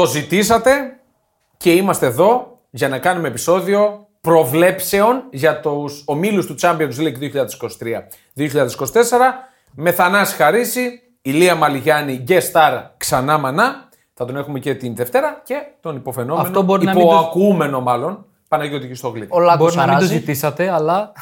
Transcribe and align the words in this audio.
Το 0.00 0.06
ζητήσατε 0.06 0.70
και 1.56 1.72
είμαστε 1.72 2.06
εδώ 2.06 2.58
για 2.70 2.88
να 2.88 2.98
κάνουμε 2.98 3.28
επεισόδιο 3.28 4.06
προβλέψεων 4.20 5.22
για 5.30 5.60
τους 5.60 6.02
ομίλους 6.06 6.46
του 6.46 6.54
Champions 6.60 6.96
League 6.98 7.30
2023-2024 8.36 8.42
με 9.74 9.92
Θανάση 9.92 10.34
Χαρίση, 10.36 11.00
Ηλία 11.22 11.54
Μαλιγιάννη, 11.54 12.24
guest 12.28 12.50
star 12.52 12.82
ξανά 12.96 13.38
μανά. 13.38 13.88
Θα 14.14 14.24
τον 14.24 14.36
έχουμε 14.36 14.58
και 14.58 14.74
την 14.74 14.94
Δευτέρα 14.96 15.40
και 15.44 15.54
τον 15.80 15.96
υποφαινόμενο, 15.96 16.46
Αυτό 16.46 16.62
μπορεί 16.62 16.84
να 16.84 16.94
μην 16.94 17.02
το- 17.02 17.08
υποακούμενο 17.08 17.80
μάλλον, 17.80 18.24
Παναγιώτη 18.48 18.86
Χριστόγλυκ. 18.86 19.34
Ο 19.34 19.40
Λάκο 19.40 19.58
Μπορεί 19.64 19.74
να 19.76 19.80
μην 19.82 19.90
το 19.90 19.96
αράζει. 19.96 20.14
ζητήσατε, 20.14 20.70
αλλά 20.70 21.12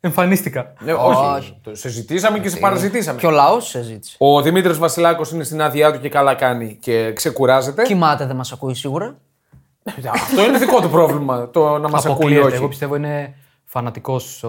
εμφανίστηκα. 0.00 0.72
Ναι, 0.80 0.92
όχι. 0.92 1.58
Το 1.62 1.74
συζητήσαμε 1.74 2.38
και 2.38 2.48
σε 2.48 2.56
παραζητήσαμε. 2.56 3.20
Και 3.20 3.26
ο 3.26 3.30
λαός 3.30 3.68
συζήτησε. 3.68 4.16
Ο 4.18 4.42
Δημήτρης 4.42 4.78
Βασιλάκος 4.78 5.30
είναι 5.30 5.44
στην 5.44 5.62
άδειά 5.62 5.92
του 5.92 6.00
και 6.00 6.08
καλά 6.08 6.34
κάνει 6.34 6.78
και 6.80 7.12
ξεκουράζεται. 7.12 7.82
Κοιμάται, 7.82 8.26
δεν 8.26 8.36
μας 8.36 8.52
ακούει 8.52 8.74
σίγουρα. 8.74 9.16
Αυτό 10.12 10.44
είναι 10.44 10.58
δικό 10.58 10.80
του 10.80 10.90
πρόβλημα. 10.90 11.50
Το 11.50 11.78
να 11.78 11.88
μας 11.88 12.06
ακούει 12.06 12.14
ή 12.14 12.16
Αποκλείεται. 12.16 12.46
όχι. 12.46 12.56
Εγώ 12.56 12.68
πιστεύω 12.68 12.94
είναι 12.94 13.34
φανατικός 13.64 14.44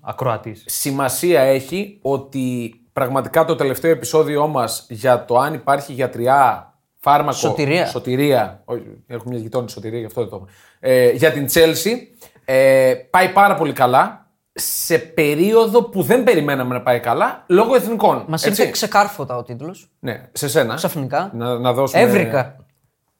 ακροατής. 0.00 0.64
Σημασία 0.66 1.40
έχει 1.40 1.98
ότι 2.02 2.74
πραγματικά 2.92 3.44
το 3.44 3.56
τελευταίο 3.56 3.90
επεισόδιό 3.90 4.46
μας 4.46 4.86
για 4.88 5.24
το 5.24 5.38
αν 5.38 5.54
υπάρχει 5.54 5.92
γιατριά, 5.92 6.74
φάρμακο. 7.00 7.36
Σωτηρία. 7.36 7.86
Σωτηρία. 7.86 8.62
Όχι, 8.64 8.82
έχουμε 9.06 9.34
μια 9.34 9.42
γειτόνι 9.42 9.70
σωτηρία, 9.70 9.98
γι' 9.98 10.04
αυτό 10.04 10.20
δεν 10.20 10.30
το 10.30 10.36
είπα. 10.36 10.52
Ε, 10.80 11.10
για 11.10 11.32
την 11.32 11.46
Τσέλσι. 11.46 12.08
Ε, 12.44 12.94
πάει 13.10 13.28
πάρα 13.28 13.54
πολύ 13.54 13.72
καλά. 13.72 14.27
Σε 14.60 14.98
περίοδο 14.98 15.82
που 15.82 16.02
δεν 16.02 16.24
περιμέναμε 16.24 16.74
να 16.74 16.82
πάει 16.82 17.00
καλά, 17.00 17.44
λόγω 17.46 17.74
εθνικών. 17.74 18.24
Μας 18.28 18.44
έτσι. 18.46 18.60
ήρθε 18.60 18.72
ξεκάρφωτα 18.72 19.36
ο 19.36 19.42
τίτλος. 19.42 19.90
Ναι, 19.98 20.28
σε 20.32 20.48
σένα. 20.48 20.74
Ξαφνικά. 20.74 21.30
Να, 21.34 21.58
να 21.58 21.72
δώσουμε... 21.72 22.02
Έβρικα. 22.02 22.56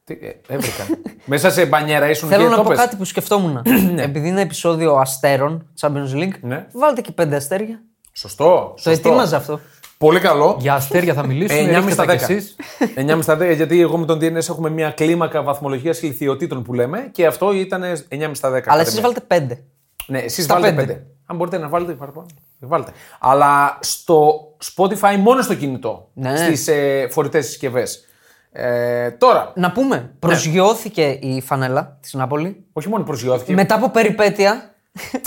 Τι, 0.04 0.14
ε, 0.20 0.54
έβρικα. 0.54 0.82
Μέσα 1.24 1.50
σε 1.50 1.66
μπανιέρα 1.66 2.10
ήσουν 2.10 2.28
Θέλω 2.28 2.42
και 2.42 2.48
να 2.48 2.56
το 2.56 2.62
πω 2.62 2.68
πες. 2.68 2.78
κάτι 2.78 2.96
που 2.96 3.04
σκεφτόμουν. 3.04 3.62
Επειδή 3.96 4.28
είναι 4.28 4.40
επεισόδιο 4.40 4.94
αστέρων 4.94 5.66
Champions 5.80 6.14
League, 6.14 6.32
Ναι. 6.40 6.66
βάλτε 6.72 7.00
και 7.00 7.12
πέντε 7.12 7.36
αστέρια. 7.36 7.82
Σωστό. 8.12 8.44
Το 8.44 8.72
σωστό. 8.76 8.90
ετοίμαζα 8.90 9.36
αυτό. 9.36 9.60
Πολύ 9.98 10.20
καλό. 10.20 10.56
Για 10.60 10.74
αστέρια 10.74 11.14
θα 11.14 11.26
μιλήσουμε. 11.26 11.60
9,5 11.60 11.74
ρίξτε 11.74 11.90
στα 11.92 12.04
τα 12.04 12.12
10. 12.14 12.16
κι 12.16 12.22
εσείς. 12.32 12.56
9,5 13.10 13.18
στα 13.22 13.38
10, 13.38 13.54
γιατί 13.56 13.80
εγώ 13.80 13.96
με 13.98 14.06
τον 14.06 14.18
DNS 14.18 14.34
έχουμε 14.48 14.70
μια 14.70 14.90
κλίμακα 14.90 15.42
βαθμολογίας 15.42 16.02
ηλικιωτήτων 16.02 16.62
που 16.62 16.74
λέμε 16.74 17.08
και 17.12 17.26
αυτό 17.26 17.52
ήταν 17.52 17.82
9,5 18.10 18.30
στα 18.32 18.48
10. 18.48 18.52
Αλλά 18.52 18.60
κατά 18.60 18.80
εσείς 18.80 18.92
μία. 18.94 19.02
βάλτε 19.02 19.20
πέντε. 19.20 19.62
Ναι, 20.06 20.18
εσείς 20.18 20.44
στα 20.44 20.54
βάλτε 20.54 20.72
πέντε. 20.72 20.92
5. 20.92 21.17
Αν 21.30 21.36
μπορείτε 21.36 21.58
να 21.58 21.68
βάλετε 21.68 21.92
παραπάνω, 21.92 22.26
βάλτε. 22.58 22.90
Αλλά 23.18 23.78
στο 23.80 24.40
Spotify 24.76 25.16
μόνο 25.18 25.42
στο 25.42 25.54
κινητό. 25.54 26.08
Ναι. 26.14 26.36
Στις 26.36 26.68
ε, 26.68 27.08
φορητές 27.10 27.46
συσκευές. 27.46 28.04
Ε, 28.52 29.10
τώρα, 29.10 29.52
Να 29.56 29.72
πούμε, 29.72 30.14
προσγειώθηκε 30.18 31.08
η 31.20 31.40
φανέλα 31.40 31.98
της 32.00 32.14
Νάπολη. 32.14 32.64
όχι 32.72 32.88
μόνο 32.88 33.04
προσγειώθηκε. 33.04 33.52
Μετά 33.52 33.74
από 33.74 33.90
περιπέτεια. 33.90 34.72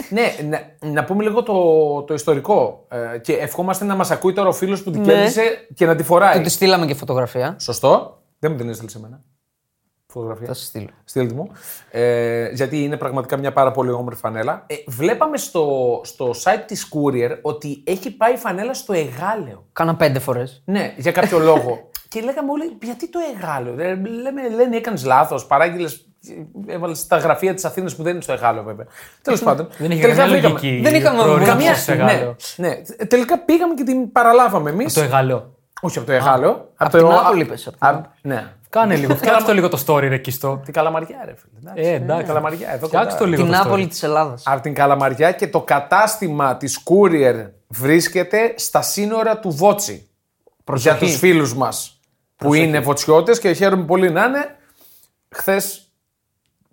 Ναι, 0.10 0.24
να, 0.50 0.90
να 0.92 1.04
πούμε 1.04 1.24
λίγο 1.24 1.44
το, 1.44 1.54
το 2.02 2.14
ιστορικό. 2.14 2.86
Ε, 3.14 3.18
και 3.18 3.34
ευχόμαστε 3.34 3.86
να 3.86 3.96
μας 3.96 4.12
ακούει 4.12 4.34
τώρα 4.34 4.48
ο 4.50 4.54
φίλος 4.54 4.84
που 4.84 4.92
την 4.92 5.02
Ναι. 5.02 5.14
κέρδισε 5.14 5.68
και 5.76 5.86
να 5.86 5.96
τη 5.96 6.04
φοράει. 6.04 6.36
Του 6.38 6.42
τη 6.44 6.50
στείλαμε 6.50 6.86
και 6.86 6.94
φωτογραφία. 6.94 7.56
Σωστό. 7.60 8.22
Δεν 8.40 8.52
μου 8.52 8.58
την 8.58 8.70
έστειλε 8.70 8.90
σε 8.90 9.00
μένα. 9.00 9.22
Φωτογραφία. 10.12 10.48
Θα 10.48 10.54
σα 10.54 10.66
στείλω. 10.66 10.88
Στείλτε 11.04 11.34
μου. 11.34 11.52
Ε, 11.92 12.50
γιατί 12.54 12.84
είναι 12.84 12.98
πραγματικά 12.98 13.38
μια 13.38 13.52
πάρα 13.54 13.72
πολύ 13.72 13.92
όμορφη 13.92 14.20
φανέλα. 14.20 14.64
Ε, 14.68 14.76
βλέπαμε 14.88 15.38
στο, 15.38 16.02
στο 16.03 16.30
site 16.44 16.64
της 16.66 16.90
Courier 16.94 17.38
ότι 17.42 17.84
έχει 17.86 18.12
πάει 18.12 18.34
η 18.34 18.38
φανέλα 18.38 18.73
στο 18.73 18.94
Εγάλεο. 18.94 19.66
Κάνα 19.73 19.95
πέντε 19.95 20.20
φορές. 20.20 20.62
Ναι, 20.66 20.94
για 20.98 21.12
κάποιο 21.12 21.40
λόγο. 21.50 21.90
και 22.08 22.22
λέγαμε 22.22 22.52
όλοι, 22.52 22.78
γιατί 22.81 23.09
το 23.09 23.20
Εγάλεο; 23.36 23.73
Ε, 23.80 23.96
λέμε, 23.96 24.50
λένε, 24.56 24.75
έκανες 24.78 25.06
λάθος, 25.06 25.46
παράγγειλες. 25.46 26.06
Έβαλες 26.68 26.97
στα 27.00 27.18
γραφεία 27.18 27.53
της 27.53 27.66
Αθήνας 27.66 27.96
που 27.96 28.03
δεν 28.03 28.13
είναι 28.13 28.22
στο 28.22 28.34
Εγάλεο, 28.34 28.63
βέβαια. 28.63 28.86
Τέλος 29.22 29.44
πάντων. 29.47 29.68
Δεν 29.78 29.91
είχε 29.91 30.02
τελικά 30.02 30.19
καμία 30.22 30.34
βρήκαμε- 30.40 30.62
λογική. 30.62 30.81
Δεν 30.84 30.96
είχαμε 30.96 31.22
προορισμός 31.24 31.50
καμία- 31.56 31.75
σε 31.75 31.94
Ναι, 31.96 32.03
Γάλλο. 32.13 32.36
ναι. 32.56 32.81
Τελικά 33.07 33.40
πήγαμε 33.40 33.74
και 33.74 33.84
την 33.84 34.12
παραλάβαμε 34.12 34.69
εμείς. 34.69 34.94
Το 34.94 35.02
εγάλεο. 35.02 35.56
Όχι 35.81 35.97
από 35.97 36.07
το 36.07 36.13
Εγάλεο. 36.13 36.69
απ' 36.75 36.90
την 36.91 37.06
Νάπολη 37.06 37.41
είπες, 37.41 37.68
απ' 37.68 37.74
την 37.78 37.88
απ' 37.88 38.06
Ναι. 38.22 38.53
Κάνε 38.72 38.96
λίγο. 38.96 39.16
Φτιάξτε 39.22 39.44
το 39.46 39.54
λίγο 39.54 39.70
το 39.70 39.84
story 39.88 40.00
ρε 40.08 40.18
κιστό. 40.18 40.62
Την 40.66 40.74
Καλαμαριά, 40.74 41.18
ρε 41.26 41.34
φίλε. 41.36 41.59
εντάξει. 41.72 41.90
Ε, 41.92 41.94
εντάξει. 41.94 42.26
Καλαμαριά, 42.26 42.74
εδώ 42.74 42.88
Φτιάξτε 42.88 43.12
το 43.12 43.18
κοντά. 43.18 43.30
λίγο 43.30 43.44
Την 43.44 43.52
το 43.52 43.58
Νάπολη 43.58 43.84
story. 43.84 43.90
της 43.90 44.04
Ελλάδας. 44.04 44.44
από 44.46 44.62
την 44.62 44.74
Καλαμαριά 44.74 45.32
και 45.32 45.48
το 45.48 45.62
κατάστημα 45.62 46.58
της 46.58 46.80
Courier 46.86 47.50
βρίσκεται 47.68 48.54
στα 48.58 48.81
σύνορα 48.81 49.40
του 49.40 49.52
Βότσι. 49.52 50.10
Για 50.76 50.98
τους 50.98 51.18
φίλους 51.18 51.56
μας 51.56 52.00
που 52.36 52.54
είναι 52.54 52.80
βοτσιώτες 52.80 53.40
και 53.40 53.54
χαίρομαι 53.54 53.86
πολύ 53.86 54.12
να 54.12 54.24
είναι. 54.26 54.56
Χθες 55.30 55.92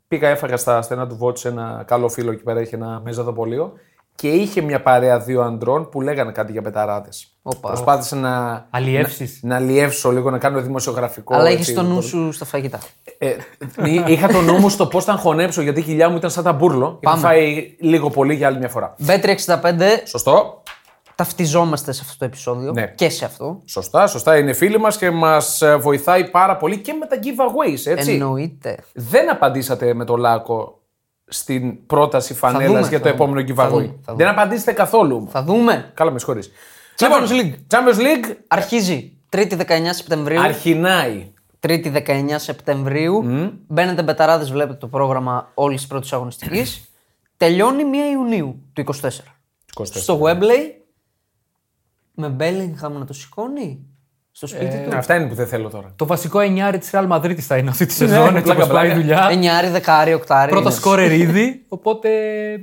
πήγα 0.08 0.28
έφαγα 0.28 0.56
στα 0.56 0.82
στενά 0.82 1.06
του 1.06 1.16
Βότσι 1.16 1.48
ένα 1.48 1.84
καλό 1.86 2.08
φίλο 2.08 2.30
εκεί 2.32 2.42
πέρα, 2.42 2.60
είχε 2.60 2.76
ένα 2.76 3.00
μεζαδοπολείο 3.04 3.72
και 4.20 4.28
είχε 4.28 4.60
μια 4.60 4.82
παρέα 4.82 5.18
δύο 5.18 5.42
αντρών 5.42 5.88
που 5.88 6.00
λέγανε 6.00 6.32
κάτι 6.32 6.52
για 6.52 6.62
πεταράδες. 6.62 7.26
Οπα. 7.42 7.68
Προσπάθησα 7.68 8.16
να, 8.16 8.66
Αλλιεύσεις. 8.70 9.38
να, 9.42 9.48
να 9.48 9.56
αλλιεύσω 9.56 10.10
λίγο, 10.10 10.30
να 10.30 10.38
κάνω 10.38 10.60
δημοσιογραφικό. 10.60 11.34
Αλλά 11.34 11.48
έτσι, 11.48 11.60
έχει 11.60 11.72
το 11.72 11.82
νου 11.82 11.94
πολύ. 11.94 12.06
σου 12.06 12.32
στα 12.32 12.44
φαγητά. 12.44 12.78
Ε, 13.18 13.28
εί- 13.84 14.08
είχα 14.08 14.28
το 14.28 14.40
νου 14.40 14.54
μου 14.58 14.68
στο 14.68 14.86
πώς 14.86 15.04
θα 15.04 15.12
χωνέψω 15.16 15.62
γιατί 15.62 15.80
η 15.80 15.82
κοιλιά 15.82 16.08
μου 16.10 16.16
ήταν 16.16 16.30
σαν 16.30 16.44
τα 16.44 16.52
μπουρλο. 16.52 16.98
Είχα 17.00 17.12
Πάμε. 17.14 17.20
φάει 17.22 17.76
λίγο 17.80 18.10
πολύ 18.10 18.34
για 18.34 18.46
άλλη 18.46 18.58
μια 18.58 18.68
φορά. 18.68 18.94
Bet365, 19.06 19.56
Σωστό. 20.04 20.62
ταυτιζόμαστε 21.14 21.92
σε 21.92 22.00
αυτό 22.04 22.18
το 22.18 22.24
επεισόδιο 22.24 22.72
Ναι. 22.72 22.86
και 22.86 23.08
σε 23.08 23.24
αυτό. 23.24 23.60
Σωστά, 23.64 24.06
σωστά. 24.06 24.38
Είναι 24.38 24.52
φίλοι 24.52 24.78
μας 24.78 24.96
και 24.98 25.10
μας 25.10 25.62
βοηθάει 25.80 26.30
πάρα 26.30 26.56
πολύ 26.56 26.78
και 26.78 26.92
με 26.92 27.06
τα 27.06 27.16
giveaways, 27.22 27.80
έτσι. 27.92 28.12
Εννοείται. 28.12 28.76
Δεν 28.94 29.30
απαντήσατε 29.30 29.94
με 29.94 30.04
το 30.04 30.16
λάκκο 30.16 30.77
στην 31.28 31.86
πρόταση 31.86 32.34
φανέλας 32.34 32.66
δούμε, 32.66 32.78
για 32.88 32.88
θα 32.88 33.04
το 33.04 33.10
δούμε. 33.10 33.14
επόμενο 33.14 33.54
Θα 33.54 33.66
giveaway. 33.66 33.70
δούμε, 33.70 33.82
θα 33.86 34.12
δούμε. 34.12 34.24
Δεν 34.24 34.28
απαντήσετε 34.28 34.72
καθόλου. 34.72 35.28
Θα 35.30 35.42
δούμε. 35.42 35.90
Καλά, 35.94 36.10
με 36.10 36.18
συγχωρείς. 36.18 36.50
Champions 36.96 37.30
Λοιπόν, 37.30 37.40
League. 37.40 37.74
Champions 37.74 37.98
League 38.00 38.34
Αρχίζει 38.48 39.12
3η 39.28 39.52
19 39.56 39.92
Σεπτεμβρίου. 39.92 40.40
αρχινάει. 40.40 41.32
3η 41.60 41.90
19 42.06 42.38
Σεπτεμβρίου. 42.38 43.22
Μπαίνετε 43.66 44.02
μπεταράδες, 44.02 44.50
βλέπετε 44.50 44.78
το 44.78 44.86
πρόγραμμα 44.88 45.50
όλης 45.54 45.78
της 45.80 45.88
πρώτης 45.88 46.12
αγωνιστικής. 46.12 46.88
Τελειώνει 47.36 47.82
1 47.84 48.10
Ιουνίου 48.12 48.62
του 48.72 48.80
24. 48.80 49.36
24. 49.74 49.84
Στο 49.84 50.20
Webley. 50.22 50.72
Με 52.14 52.36
Bellingham 52.40 52.90
να 52.90 53.04
το 53.04 53.12
σηκώνει. 53.12 53.86
Στο 54.38 54.46
σπίτι 54.46 54.86
του. 54.90 54.96
Αυτά 54.96 55.14
είναι 55.16 55.26
που 55.28 55.34
δεν 55.34 55.46
θέλω 55.46 55.68
τώρα. 55.68 55.92
Το 55.96 56.06
βασικό 56.06 56.40
εννιάρι 56.40 56.78
της 56.78 56.90
Real 56.92 57.08
Madrid 57.08 57.38
θα 57.38 57.56
είναι 57.56 57.70
αυτή 57.70 57.86
τη 57.86 57.92
σεζόν. 57.92 58.36
έτσι 58.36 58.42
πλάκα, 58.42 58.62
όπως 58.62 58.74
πάει 58.74 58.86
η 58.86 58.92
πλάκα. 58.92 59.00
δουλειά. 59.00 59.28
Εννιάρι, 59.30 59.68
δεκάρι, 59.68 60.14
οκτάρι. 60.14 60.50
Πρώτο 60.50 60.68
είναι. 60.68 60.74
σκόρερ 60.78 61.12
ήδη. 61.22 61.64
Οπότε 61.68 62.08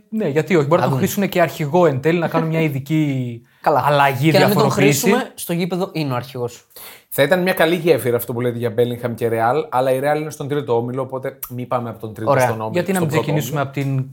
ναι, 0.10 0.28
γιατί 0.28 0.56
όχι. 0.56 0.68
Μπορεί 0.68 0.82
να 0.82 0.90
τον 0.90 0.98
χρήσουν 0.98 1.30
και 1.30 1.42
αρχηγό 1.42 1.86
εν 1.86 2.02
τέλει, 2.02 2.20
να 2.20 2.28
κάνουν 2.28 2.48
μια 2.50 2.62
ειδική 2.62 3.42
Καλά. 3.62 3.84
αλλαγή 3.86 4.32
Και 4.32 4.40
να 4.40 4.46
μην 4.48 4.56
τον 4.56 4.64
διαφοροποίηση. 4.64 5.00
χρήσουμε, 5.02 5.32
στο 5.36 5.54
γήπεδο 5.54 5.90
είναι 5.94 6.14
ο 6.14 6.16
αρχηγός. 6.16 6.68
Θα 7.10 7.24
ήταν 7.24 7.42
μια 7.42 7.54
καλή 7.54 7.76
γέφυρα 7.76 8.16
αυτό 8.16 8.34
που 8.34 8.42
λέτε 8.42 8.58
για 8.58 8.74
Bellingham 8.78 9.12
και 9.16 9.30
Real, 9.32 9.64
αλλά 9.70 9.92
η 9.92 10.00
Real 10.04 10.20
είναι 10.20 10.30
στον 10.30 10.48
τρίτο 10.48 10.78
όμιλο, 10.78 11.02
οπότε 11.02 11.40
μην 11.50 11.68
πάμε 11.68 11.90
από 11.90 12.00
τον 12.00 12.14
τρίτο 12.14 12.32
Ωραία. 12.32 12.44
στον 12.44 12.62
όμιλο. 12.62 12.72
Γιατί 12.74 12.92
να 12.92 13.00
μην 13.00 13.10
στον 13.10 13.22
πρώτο 13.24 13.34
ξεκινήσουμε 13.34 13.62
από 13.62 13.74
την, 13.74 14.06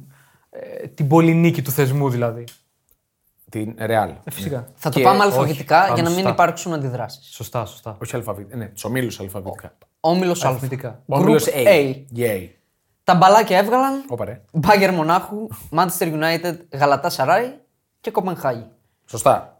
ε, 0.51 0.87
την 0.89 1.09
πολυνίκη 1.09 1.63
του 1.63 1.71
θεσμού 1.71 2.09
δηλαδή. 2.11 2.45
Όμιλο. 3.59 3.75
Την 3.75 3.77
Real. 3.79 4.17
Φυσικά. 4.31 4.69
Θα 4.75 4.91
το 4.91 4.99
Και 4.99 5.05
πάμε 5.05 5.19
όχι, 5.19 5.27
αλφαβητικά 5.27 5.81
πάμε 5.81 5.95
για 5.95 6.03
να 6.03 6.09
μην 6.09 6.19
σωστά. 6.19 6.31
υπάρξουν 6.33 6.73
αντιδράσεις. 6.73 7.27
Σωστά, 7.35 7.65
σωστά. 7.65 7.97
Όχι 8.03 8.17
αλφαβητικά. 8.17 8.57
Ναι, 8.57 8.67
τους 8.67 8.85
ομίλους 8.85 9.21
αλφαβητικά. 9.21 9.73
Όμιλο 10.01 10.33
Α. 10.33 10.49
Αριθμητικά. 10.49 11.03
Ο 11.07 11.17
όμιλος 11.17 11.47
Group 11.47 11.67
A. 11.67 11.69
A. 11.69 11.95
Yay. 12.17 12.49
Τα 13.05 13.15
μπαλάκια 13.15 13.59
έβγαλαν. 13.59 14.05
Όπα 14.09 14.25
ρε. 14.25 14.41
Μπάγκερ 14.53 14.93
Μονάχου, 14.93 15.47
Manchester 15.71 16.13
United, 16.13 16.55
Γαλατά 16.73 17.11
Σαράι 17.11 17.53
και 18.01 18.11
Κοπενχάγη. 18.11 18.67
Σωστά. 19.07 19.52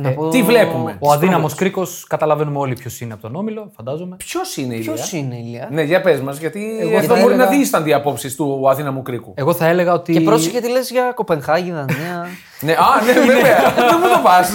Να 0.00 0.10
πω... 0.10 0.28
τι 0.28 0.42
βλέπουμε; 0.42 0.96
Ο 0.98 1.12
αδύναμος 1.12 1.54
κρίκος 1.54 2.04
καταλαβαίνουμε 2.08 2.58
όλοι 2.58 2.74
ποιος 2.74 3.00
είναι 3.00 3.12
από 3.12 3.22
τον 3.22 3.36
όμιλο, 3.36 3.70
φαντάζομαι. 3.76 4.16
Ποιος 4.16 4.56
είναι 4.56 4.74
η 4.74 4.78
Ποιος 4.80 5.12
Ηλία; 5.12 5.24
είναι 5.26 5.34
η 5.34 5.42
Ηλία; 5.46 5.68
Ναι, 5.70 5.82
για 5.82 6.00
πες 6.00 6.20
μας, 6.20 6.38
γιατί 6.38 6.78
Εγώ 6.80 6.96
εδώ 6.96 7.06
θα 7.14 7.20
μπορεί 7.20 7.34
έλεγα- 7.34 7.50
να 7.50 7.56
δίστανται 7.56 7.88
οι 7.88 7.92
απόψει 7.92 8.36
του 8.36 8.68
αδύναμου 8.70 9.02
κρίκου. 9.02 9.32
Εγώ 9.36 9.54
θα 9.54 9.66
έλεγα 9.66 9.92
ότι. 9.92 10.12
Και 10.12 10.20
πρόσεχε 10.20 10.60
τι 10.60 10.70
λες 10.70 10.90
για 10.90 11.12
Κοπενχάγη, 11.14 11.70
Δανία. 11.70 12.26
Ναι, 12.60 12.72
α, 12.72 13.04
ναι, 13.06 13.12
βέβαια. 13.12 13.72
Δεν 13.90 13.98
μου 14.02 14.08
το 14.08 14.20
πας. 14.22 14.50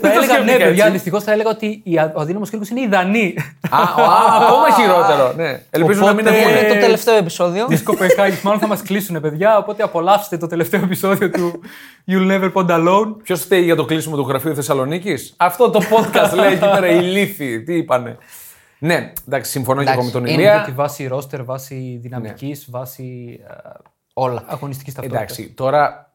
Θα 0.00 0.12
έλεγα, 0.12 0.38
ναι, 0.38 0.56
παιδιά, 0.56 0.90
δυστυχώς 0.90 1.22
θα 1.24 1.32
έλεγα 1.32 1.50
ότι 1.50 1.80
η- 1.84 1.96
ο 2.14 2.20
αδύναμος 2.20 2.50
κρίκος 2.50 2.68
είναι 2.68 2.80
οι 2.80 2.86
Δανείοι. 2.88 3.38
Α, 3.70 3.78
α, 3.78 3.84
ακόμα 4.42 4.70
χειρότερο. 4.80 5.32
Ναι. 5.36 5.60
Ελπίζω 5.70 6.04
να 6.04 6.12
μην 6.12 6.26
Οπότε- 6.26 6.42
ακούνε. 6.42 6.58
είναι 6.58 6.68
το 6.68 6.80
τελευταίο 6.80 7.16
επεισόδιο. 7.16 7.64
Της 7.66 7.82
Κοπενχάγης, 7.82 8.40
μάλλον 8.42 8.60
θα 8.60 8.66
μας 8.66 8.82
κλείσουν, 8.82 9.20
παιδιά. 9.20 9.58
Οπότε 9.58 9.82
απολαύστε 9.82 10.36
το 10.36 10.46
τελευταίο 10.46 10.80
επεισόδιο 10.84 11.30
του 11.30 11.60
You'll 12.10 12.30
Never 12.30 12.52
Pond 12.52 12.70
Alone. 12.70 13.14
Ποιος 13.22 13.40
φταίει 13.40 13.62
για 13.62 13.76
το 13.76 13.84
κλείσιμο 13.84 14.16
του 14.16 14.26
γραφείου 14.28 14.54
Θεσσαλονίκη. 14.54 14.74
Αυτό 15.36 15.70
το 15.70 15.80
podcast 15.90 16.34
λέει 16.34 16.52
εκεί 16.52 16.58
πέρα 16.60 16.86
οι 16.88 17.00
λύθοι. 17.02 17.62
Τι 17.62 17.74
είπανε. 17.76 18.16
Ναι, 18.78 19.12
εντάξει, 19.26 19.50
συμφωνώ 19.50 19.82
και 19.84 19.90
εγώ 19.90 20.02
με 20.02 20.08
Εντάξει, 20.08 20.12
τον 20.12 20.32
είναι 20.34 20.42
Ηλία. 20.42 20.62
Τη 20.64 20.72
βάση 20.72 21.06
ρόστερ, 21.06 21.44
βάση 21.44 21.98
δυναμικής, 22.02 22.70
βάση 22.70 23.38
Όλα. 24.12 24.42
αγωνιστικής 24.46 24.94
ταυτότητας. 24.94 25.22
Εντάξει, 25.22 25.54
τώρα 25.54 26.12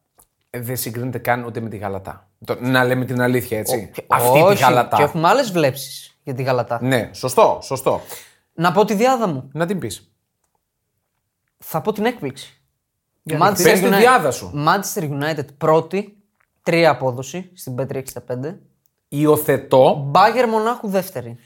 ε, 0.50 0.60
δεν 0.60 0.78
συγκρίνεται 0.78 1.18
καν 1.18 1.44
ούτε 1.44 1.60
με 1.60 1.70
τη 1.70 1.78
Γαλατά. 1.78 2.30
Το- 2.46 2.58
Να 2.60 2.84
λέμε 2.84 3.06
την 3.06 3.22
αλήθεια, 3.22 3.58
έτσι. 3.58 3.90
Και- 3.94 4.04
Αυτή 4.08 4.40
όχι, 4.42 4.56
τη 4.56 4.62
Γαλατά. 4.64 4.98
Και 4.98 5.04
έχουμε 5.04 5.28
άλλες 5.28 5.52
βλέψεις 5.52 6.18
για 6.24 6.34
τη 6.34 6.44
Γαλατά. 6.44 6.80
Ναι, 6.82 7.10
σωστό, 7.14 7.60
σωστό. 7.62 8.02
Να 8.54 8.72
πω 8.72 8.86
τη 8.86 8.94
διάδα 8.94 9.28
μου. 9.28 9.50
Να 9.54 9.66
την 9.66 9.80
πεις. 9.80 10.12
Θα 11.58 11.82
πω 11.82 11.92
την 11.92 12.06
έκπληξη. 12.06 12.62
Πες 13.64 13.80
τη 13.80 13.88
διάδα 13.88 14.32
σου. 14.32 14.54
Manchester 14.68 15.04
United 15.04 15.46
πρώτη, 15.58 16.21
τρία 16.64 16.90
απόδοση 16.90 17.52
στην 17.54 17.76
Πέτρη 17.76 18.04
65. 18.28 18.60
Υιοθετώ 19.08 20.04
Μπάγκερ 20.08 20.48
Μονάχου 20.48 20.88
δεύτερη. 20.88 21.38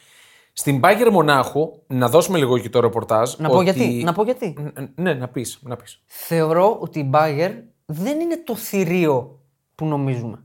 στην 0.53 0.79
Μπάγερν 0.79 1.11
Μονάχου 1.11 1.71
να 1.87 2.09
δώσουμε 2.09 2.37
λίγο 2.37 2.57
και 2.57 2.69
το 2.69 2.79
ρεπορτάζ. 2.79 3.33
Να 3.35 3.49
πω 3.49 3.55
ότι- 3.55 3.63
γιατί. 3.71 4.03
Να 4.03 4.13
πω 4.13 4.23
γιατί. 4.23 4.55
Ν- 4.59 4.89
Ναι, 4.95 5.13
να 5.13 5.27
πεις. 5.27 5.59
Να 5.61 5.75
πεις. 5.75 6.01
Θεωρώ 6.05 6.77
ότι 6.79 6.99
η 6.99 7.05
Μπάγερν 7.09 7.51
δεν 7.85 8.19
είναι 8.19 8.37
το 8.37 8.55
θηρίο 8.55 9.39
που 9.75 9.85
νομίζουμε. 9.85 10.39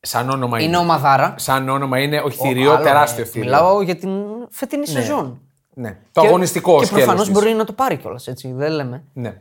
Σαν 0.00 0.30
όνομα 0.30 0.58
είναι. 0.58 0.66
Είναι 0.68 0.76
ομαδάρα. 0.76 1.34
Σαν 1.38 1.68
όνομα 1.68 1.98
είναι, 2.00 2.20
όχι 2.20 2.38
θηρίο, 2.38 2.72
Άλλο, 2.72 2.82
τεράστιο 2.84 3.22
ε, 3.22 3.26
θηρίο. 3.26 3.44
Μιλάω 3.50 3.82
για 3.82 3.96
την 3.96 4.10
φετινή 4.50 4.86
σεζόν. 4.86 5.40
Ναι. 5.74 5.98
Το 6.12 6.20
αγωνιστικό 6.20 6.78
Και 6.78 6.84
σκέλος 6.84 7.04
προφανώς 7.04 7.28
της. 7.28 7.34
μπορεί 7.38 7.54
να 7.54 7.64
το 7.64 7.72
πάρει 7.72 7.96
κιόλας, 7.96 8.26
έτσι. 8.26 8.52
Δεν 8.52 8.72
λέμε. 8.72 9.04
Ναι. 9.12 9.40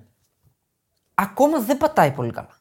Ακόμα 1.16 1.60
δεν 1.60 1.78
πατάει 1.78 2.12
πολύ 2.12 2.32
καλά. 2.32 2.58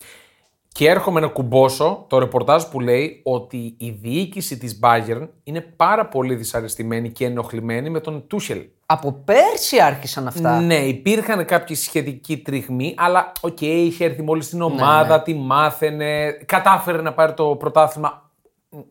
Και 0.76 0.88
έρχομαι 0.88 1.20
να 1.20 1.26
κουμπώσω 1.26 2.04
το 2.08 2.18
ρεπορτάζ 2.18 2.62
που 2.62 2.80
λέει 2.80 3.20
ότι 3.24 3.74
η 3.78 3.90
διοίκηση 3.90 4.58
της 4.58 4.78
Bayern 4.82 5.28
είναι 5.42 5.60
πάρα 5.60 6.06
πολύ 6.06 6.34
δυσαρεστημένη 6.34 7.10
και 7.10 7.24
ενοχλημένη 7.24 7.90
με 7.90 8.00
τον 8.00 8.26
Τούχελ. 8.26 8.64
Από 8.86 9.12
πέρσι 9.12 9.80
άρχισαν 9.80 10.26
αυτά. 10.26 10.60
Ναι, 10.60 10.74
υπήρχαν 10.74 11.44
κάποιοι 11.44 11.76
σχετικοί 11.76 12.38
τριγμοί, 12.38 12.94
αλλά 12.96 13.32
οκ, 13.40 13.60
είχε 13.60 14.04
έρθει 14.04 14.22
μόλις 14.22 14.44
Ναι, 14.44 14.48
στην 14.48 14.62
ομάδα, 14.62 15.22
τη 15.22 15.34
μάθαινε, 15.34 16.30
κατάφερε 16.46 17.02
να 17.02 17.12
πάρει 17.12 17.34
το 17.34 17.44
πρωτάθλημα. 17.44 18.30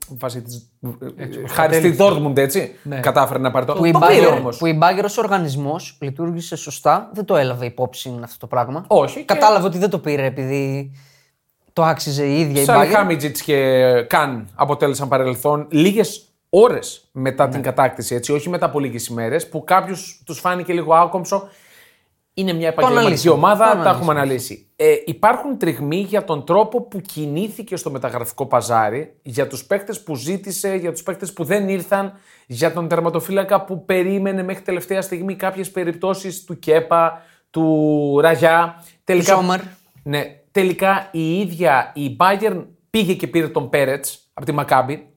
Βάσει 0.10 0.42
της... 0.42 0.70
Χάρη 1.48 1.76
στη 1.76 1.96
Dortmund, 2.00 2.38
έτσι. 2.38 2.72
Κατάφερε 3.00 3.40
να 3.40 3.52
πάρει 3.52 3.66
το. 3.66 3.74
Που 3.74 3.86
η, 3.86 3.92
το 3.92 4.00
πήρε 4.00 4.28
Bayern, 4.28 4.38
όμως. 4.38 4.58
που 4.58 4.66
η 4.66 4.80
Bayern 4.82 5.04
ως 5.04 5.18
οργανισμός 5.18 5.98
λειτουργήσε 6.02 6.56
σωστά, 6.56 7.10
δεν 7.14 7.26
το 7.26 7.36
έλαβε 7.36 7.66
υπόψη 7.66 8.20
αυτό 8.24 8.38
το 8.38 8.48
πράγμα. 8.48 8.86
Όχι, 8.88 9.20
και- 9.20 9.26
Κατάλαβε 9.26 9.66
ότι 9.68 9.78
δεν 9.78 9.90
το 9.90 10.00
πήρε 10.00 10.26
επειδή 10.26 10.92
το 11.76 11.84
άξιζε 11.84 12.26
η 12.26 12.40
ίδια 12.40 12.62
η 12.62 12.66
Σαν 12.66 12.82
Bayern. 12.82 12.92
Χάμιτζιτς 12.92 13.42
και 13.42 13.82
Καν 14.08 14.50
αποτέλεσαν 14.56 15.08
παρελθόν 15.08 15.68
λίγες 15.72 16.24
ώρες 16.50 17.08
μετά 17.12 17.46
Ναι. 17.46 17.52
την 17.52 17.62
κατάκτηση, 17.62 18.16
έτσι, 18.16 18.32
όχι 18.34 18.50
μετά 18.50 18.66
από 18.66 18.80
λίγες 18.80 19.08
ημέρες, 19.08 19.50
που 19.50 19.64
κάποιους 19.64 20.22
τους 20.26 20.40
φάνηκε 20.40 20.74
λίγο 20.74 20.94
άκομψο. 20.94 21.48
Είναι 22.34 22.54
μια 22.54 22.68
επαγγελματική 22.68 23.06
αναλύσαμε. 23.08 23.36
ομάδα, 23.36 23.78
Το 23.78 23.84
τα 23.84 23.90
έχουμε 23.90 24.12
αναλύσει. 24.12 24.68
Ε, 24.76 24.94
υπάρχουν 25.06 25.58
τριγμοί 25.58 25.98
για 25.98 26.24
τον 26.24 26.46
τρόπο 26.46 26.82
που 26.82 27.02
κινήθηκε 27.02 27.76
στο 27.76 27.92
μεταγραφικό 27.92 28.46
παζάρι, 28.46 29.14
για 29.22 29.48
τους 29.48 29.66
παίκτες 29.66 30.04
που 30.04 30.16
ζήτησε, 30.16 30.76
για 30.76 30.92
τους 30.92 31.04
παίκτες 31.04 31.34
που 31.34 31.44
δεν 31.44 31.70
ήρθαν, 31.70 32.14
για 32.48 32.74
τον 32.74 32.88
τερματοφύλακα 32.88 33.64
που 33.64 33.86
περίμενε 33.86 34.44
μέχρι 34.44 34.64
τελευταία 34.64 35.02
στιγμή 35.02 35.36
κάποιες 35.36 35.72
περιπτώσεις 35.72 36.44
του 36.44 36.60
Κέπα, 36.60 37.22
του 37.50 38.20
Ραγιά. 38.22 38.84
Τελικά, 39.04 39.36
Ζόμερ. 39.36 39.60
ναι, 40.04 40.24
τελικά 40.56 41.08
η 41.12 41.40
ίδια 41.40 41.92
η 41.96 42.16
Bayern 42.20 42.66
πήγε 42.90 43.14
και 43.14 43.28
πήρε 43.28 43.48
τον 43.48 43.70
Πέρετς 43.70 44.30
από 44.34 44.46
τη 44.46 44.52
Μακάμπη. 44.52 45.08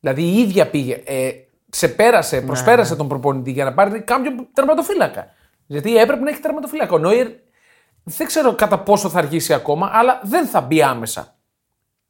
Δηλαδή 0.00 0.22
η 0.22 0.38
ίδια 0.38 0.66
πήγε. 0.70 1.02
Ε, 1.04 1.30
ξεπέρασε, 1.70 2.40
προσπέρασε 2.40 2.96
τον 2.96 3.08
προπονητή 3.08 3.50
για 3.50 3.64
να 3.64 3.72
πάρει 3.74 4.00
κάποιον 4.00 4.48
τερματοφύλακα. 4.52 5.26
Γιατί 5.66 5.96
έπρεπε 5.96 6.22
να 6.22 6.30
έχει 6.30 6.40
τερματοφύλακα. 6.40 6.94
Ο 6.94 6.98
Νόιερ 6.98 7.28
δεν 8.04 8.26
ξέρω 8.26 8.54
κατά 8.54 8.78
πόσο 8.78 9.08
θα 9.08 9.18
αργήσει 9.18 9.54
ακόμα, 9.54 9.90
αλλά 9.92 10.20
δεν 10.24 10.46
θα 10.46 10.60
μπει 10.60 10.82
άμεσα. 10.82 11.34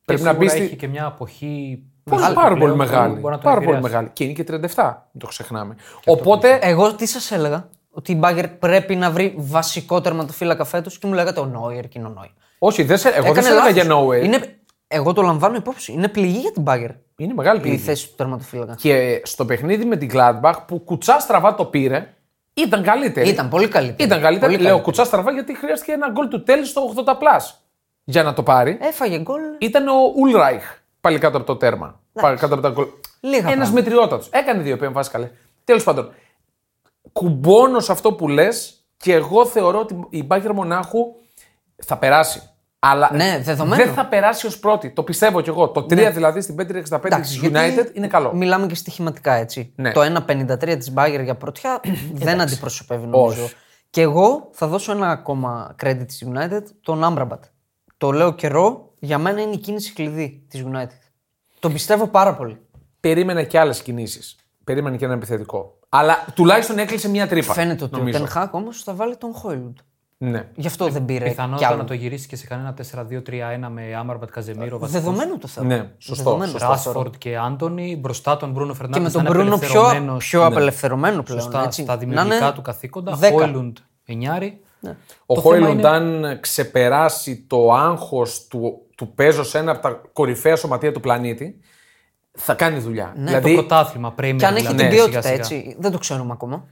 Πρέπει 0.04 0.22
να 0.22 0.32
μπει 0.32 0.38
Σίγουρα 0.48 0.56
στη. 0.56 0.64
έχει 0.64 0.76
και 0.76 0.88
μια 0.88 1.04
αποχή. 1.06 1.82
Πολύ, 2.04 2.20
μεγάλη 2.20 2.34
πάρα 2.34 2.48
πολύ 2.48 2.60
πλέον, 2.60 2.76
μεγάλη. 2.76 3.12
μπορεί 3.12 3.34
να 3.34 3.40
τον 3.40 3.42
Πάρα 3.42 3.54
πολύ 3.54 3.76
επηρεάσει. 3.76 3.82
μεγάλη. 3.92 4.10
Και 4.12 4.24
είναι 4.24 4.32
και 4.32 4.44
37, 4.44 5.04
μην 5.12 5.18
το 5.18 5.26
ξεχνάμε. 5.26 5.76
Οπότε. 6.04 6.58
Εγώ 6.62 6.94
τι 6.94 7.06
σας 7.06 7.30
έλεγα, 7.30 7.68
ότι 7.90 8.12
η 8.12 8.16
Μπάγερν 8.18 8.48
πρέπει 8.48 8.96
να 8.96 9.10
βρει 9.10 9.34
βασικό 9.36 10.00
τερματοφύλακα 10.00 10.64
φέτος 10.64 10.98
και 10.98 11.06
μου 11.06 11.12
λέγατε 11.12 11.40
ο 11.40 11.44
Νόιερ 11.46 11.88
και 11.88 11.98
είναι 11.98 12.08
ο 12.08 12.10
Νόιερ. 12.10 12.30
Όχι, 12.66 12.82
δεν 12.82 12.98
σε, 12.98 13.08
εγώ 13.08 13.32
δεν 13.32 13.42
σε 13.42 13.48
έλεγα 13.48 13.64
λάθος. 13.64 13.72
για 13.82 13.84
Νόιερ. 13.84 14.24
Είναι... 14.24 14.36
Είναι, 14.36 14.58
εγώ 14.88 15.12
το 15.12 15.22
λαμβάνω 15.22 15.56
υπόψη. 15.56 15.92
Είναι 15.92 16.08
πληγή 16.08 16.38
για 16.38 16.52
την 16.52 16.62
Μπάγερν 16.62 16.90
μεγάλη 17.34 17.58
η 17.58 17.60
πληγή. 17.60 17.78
θέση 17.78 18.08
του 18.08 18.14
τερματοφύλακα. 18.16 18.74
Και 18.74 19.20
στο 19.24 19.44
παιχνίδι 19.44 19.84
με 19.84 19.96
την 19.96 20.10
Gladbach 20.12 20.54
που 20.66 20.78
κουτσά 20.78 21.18
στραβά 21.20 21.54
το 21.54 21.64
πήρε, 21.64 22.14
ήταν 22.54 22.82
καλύτερη. 22.82 23.28
Ήταν 23.28 23.48
πολύ 23.48 23.68
καλύτερη. 23.68 24.08
Ήταν 24.08 24.20
καλύτερη. 24.22 24.52
Πολύ 24.52 24.64
Λέω 24.64 24.80
κουτσά 24.80 25.04
στραβά 25.04 25.32
γιατί 25.32 25.56
χρειάστηκε 25.56 25.92
ένα 25.92 26.10
γκολ 26.10 26.28
του 26.28 26.42
Τελ 26.42 26.66
στο 26.66 26.94
80 27.06 27.14
plus 27.18 27.64
για 28.04 28.22
να 28.22 28.34
το 28.34 28.42
πάρει. 28.42 28.78
Έφαγε 28.80 29.18
γκολ. 29.18 29.40
Ήταν 29.58 29.88
ο 29.88 29.92
Ουλράιχ 30.16 30.64
πάλι 31.00 31.18
κάτω 31.18 31.36
από 31.36 31.46
το 31.46 31.56
τέρμα. 31.56 32.00
Πάλι 32.12 32.36
κάτω 32.36 32.54
από 32.54 32.62
τα 32.62 32.70
γκολ. 32.70 32.86
Λίγα 33.20 33.36
Ένας 33.38 33.52
πράγματα. 33.52 33.72
μετριότατος. 33.72 34.28
Έκανε 34.32 34.62
δύο 34.62 34.74
επέμβάσει 34.74 35.10
καλές. 35.10 35.30
Τέλος 35.64 35.84
πάντων, 35.84 36.12
κουμπώνω 37.12 37.80
σε 37.80 37.92
αυτό 37.92 38.12
που 38.12 38.28
λες 38.28 38.84
και 38.96 39.12
εγώ 39.12 39.46
θεωρώ 39.46 39.78
ότι 39.78 40.06
η 40.10 40.22
Μπάγκερ 40.22 40.52
Μονάχου 40.52 41.14
θα 41.76 41.98
περάσει. 41.98 42.48
Αλλά 42.86 43.10
Ναι, 43.12 43.40
δεδομένο. 43.42 43.76
Ναι. 43.76 43.84
δεν 43.84 43.94
θα 43.94 44.06
περάσει 44.06 44.46
ως 44.46 44.58
πρώτη. 44.58 44.90
Το 44.90 45.02
πιστεύω 45.02 45.40
κι 45.40 45.48
εγώ. 45.48 45.68
Το 45.68 45.80
3 45.80 46.10
δηλαδή 46.12 46.40
στην 46.40 46.56
565 46.58 47.04
Εντάξει, 47.04 47.40
της 47.40 47.50
γιατί 47.50 47.58
United 47.58 47.96
είναι 47.96 48.06
καλό. 48.06 48.34
Μιλάμε 48.34 48.66
και 48.66 48.74
στοιχηματικά 48.74 49.32
έτσι. 49.32 49.72
Ναι. 49.76 49.92
Το 49.92 50.24
1,53 50.26 50.76
της 50.78 50.92
Μπάγκερ 50.92 51.20
για 51.20 51.34
πρωτιά 51.34 51.80
δεν 52.12 52.40
αντιπροσωπεύει 52.40 53.06
νομίζω. 53.06 53.44
Όχι. 53.44 53.54
Και 53.90 54.00
εγώ 54.00 54.48
θα 54.52 54.66
δώσω 54.66 54.92
ένα 54.92 55.10
ακόμα 55.10 55.74
credit 55.82 56.04
της 56.06 56.26
United, 56.32 56.62
τον 56.80 57.04
Άμπραμπατ. 57.04 57.44
Το 57.96 58.12
λέω 58.12 58.32
καιρό, 58.32 58.92
για 58.98 59.18
μένα 59.18 59.40
είναι 59.40 59.54
η 59.54 59.58
κίνηση 59.58 59.92
κλειδί 59.92 60.44
της 60.48 60.64
United. 60.72 61.00
Τον 61.60 61.72
πιστεύω 61.72 62.06
πάρα 62.06 62.34
πολύ. 62.34 62.58
Περίμενα 63.00 63.42
και 63.42 63.58
άλλες 63.58 63.82
κινήσεις. 63.82 64.36
Περίμενε 64.64 64.96
και 64.96 65.04
ένα 65.04 65.14
επιθετικό. 65.14 65.78
Αλλά 65.88 66.24
τουλάχιστον 66.34 66.78
έκλεισε 66.78 67.08
μια 67.08 67.28
τρύπα. 67.28 67.52
Φαίνεται 67.52 67.84
ότι 67.84 67.98
νομίζω. 67.98 68.16
ο 68.16 68.20
Τενχάκ 68.20 68.54
όμως 68.54 68.82
θα 68.82 68.94
βάλει 68.94 69.16
τον 69.16 69.32
Χόιλουντ. 69.32 69.76
Ναι. 70.30 70.48
Γι' 70.54 70.66
αυτό 70.66 70.88
δεν 70.88 71.04
πήρε 71.04 71.24
κι 71.24 71.30
Πιθανότατα 71.30 71.68
άλλο. 71.68 71.76
να 71.76 71.84
το 71.84 71.94
γυρίσει 71.94 72.26
και 72.28 72.36
σε 72.36 72.46
κανένα 72.46 72.74
4-2-3-1 72.74 73.68
με 73.70 73.94
Άμαρμπατ 73.98 74.30
Καζεμίρο. 74.30 74.78
Δεδομένο 74.78 75.38
το 75.38 75.48
θέμα. 75.48 75.66
Ναι, 75.66 75.88
σωστό, 75.98 76.22
Δεδομένο 76.24 76.50
σωστό. 76.50 76.66
το 76.68 76.76
θεωρώ. 76.76 76.98
Ράσφορντ 76.98 77.14
και 77.18 77.36
Άντωνη. 77.36 77.96
Μπροστά 78.00 78.36
τον 78.36 78.50
Μπρούνο 78.50 78.72
Και 78.72 78.78
Φερνάνδε. 78.78 79.00
με 79.00 79.10
τον 79.10 79.22
Μπρούνο 79.32 79.58
πιο, 79.58 79.82
πιο 80.18 80.44
απελευθερωμένο 80.44 81.22
πλέον. 81.22 81.40
Σωστά, 81.40 81.62
έτσι. 81.64 81.82
στα 81.82 81.92
Να 81.92 81.98
δημιουργικά 81.98 82.36
είναι 82.36 82.52
του 82.52 82.62
καθήκοντα. 82.62 83.18
10. 83.20 83.30
Χόιλουντ 83.30 83.76
εννιάρη. 84.04 84.60
Ο 85.26 85.34
Το 85.34 85.40
θέμα 85.40 85.54
Χόιλουντ, 85.56 85.78
είναι- 85.78 85.88
αν 85.88 86.38
ξεπεράσει 86.40 87.44
το 87.48 87.72
άγχος 87.72 88.46
του, 88.46 88.80
του 88.96 89.14
παίζω 89.14 89.44
σε 89.44 89.58
ένα 89.58 89.70
από 89.72 89.82
τα 89.82 90.00
κορυφαία 90.12 90.56
σωματεία 90.56 90.92
του 90.92 91.00
πλανήτη, 91.00 91.58
θα 92.32 92.54
κάνει 92.54 92.78
δουλειά. 92.78 93.12
Το 93.16 93.22
δηλαδή, 93.24 93.52
πρωτάθλημα 93.54 94.12
πρέπει 94.12 94.36
Και 94.36 94.46
αν 94.46 94.54
έχει 94.56 94.66
δηλαδή, 94.66 94.82
την 94.82 94.90
ποιότητα, 94.96 95.22
σιγά-σιγά. 95.22 95.58
έτσι. 95.58 95.76
Δεν 95.78 95.92
το 95.92 95.98
ξέρουμε 95.98 96.32
ακόμα. 96.32 96.64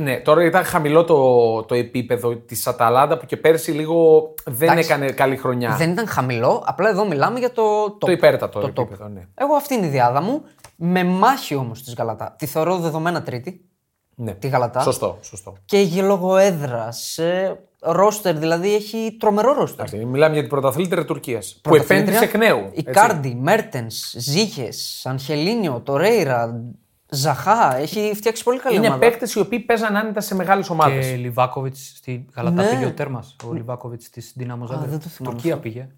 Ναι, 0.00 0.16
τώρα 0.16 0.44
ήταν 0.44 0.64
χαμηλό 0.64 1.04
το, 1.04 1.62
το 1.62 1.74
επίπεδο 1.74 2.36
της 2.36 2.66
Αταλάντα 2.66 3.18
που 3.18 3.26
και 3.26 3.36
πέρσι 3.36 3.70
λίγο 3.70 4.28
δεν 4.44 4.68
Εντάξει. 4.70 4.90
έκανε 4.92 5.10
καλή 5.10 5.36
χρονιά. 5.36 5.74
Δεν 5.76 5.90
ήταν 5.90 6.06
χαμηλό, 6.06 6.62
απλά 6.66 6.88
εδώ 6.88 7.06
μιλάμε 7.06 7.38
για 7.38 7.52
το. 7.52 7.90
Το 7.90 8.12
υπέρτατο 8.12 8.60
το 8.60 8.66
top. 8.66 8.78
επίπεδο, 8.78 9.08
ναι. 9.08 9.20
Εγώ 9.34 9.54
αυτή 9.54 9.74
είναι 9.74 9.86
η 9.86 9.88
διάδα 9.88 10.20
μου. 10.22 10.42
Με 10.76 11.04
μάχη 11.04 11.54
όμως 11.54 11.82
της 11.82 11.94
Γαλατά. 11.94 12.34
Τη 12.38 12.46
θεωρώ 12.46 12.76
δεδομένα 12.78 13.22
τρίτη. 13.22 13.64
ναι. 14.14 14.32
Τη 14.32 14.48
Γαλατά. 14.48 14.80
Σωστό, 14.80 15.18
σωστό. 15.22 15.54
Και 15.64 15.78
για 15.78 16.02
λόγω 16.02 16.36
έδρας. 16.36 17.18
Ρόστερ, 17.86 18.36
δηλαδή 18.38 18.74
έχει 18.74 19.16
τρομερό 19.20 19.52
ρόστερ. 19.52 19.86
Εντάξει, 19.86 20.06
Μιλάμε 20.06 20.32
για 20.32 20.40
την 20.42 20.50
πρωταθλήτρια 20.50 21.04
Τουρκίας. 21.04 21.60
Που 21.62 21.74
επένδυσε 21.74 22.24
εκ 22.24 22.36
νέου. 22.36 22.58
Η 22.58 22.68
έτσι. 22.74 22.82
Κάρντι, 22.92 23.34
Μέρτενς, 23.40 24.14
Ζήχες, 24.16 25.02
Ανχελίνιο, 25.04 25.80
Τορέιρα, 25.84 26.60
Ζαχά. 27.14 27.76
Έχει 27.76 28.12
φτιάξει 28.14 28.42
πολύ 28.42 28.58
καλή 28.58 28.76
Είναι 28.76 28.86
ομάδα. 28.86 29.00
παίκτες 29.00 29.34
οι 29.34 29.40
οποίοι 29.40 29.60
παίζαν 29.60 29.96
άνετα 29.96 30.20
σε 30.20 30.34
μεγάλες 30.34 30.70
ομάδες. 30.70 31.06
Και 31.06 31.16
Λιβάκοβιτς 31.16 31.92
στη 31.96 32.26
Γαλατά 32.34 32.62
Ναι. 32.62 32.68
πήγε 32.68 32.86
ο 32.86 32.92
τέρμας. 32.92 33.36
Ο 33.48 33.52
Λιβάκοβιτς 33.52 34.10
της 34.10 34.32
Δύναμος 34.36 34.70
δεν 34.70 35.00
το 35.00 35.08
θυμάμαι 35.08 35.34
Τουρκία 35.34 35.58
πήγε. 35.58 35.88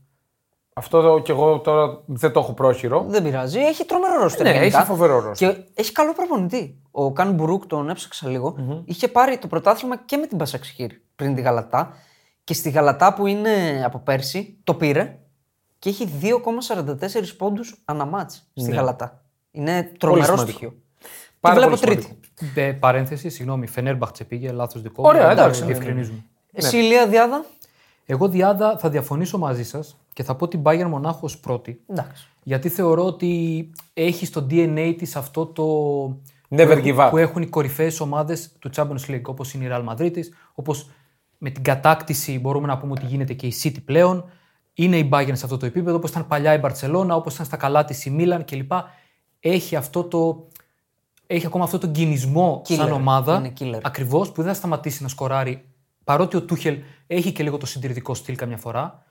Αυτό 0.78 0.99
εδώ 0.99 1.20
κι 1.20 1.30
εγώ 1.30 1.58
τώρα 1.58 2.02
δεν 2.06 2.32
το 2.32 2.40
έχω 2.40 2.52
πρόχειρο. 2.52 3.04
Δεν 3.08 3.23
πειράζει. 3.23 3.58
Έχει 3.58 3.85
τρομερό 3.85 4.20
ρόστερ. 4.20 4.46
Ναι, 4.46 4.52
γενικά. 4.52 4.78
έχει 4.78 4.87
φοβερό 4.87 5.20
ρόστερ. 5.20 5.54
Και 5.54 5.64
έχει 5.75 5.92
καλό 5.92 6.12
προπονητή. 6.12 6.78
Ο 6.90 7.12
Καν 7.12 7.32
Μπουρούκ 7.32 7.66
τον 7.66 7.90
έψαξα 7.90 8.28
λίγο. 8.28 8.56
Είχε 8.85 9.08
πάρει 9.08 9.38
το 9.38 9.46
πρωτάθλημα 9.46 9.96
και 9.96 10.16
με 10.16 10.26
την 10.26 10.38
Πασαξχήρ 10.38 10.90
πριν 11.16 11.35
τη 11.35 11.40
Γαλατά. 11.40 11.92
Και 12.44 12.54
στη 12.54 12.70
Γαλατά 12.70 13.14
που 13.14 13.26
είναι 13.26 13.82
από 13.85 13.99
πέρσι 13.99 14.58
το 14.64 14.75
πήρε 14.75 15.18
και 15.78 15.88
έχει 15.88 16.08
2,44 16.23 17.37
πόντους 17.37 17.82
αναμάτς 17.85 18.46
στη 18.54 18.70
Γαλατά. 18.70 19.25
Είναι 19.50 19.92
τρομερό 19.99 20.25
σημαντικό. 20.25 20.49
στοιχείο. 20.50 20.75
Πάρα 21.40 21.55
τη 21.61 21.61
βλέπω 21.66 21.81
πολύ 21.81 21.97
τρίτη. 21.97 22.19
Μπε, 22.55 22.73
παρένθεση, 22.73 23.28
συγγνώμη, 23.28 23.66
Φενέρμπαχτσε 23.66 24.25
πήγε, 24.25 24.50
λάθος 24.52 24.83
δικό 24.83 25.02
Ωραία, 25.09 25.25
μου. 25.26 25.31
εντάξει, 25.31 25.61
ναι, 25.61 25.66
διευκρινίζουμε. 25.66 26.25
Εσύ, 26.52 26.76
Ηλία 26.78 27.07
Διάδα; 27.09 27.45
Εγώ 28.07 28.28
Διάδα 28.28 28.78
θα 28.78 28.88
διαφωνήσω 28.90 29.38
μαζί 29.38 29.64
σας 29.64 29.97
και 30.12 30.23
θα 30.23 30.35
πω 30.35 30.49
την 30.49 30.61
Bayern 30.64 30.87
Μονάχο 30.88 31.19
ως 31.23 31.38
πρώτη. 31.38 31.81
Εντάξει. 31.87 32.28
Γιατί 32.43 32.69
θεωρώ 32.69 33.05
ότι 33.05 33.71
έχει 33.95 34.26
στο 34.26 34.47
DNA 34.50 34.95
της 34.99 35.16
αυτό 35.16 35.47
το. 35.47 35.62
Never 36.49 36.66
που 36.66 36.73
έχουν- 36.73 36.85
give 36.85 37.07
up. 37.07 37.11
Που 37.11 37.16
έχουν 37.16 37.43
οι 37.43 37.47
κορυφαίες 37.47 38.00
ομάδες 38.00 38.52
του 38.59 38.71
Champions 38.76 39.11
League, 39.11 39.23
όπως 39.25 39.55
είναι 39.55 39.64
η 39.64 39.69
Real 39.73 39.85
Madrid, 39.88 40.12
όπως 40.55 40.90
με 41.38 41.50
την 41.50 41.62
κατάκτηση 41.62 42.38
μπορούμε 42.38 42.66
να 42.66 42.78
πούμε 42.78 42.93
ότι 42.93 43.07
γίνεται 43.07 43.33
και 43.33 43.47
η 43.47 43.55
City 43.62 43.76
πλέον. 43.85 44.25
Είναι 44.75 44.97
η 44.99 45.09
Bayern 45.12 45.33
σε 45.33 45.45
αυτό 45.45 45.57
το 45.57 45.66
επίπεδο, 45.66 45.97
όπως 45.97 46.11
ήταν 46.11 46.26
παλιά 46.26 46.55
η 46.55 46.61
Barcelona, 46.62 47.09
όπως 47.11 47.35
ήταν 47.35 47.47
στα 47.47 47.57
καλά 47.57 47.85
της 47.85 48.05
η 48.07 48.16
Milan 48.19 48.40
κλπ. 48.45 48.73
Έχει 49.40 49.76
αυτό 49.76 50.05
το, 50.05 50.49
έχει 51.26 51.47
ακόμα 51.47 51.64
αυτό 51.64 51.78
τον 51.78 51.92
κινησμό 51.92 52.62
Killer. 52.68 52.75
σαν 52.75 52.92
ομάδα. 52.92 53.37
Είναι 53.37 53.52
killer. 53.61 53.80
Ακριβώς 53.83 54.33
που 54.33 54.42
δεν 54.42 54.52
θα 54.52 54.59
σταματήσει 54.59 55.02
να 55.02 55.09
σκοράρει. 55.09 55.64
Παρότι 56.04 56.37
ο 56.37 56.42
Τούχελ 56.42 56.78
έχει 57.06 57.33
και 57.33 57.42
λίγο 57.42 57.56
το 57.56 57.66
συντηρητικό 57.66 58.14
στυλ 58.14 58.37
καμιά 58.37 58.56
φορά. 58.56 59.02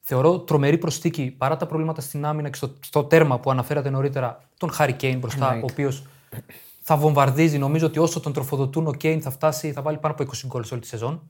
Θεωρώ 0.00 0.38
τρομερή 0.38 0.78
προσθήκη 0.78 1.34
παρά 1.38 1.56
τα 1.56 1.66
προβλήματα 1.66 2.00
στην 2.00 2.24
άμυνα 2.24 2.48
και 2.48 2.56
στο, 2.56 2.72
στο 2.80 3.04
τέρμα 3.04 3.38
που 3.38 3.50
αναφέρατε 3.50 3.90
νωρίτερα 3.90 4.40
τον 4.58 4.72
Χάρη 4.72 4.92
Κέιν 4.92 5.18
μπροστά, 5.18 5.52
ο 5.62 5.66
οποίος 5.70 6.04
θα 6.80 6.96
βομβαρδίζει. 6.96 7.58
Νομίζω 7.58 7.86
ότι 7.86 7.98
όσο 7.98 8.20
τον 8.20 8.32
τροφοδοτούν, 8.32 8.86
ο 8.86 8.92
Κέιν 8.92 9.22
θα 9.22 9.30
φτάσει, 9.30 9.72
θα 9.72 9.82
βάλει 9.82 9.98
πάνω 9.98 10.14
από 10.18 10.30
20 10.32 10.46
γκολ 10.46 10.64
σε 10.64 10.72
όλη 10.74 10.82
τη 10.82 10.88
σεζόν. 10.88 11.22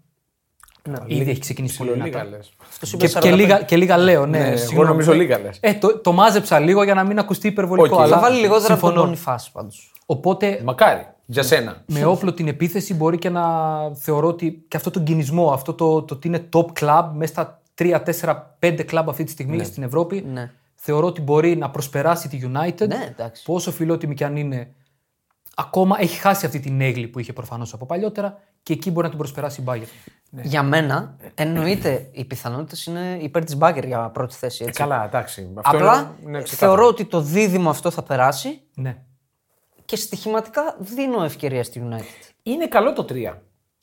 Ήδη 1.07 1.31
έχει 1.31 1.41
ξεκινήσει 1.41 1.77
πολύ 1.77 1.91
Ψιλολίγα 1.91 2.19
δυνατά. 2.21 2.37
λες. 2.37 2.53
Αυτό 2.69 2.87
σου 2.87 2.97
Και, 2.97 3.07
είπε 3.07 3.19
και, 3.21 3.31
45. 3.33 3.37
λίγα, 3.37 3.62
και 3.62 3.77
λίγα 3.77 3.97
λέω, 3.97 4.27
ναι. 4.27 4.39
Ναι, 4.39 4.47
εγώ 4.49 4.57
συγγνώμη. 4.57 4.89
νομίζω 4.89 5.12
λίγα 5.12 5.39
λες. 5.39 5.59
Ε, 5.61 5.75
το, 5.75 5.99
το 5.99 6.12
μάζεψα 6.12 6.59
λίγο 6.59 6.83
για 6.83 6.95
να 6.95 7.05
μην 7.05 7.19
ακουστεί 7.19 7.47
υπερβολικό. 7.49 7.97
Οκ. 7.97 8.03
αλλά 8.03 8.15
Θα 8.15 8.21
βάλει 8.21 8.41
λιγότερα 8.41 8.75
από 8.75 8.81
τον 8.81 8.91
συμφωνώ. 8.91 9.05
Μπονιφά 9.05 9.41
πάντως. 9.53 9.92
Οπότε 10.12 10.61
Μακάρι, 10.64 11.07
για 11.26 11.42
σένα. 11.42 11.83
με 11.87 12.04
όπλο 12.04 12.33
την 12.33 12.49
επίθεση 12.49 12.95
μπορεί 12.95 13.19
και 13.19 13.28
να 13.28 13.45
θεωρώ 13.95 14.28
ότι 14.28 14.64
και 14.69 14.76
αυτό 14.76 14.90
τον 14.90 15.04
κινησμό, 15.04 15.52
αυτό 15.52 15.75
το, 15.75 16.02
το 16.02 16.14
ότι 16.14 16.28
είναι 16.28 16.49
top 16.52 16.66
club 16.81 17.09
μέσα 17.14 17.33
στα 17.33 17.61
3, 17.78 18.02
4, 18.21 18.37
5 18.59 18.81
club 18.90 19.04
αυτή 19.09 19.25
τη 19.25 19.31
στιγμή 19.31 19.64
στην 19.64 19.83
Ευρώπη, 19.83 20.25
Ναι. 20.33 20.50
θεωρώ 20.75 21.07
ότι 21.07 21.21
μπορεί 21.21 21.57
να 21.57 21.71
προσπεράσει 21.71 22.28
τη 22.28 22.40
United. 22.42 22.87
Ναι, 22.88 23.07
εντάξει. 23.11 23.45
που 23.45 23.54
όσο 23.54 23.71
φιλότιμη 23.73 24.14
κι 24.14 24.25
αν 24.25 24.37
είναι, 24.37 24.73
ακόμα 25.54 25.97
έχει 26.00 26.19
χάσει 26.21 26.47
αυτή 26.47 26.61
την 26.61 26.81
έγκλη 26.81 27.09
που 27.09 27.19
είχε 27.19 27.33
προφανώς 27.33 27.73
από 27.73 27.87
παλιότερα 27.87 28.38
και 28.62 28.73
εκεί 28.73 28.90
μπορεί 28.90 29.02
να 29.02 29.09
την 29.09 29.19
προσπεράσει 29.19 29.61
η 29.61 29.64
Bayern. 29.66 30.11
Ναι. 30.31 30.42
Για 30.45 30.62
μένα, 30.62 31.16
εννοείται 31.35 32.09
οι 32.12 32.25
πιθανότητες 32.25 32.85
είναι 32.87 33.19
υπέρ 33.21 33.45
της 33.45 33.57
Μπάγκερ 33.57 33.85
για 33.85 33.99
πρώτη 34.11 34.35
θέση. 34.35 34.64
Έτσι. 34.64 34.81
Καλά, 34.81 35.04
εντάξει. 35.04 35.50
Αυτό 35.54 35.76
Απλά 35.76 35.95
είναι, 35.99 36.28
είναι 36.28 36.42
ξεκάθαρο. 36.42 36.73
θεωρώ 36.76 36.88
ότι 36.88 37.04
το 37.04 37.21
δίδυμο 37.21 37.71
αυτό 37.71 37.90
θα 37.90 38.02
περάσει 38.02 38.61
Ναι. 38.75 38.97
Και 39.85 39.97
στοιχηματικά 39.97 40.77
δίνω 40.79 41.25
ευκαιρία 41.25 41.65
στη 41.65 41.89
United. 41.91 42.31
Είναι 42.43 42.67
καλό 42.67 42.93
το 42.93 43.07
3. 43.09 43.35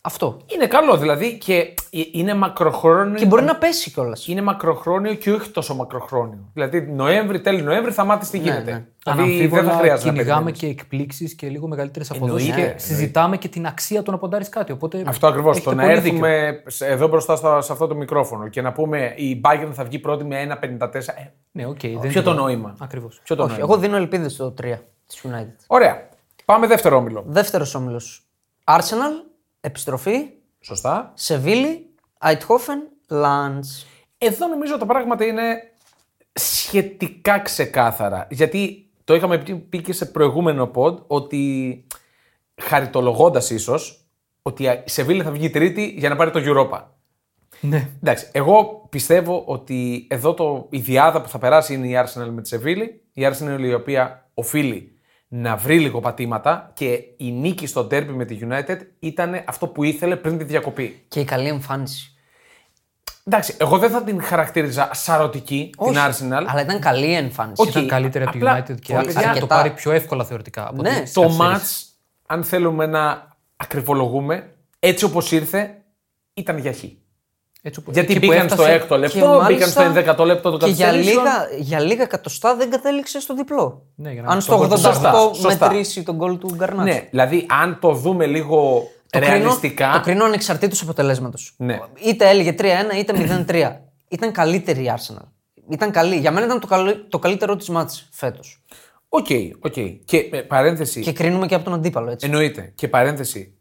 Αυτό. 0.01 0.37
Είναι 0.45 0.67
καλό 0.67 0.97
δηλαδή 0.97 1.37
και 1.37 1.53
ε- 1.55 1.73
είναι 2.11 2.33
μακροχρόνιο. 2.33 3.15
Και 3.15 3.25
μπορεί 3.25 3.43
να 3.43 3.55
πέσει 3.55 3.91
κιόλας. 3.91 4.27
Είναι 4.27 4.41
μακροχρόνιο 4.41 5.13
και 5.13 5.31
όχι 5.31 5.49
τόσο 5.49 5.75
μακροχρόνιο. 5.75 6.49
Δηλαδή 6.53 6.81
Νοέμβρη, 6.81 7.41
τέλη 7.41 7.61
Νοέμβρη 7.61 7.91
θα 7.91 8.03
μάθεις 8.03 8.29
τι 8.29 8.37
γίνεται. 8.37 8.71
ναι. 8.71 8.85
Δηλαδή 9.03 9.37
δεν 9.37 9.49
θα 9.49 9.55
Αναμφίβολα 9.55 9.77
χρειάζεται 9.77 10.07
να 10.09 10.13
κυνηγάμε 10.13 10.51
περιμένεις. 10.51 10.59
και 10.59 10.67
εκπλήξεις 10.67 11.33
και 11.35 11.47
λίγο 11.47 11.67
μεγαλύτερες 11.67 12.11
αποδόσεις. 12.11 12.45
Και 12.47 12.53
Εννοείται, 12.53 12.79
συζητάμε 12.79 13.37
και 13.37 13.47
την 13.47 13.65
αξία 13.65 14.01
του 14.03 14.11
να 14.11 14.17
ποντάρεις 14.17 14.49
κάτι. 14.49 14.71
Οπότε 14.71 15.03
Αυτό 15.07 15.27
ακριβώς. 15.27 15.55
έχετε 15.55 15.69
Το 15.69 15.75
να 15.75 15.81
πολύ 15.81 15.95
έρθουμε 15.95 16.63
σε- 16.67 16.85
εδώ 16.87 17.07
μπροστά 17.07 17.35
στα- 17.35 17.61
σε 17.61 17.71
αυτό 17.71 17.87
το 17.87 17.95
μικρόφωνο 17.95 18.47
και 18.47 18.61
να 18.61 18.71
πούμε 18.71 19.13
η 19.15 19.41
Bayern 19.43 19.69
θα 19.71 19.83
βγει 19.83 19.99
πρώτη 19.99 20.23
με 20.23 20.39
1,54. 20.41 21.13
Ε, 21.17 21.31
Ναι, 21.51 21.65
οκ. 21.65 21.79
ποιο 22.01 22.21
το 22.23 22.33
νόημα. 22.33 22.75
Ακριβώς. 22.79 23.19
Ποιο 23.23 23.35
το 23.35 23.43
Όχι, 23.43 23.51
νόημα. 23.51 23.65
εγώ 23.69 23.77
δίνω 23.79 23.95
ελπίδες 23.95 24.31
στο 24.33 24.51
3 24.51 24.81
της 25.07 25.21
United. 25.23 25.55
Ωραία. 25.67 26.07
Πάμε 26.45 26.67
δεύτερο 26.67 26.97
όμιλο. 26.97 27.23
Δεύτερος 27.27 27.75
όμιλος. 27.75 28.23
Arsenal, 28.63 29.28
επιστροφή. 29.61 30.29
Σωστά. 30.59 31.11
Σεβίλη, 31.15 31.89
Αιτχόφεν, 32.21 32.79
Λάντ. 33.09 33.63
Εδώ 34.17 34.47
νομίζω 34.47 34.77
τα 34.77 34.85
πράγματα 34.85 35.25
είναι 35.25 35.71
σχετικά 36.33 37.39
ξεκάθαρα. 37.39 38.27
Γιατί 38.29 38.89
το 39.03 39.15
είχαμε 39.15 39.37
πει- 39.37 39.55
πει 39.55 39.81
και 39.81 39.93
σε 39.93 40.05
προηγούμενο 40.05 40.71
pod 40.75 40.97
ότι 41.07 41.85
χαριτολογώντας 42.61 43.49
ίσως 43.49 44.03
ότι 44.41 44.63
η 44.63 44.89
Σεβίλη 44.89 45.23
θα 45.23 45.31
βγει 45.31 45.49
τρίτη 45.49 45.85
για 45.97 46.09
να 46.09 46.15
πάρει 46.15 46.31
το 46.31 46.39
Europa. 46.43 46.83
Ναι. 47.61 47.89
Εντάξει, 48.01 48.29
εγώ 48.31 48.87
πιστεύω 48.89 49.43
ότι 49.45 50.07
εδώ 50.09 50.33
το, 50.33 50.67
η 50.69 50.79
διάδα 50.79 51.21
που 51.21 51.29
θα 51.29 51.37
περάσει 51.37 51.73
είναι 51.73 51.87
η 51.87 51.93
Arsenal 51.95 52.29
με 52.31 52.41
τη 52.41 52.47
Σεβίλη. 52.47 53.01
Η 53.13 53.21
Arsenal 53.25 53.59
η 53.59 53.73
οποία 53.73 54.29
οφείλει 54.33 54.98
να 55.31 55.55
βρει 55.55 55.79
λίγο 55.79 55.99
πατήματα 55.99 56.71
και 56.73 56.99
η 57.17 57.31
νίκη 57.31 57.67
στο 57.67 57.81
derby 57.81 58.05
με 58.07 58.25
τη 58.25 58.39
United 58.41 58.77
ήταν 58.99 59.43
αυτό 59.45 59.67
που 59.67 59.83
ήθελε 59.83 60.15
πριν 60.15 60.37
τη 60.37 60.43
διακοπή. 60.43 61.05
Και 61.07 61.19
η 61.19 61.23
καλή 61.23 61.47
εμφάνιση. 61.47 62.13
Εντάξει, 63.23 63.55
εγώ 63.59 63.77
δεν 63.77 63.89
θα 63.89 64.03
την 64.03 64.21
χαρακτήριζα 64.23 64.89
σαρωτική 64.93 65.69
την 65.83 65.95
Arsenal. 65.95 66.43
Αλλά 66.47 66.61
ήταν 66.61 66.79
καλή 66.79 67.05
η 67.07 67.13
εμφάνιση. 67.13 67.61
Όχι. 67.61 67.69
Ήταν 67.69 67.87
καλύτερη 67.87 68.23
από 68.23 68.33
τη 68.33 68.37
απλά- 68.37 68.57
United 68.63 68.79
και 68.79 68.93
Πολύ 68.93 68.97
άρχισε 68.97 69.17
να 69.17 69.23
το 69.23 69.29
αρκετά. 69.29 69.55
πάρει 69.55 69.69
πιο 69.71 69.91
εύκολα 69.91 70.25
θεωρητικά. 70.25 70.67
Από 70.67 70.81
Ναι. 70.81 70.89
ότι 70.89 70.97
στις 70.97 71.11
Το 71.13 71.21
καθυστερήσεις. 71.21 71.95
match, 71.97 72.33
αν 72.35 72.43
θέλουμε 72.43 72.85
να 72.85 73.27
ακριβολογούμε, 73.57 74.55
έτσι 74.79 75.05
όπως 75.05 75.31
ήρθε, 75.31 75.81
ήταν 76.33 76.57
για 76.57 76.73
χ. 76.73 76.83
Έτσι 77.61 77.81
που- 77.81 77.91
Γιατί 77.91 78.11
εκεί 78.11 78.19
που 78.19 78.31
μπήκαν 78.31 78.49
στο 78.49 78.61
έφτασε- 78.63 78.81
έκτο 78.81 78.95
Και 78.95 78.99
λεπτό, 79.01 79.17
μπήκαν 79.19 79.37
μάλιστα 79.41 79.67
στο 79.69 79.81
ενδέκατο 79.81 80.25
λεπτό 80.25 80.49
των 80.49 80.59
Και 80.59 80.65
για 80.65 80.85
καθυστερήσεων. 80.85 81.23
λίγα, 81.23 81.47
για 81.59 81.79
λίγα 81.79 82.03
εκατοστά 82.03 82.55
δεν 82.55 82.69
κατέληξε 82.69 83.19
στο 83.19 83.33
διπλό. 83.35 83.85
Ναι, 83.95 84.11
για 84.11 84.21
να 84.21 84.27
Αν 84.27 84.33
μην 84.33 84.41
στο 84.41 84.51
το 84.57 84.63
88 84.63 84.77
Σωστά, 84.77 85.13
σωστά. 85.33 85.47
μετρήσει 85.67 86.03
το 86.03 86.15
γκολ 86.15 86.37
του 86.37 86.49
Γκαρνάτσο. 86.55 86.93
Ναι, 86.93 87.07
δηλαδή 87.09 87.45
αν 87.61 87.77
το 87.81 87.91
δούμε 87.91 88.25
λίγο 88.25 88.83
Το 89.09 89.19
κρίνω, 89.19 89.33
ρεαλιστικά. 89.33 89.91
το 89.93 89.99
κρίνω 90.01 90.25
ανεξαρτήτως 90.25 90.81
αποτελέσματος. 90.81 91.53
Ναι. 91.57 91.79
Είτε 92.05 92.29
έλεγε 92.29 92.51
3-1 92.53 92.97
είτε 92.97 93.13
0-3. 93.13 93.81
ήταν 94.09 94.31
καλύτερη 94.31 94.83
η 94.83 94.93
Arsenal. 94.97 95.25
Ήταν 95.69 95.91
καλή. 95.91 96.15
Για 96.15 96.31
μένα 96.31 96.45
ήταν 96.45 96.59
το, 96.59 96.67
καλύ- 96.67 97.09
το 97.09 97.19
καλύτερό 97.19 97.55
της 97.55 97.69
μάτς 97.69 98.07
φέτος. 98.11 98.63
Οκ, 99.09 99.25
οκ. 99.59 99.73
Και 100.05 100.17
ε, 100.31 100.37
παρένθεση. 100.41 101.01
Και 101.01 101.11
κρίνουμε 101.13 101.45
και 101.47 101.55
από 101.55 101.63
τον 101.63 101.73
αντίπαλο 101.73 102.11
έτσι. 102.11 102.25
Εννοείται. 102.25 102.71
Και 102.75 102.87
παρένθεση. 102.87 103.53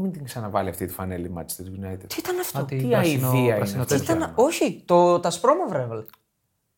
Μην 0.00 0.12
την 0.12 0.24
ξαναβάλει 0.24 0.68
αυτή 0.68 0.86
τη 0.86 0.92
φανέλα 0.92 1.32
Manchester 1.36 1.84
United. 1.84 2.04
Τι 2.06 2.16
ήταν 2.18 2.38
αυτό; 2.40 2.58
Α, 2.58 2.64
τι 2.64 2.76
Τι 2.76 2.84
πράσινο- 2.84 3.30
αηδία 3.32 3.54
πράσινο 3.56 3.76
είναι 3.78 3.86
Τι 3.86 3.94
αυτό. 3.94 4.12
ήταν, 4.12 4.32
όχι, 4.34 4.82
το, 4.84 5.20
τα 5.20 5.28
ασπρόμαυρα 5.28 5.80
έβαλε. 5.80 6.02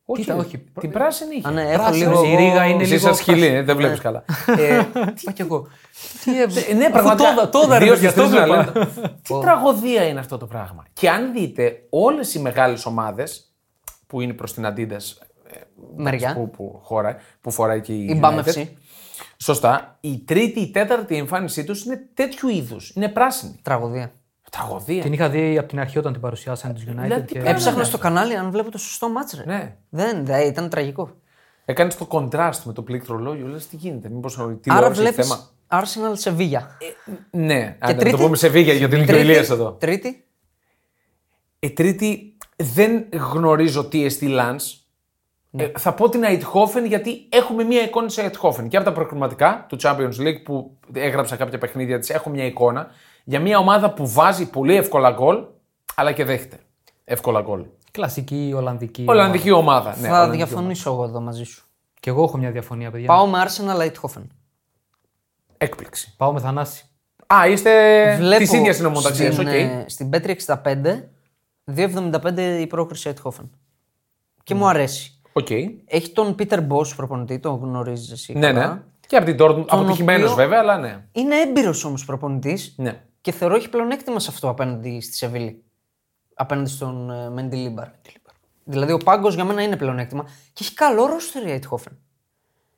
Όχι, 0.05 0.21
Κοίτα, 0.21 0.35
όχι. 0.35 0.57
Την 0.79 0.91
πράσινη 0.91 1.35
είχε. 1.35 1.47
Α, 1.47 1.51
ναι, 1.51 1.61
έχω 1.61 1.83
Πράσινο, 1.83 2.09
λίγο. 2.21 2.23
η 2.23 2.35
ρίγα 2.35 2.65
είναι 2.65 2.83
Εσύ 2.83 2.93
λίγο 2.93 3.09
είσαι 3.09 3.21
σκυλί, 3.21 3.45
ε, 3.45 3.61
δεν 3.63 3.75
βλέπεις 3.75 3.99
καλά. 3.99 4.23
Ε, 4.57 4.77
Είπα 5.21 5.31
κι 5.31 5.41
εγώ. 5.41 5.67
Τι 6.23 6.41
έβγαλε. 6.41 6.73
ναι, 6.73 6.89
πραγματικά. 6.89 7.33
το- 7.35 7.47
το 7.47 7.59
έδαρε, 7.63 7.85
δύο 7.85 7.93
γι' 7.95 8.05
αυτό 8.07 8.21
στις 8.21 8.33
τρεις 8.35 8.47
να 8.49 8.53
βλέπα. 8.63 8.71
λένε. 8.79 9.19
Τι 9.21 9.33
τραγωδία 9.41 10.03
είναι 10.07 10.19
αυτό 10.19 10.37
το 10.37 10.45
πράγμα. 10.45 10.85
Και 10.93 11.09
αν 11.09 11.33
δείτε 11.33 11.85
όλες 11.89 12.33
οι 12.33 12.39
μεγάλες 12.39 12.85
ομάδες 12.85 13.53
που 14.07 14.21
είναι 14.21 14.33
προς 14.33 14.53
την 14.53 14.65
Adidas 14.67 15.25
Μεριά. 15.95 16.33
που, 16.33 16.49
που, 16.49 16.79
χώρα, 16.83 17.17
που 17.41 17.51
φοράει 17.51 17.81
και 17.81 17.93
η, 17.93 18.03
Η 18.03 18.19
United, 18.21 18.43
Bam 18.43 18.43
FC. 18.43 18.67
Σωστά. 19.37 19.97
Η 20.01 20.23
τρίτη, 20.25 20.59
η 20.59 20.71
τέταρτη 20.71 21.17
εμφάνισή 21.17 21.63
τους 21.63 21.85
είναι 21.85 22.09
τέτοιου 22.13 22.49
είδους. 22.49 22.91
Είναι 22.95 23.09
πράσινη. 23.09 23.59
Τραγωδία. 23.61 24.11
Τραγωδία. 24.51 25.01
Την 25.01 25.13
είχα 25.13 25.29
δει 25.29 25.57
από 25.57 25.67
την 25.67 25.79
αρχή 25.79 25.97
όταν 25.97 26.11
την 26.11 26.21
παρουσιάσαν 26.21 26.73
του 26.73 26.81
United. 26.81 27.01
Δηλαδή, 27.01 27.25
και... 27.25 27.39
τι 27.39 27.47
Έψαχνα 27.47 27.83
στο 27.83 27.97
κανάλι 27.97 28.35
αν 28.35 28.51
βλέπω 28.51 28.71
το 28.71 28.77
σωστό 28.77 29.09
μάτς 29.09 29.33
ρε. 29.33 29.43
Ναι. 29.45 29.75
Δεν, 29.89 30.25
δε, 30.25 30.45
ήταν 30.45 30.69
τραγικό. 30.69 31.15
Έκανες 31.65 31.97
το 31.97 32.05
κοντράστ 32.05 32.65
με 32.65 32.73
το 32.73 32.81
πλήκτρολόγιο, 32.81 33.47
λες 33.47 33.67
τι 33.67 33.75
γίνεται. 33.75 34.09
Μήπως 34.09 34.39
Άρα 34.39 34.55
τηλεόραση 34.61 35.01
έχει 35.01 35.11
βλέπεις 35.11 35.27
θέμα; 35.27 35.49
Arsenal 35.67 36.23
Sevilla. 36.23 36.61
Ναι, 37.31 37.77
αν 37.79 37.97
τρίτη; 37.97 38.17
το 38.17 38.23
πούμε 38.23 38.35
σε 38.35 38.47
βίγια 38.47 38.73
γιατί 38.73 38.95
είναι 38.95 39.05
και 39.05 39.13
ο 39.13 39.17
Ηλίας 39.17 39.49
εδώ. 39.49 39.71
Τρίτη; 39.71 40.25
Η 41.59 41.71
τρίτη 41.71 42.37
δεν 42.55 43.05
γνωρίζω 43.33 43.85
τι 43.85 44.05
εστί 44.05 44.27
Lance. 44.29 44.82
Ε, 45.57 45.71
θα 45.77 45.93
πω 45.93 46.09
την 46.09 46.23
Αιτχόφεν 46.23 46.85
γιατί 46.85 47.27
έχουμε 47.29 47.63
μία 47.63 47.81
εικόνα 47.81 48.09
σε 48.09 48.21
Αιτχόφεν. 48.21 48.67
Και 48.67 48.77
από 48.77 48.85
τα 48.85 48.91
προκριματικά 48.93 49.65
του 49.69 49.77
Champions 49.81 50.19
League 50.19 50.43
που 50.43 50.77
έγραψα 50.93 51.35
κάποια 51.35 51.57
παιχνίδια 51.57 51.99
της, 51.99 52.09
έχω 52.09 52.29
μια 52.29 52.45
εικόνα 52.45 52.87
για 53.23 53.39
μια 53.39 53.57
ομάδα 53.57 53.93
που 53.93 54.09
βάζει 54.09 54.49
πολύ 54.49 54.75
εύκολα 54.75 55.11
γκολ, 55.11 55.43
αλλά 55.95 56.11
και 56.11 56.23
δέχεται 56.23 56.59
εύκολα 57.03 57.41
γκολ. 57.41 57.65
Κλασική 57.91 58.53
Ολλανδική. 58.55 59.05
Ολλανδική 59.07 59.51
ομάδα. 59.51 59.95
Ναι, 59.99 60.07
θα 60.07 60.13
Ολλανδική 60.13 60.43
διαφωνήσω 60.43 60.91
εγώ 60.91 61.03
εδώ 61.03 61.19
μαζί 61.19 61.43
σου. 61.43 61.65
Και 61.99 62.09
εγώ 62.09 62.23
έχω 62.23 62.37
μια 62.37 62.51
διαφωνία, 62.51 62.91
παιδιά. 62.91 63.07
Πάω 63.07 63.27
με 63.27 63.43
Arsenal 63.45 63.79
Eindhoven. 63.81 64.23
Έκπληξη. 65.57 66.13
Πάω 66.17 66.33
με 66.33 66.39
Θανάση. 66.39 66.85
Α, 67.33 67.47
είστε 67.47 68.15
Βλέπω 68.15 68.41
της 68.41 68.53
ίδιας 68.53 68.75
συνομοταξία. 68.75 69.31
στην, 69.31 69.47
Οκ. 69.47 69.53
ε, 69.53 69.85
στην 69.87 70.09
Bet365, 70.09 71.09
2,75 71.75 72.57
η 72.59 72.67
πρόκριση 72.67 73.13
Eindhoven. 73.15 73.49
Και 74.43 74.55
μου 74.55 74.67
αρέσει. 74.67 75.12
Οκ. 75.33 75.49
Έχει 75.85 76.11
τον 76.13 76.35
Peter 76.39 76.67
Bosz 76.67 76.95
προπονητή, 76.95 77.39
τον 77.39 77.59
γνωρίζεις 77.61 78.11
εσύ. 78.11 78.33
Ναι, 78.33 78.47
καλά. 78.47 78.73
ναι. 78.73 78.81
Και 79.07 79.17
από 79.17 79.25
την 79.25 79.37
Dortmund. 79.39 79.65
Αποτυχημένο 79.67 80.23
οποίο- 80.23 80.35
βέβαια, 80.35 80.59
αλλά 80.59 80.77
ναι. 80.77 81.05
Είναι 81.11 81.35
έμπειρος 81.35 81.83
όμως 81.83 82.05
προπονητής 82.05 82.73
ναι. 82.77 83.01
και 83.21 83.31
θεωρώ 83.31 83.55
έχει 83.55 83.69
πλεονέκτημα 83.69 84.19
σε 84.19 84.29
αυτό 84.31 84.49
απέναντι 84.49 85.01
στη 85.01 85.13
Σεβίλη. 85.15 85.63
Απέναντι 86.33 86.69
στον 86.69 87.11
ε, 87.11 87.29
Μεντιλίμπαρ. 87.29 87.87
Δηλαδή 88.63 88.91
ο 88.91 88.97
πάγκος 88.97 89.35
για 89.35 89.43
μένα 89.43 89.61
είναι 89.61 89.77
πλεονέκτημα 89.77 90.23
και 90.53 90.63
έχει 90.63 90.73
καλό 90.73 91.05
ρόστερ 91.05 91.47
η 91.47 91.59
Eindhoven. 91.61 91.91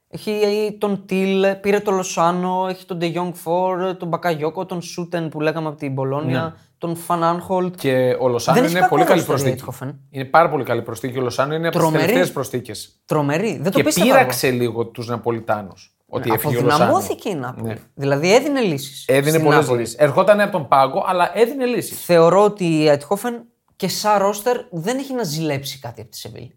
Έχει 0.08 0.32
ε, 0.32 0.72
τον 0.72 1.06
Τιλ, 1.06 1.56
πήρε 1.56 1.80
τον 1.80 1.96
Λοσάνο, 1.96 2.68
έχει 2.70 2.86
τον 2.86 2.98
De 3.02 3.14
Jong 3.14 3.32
φορ, 3.44 3.96
τον 3.98 4.08
Μπακαγιόκο, 4.08 4.66
τον 4.66 4.82
Σάουτεν 4.82 5.30
που 5.30 5.42
λέγαμε 5.42 5.68
από 5.68 5.78
την 5.78 5.96
Μπολόνια, 5.96 6.58
τον 6.86 6.96
Φαν 6.96 7.24
Άνχολτ. 7.24 7.70
Ναι. 7.70 7.75
Και 7.82 8.18
ο 8.20 8.27
Λοσάνο 8.27 8.56
Δεν 8.58 8.63
έχει 8.65 8.72
είναι 8.74 8.82
κακό 8.82 8.96
πολύ 8.96 9.08
καλή 9.08 9.22
ρόστερ 9.22 9.24
η 9.24 9.27
προσθήκη. 9.27 9.63
Eindhoven. 9.68 9.94
Είναι 10.10 10.25
πάρα 10.25 10.50
πολύ 10.50 10.63
καλή 10.63 10.82
προσθήκη. 10.82 11.18
Ο 11.18 11.22
Λοσάνο 11.22 11.54
είναι 11.56 11.68
από 11.68 11.77
τις 11.77 11.80
Τρομερή. 11.86 12.06
τελευταίες 12.06 12.32
προσθήκες. 12.32 13.01
Τρομερή. 13.06 13.60
Δεν 13.62 13.72
το 13.72 13.77
Και 13.77 13.84
πίστευα. 13.84 14.08
εγώ. 14.08 14.18
πείραξε 14.18 14.50
λίγο 14.51 14.86
τους 14.86 15.08
Ναπολιτάνους. 15.08 15.96
Ότι 16.08 16.32
έφυγε 16.32 16.58
ο 16.58 16.62
Λοσάνο. 16.62 16.84
Αποδυναμώθηκε 16.84 17.30
η 17.30 17.36
Νάπολη. 17.36 17.68
Ναι. 17.68 17.75
Δηλαδή 17.94 18.34
έδινε 18.34 18.60
λύσεις. 18.62 19.06
Έδινε 19.08 19.39
πολλές 19.39 19.70
λύσεις. 19.70 19.96
Ερχόταν 19.96 20.39
από 20.42 20.51
τον 20.51 20.68
πάγκο, 20.68 21.04
αλλά 21.08 21.38
έδινε 21.38 21.65
λύσεις. 21.65 22.06
Θεωρώ 22.06 22.44
ότι 22.44 22.65
η 22.65 22.88
Αιτχόφεν 22.88 23.44
και 23.75 23.88
σαν 23.88 24.18
ρόστερ 24.18 24.58
δεν 24.72 24.98
έχει 24.98 25.13
να 25.13 25.24
ζηλέψει 25.24 25.80
κάτι 25.80 26.01
από 26.01 26.10
τη 26.10 26.18
Σεβίλη. 26.18 26.56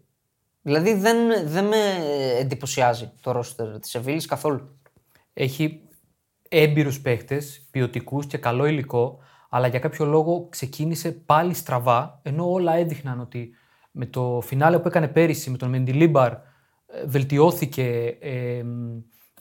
Δηλαδή 0.61 0.93
δεν, 0.93 1.17
δεν 1.45 1.65
με 1.65 1.77
εντυπωσιάζει 2.39 3.11
το 3.21 3.31
ρόστερ 3.31 3.79
της 3.79 3.89
Σεβίλης 3.89 4.25
καθόλου. 4.25 4.79
Έχει 5.33 5.81
έμπειρους 6.49 7.01
παίχτε, 7.01 7.41
ποιοτικούς 7.71 8.25
και 8.25 8.37
καλό 8.37 8.65
υλικό, 8.65 9.19
αλλά 9.49 9.67
για 9.67 9.79
κάποιο 9.79 10.05
λόγο 10.05 10.47
ξεκίνησε 10.49 11.11
πάλι 11.11 11.53
στραβά, 11.53 12.19
ενώ 12.23 12.51
όλα 12.51 12.73
έδειχναν 12.73 13.19
ότι 13.19 13.53
με 13.91 14.05
το 14.05 14.41
φινάλε 14.43 14.79
που 14.79 14.87
έκανε 14.87 15.07
πέρυσι 15.07 15.49
με 15.49 15.57
τον 15.57 15.69
Μεντιλίμπαρ 15.69 16.31
ε, 16.31 17.05
βελτιώθηκε, 17.05 18.17
ε, 18.19 18.63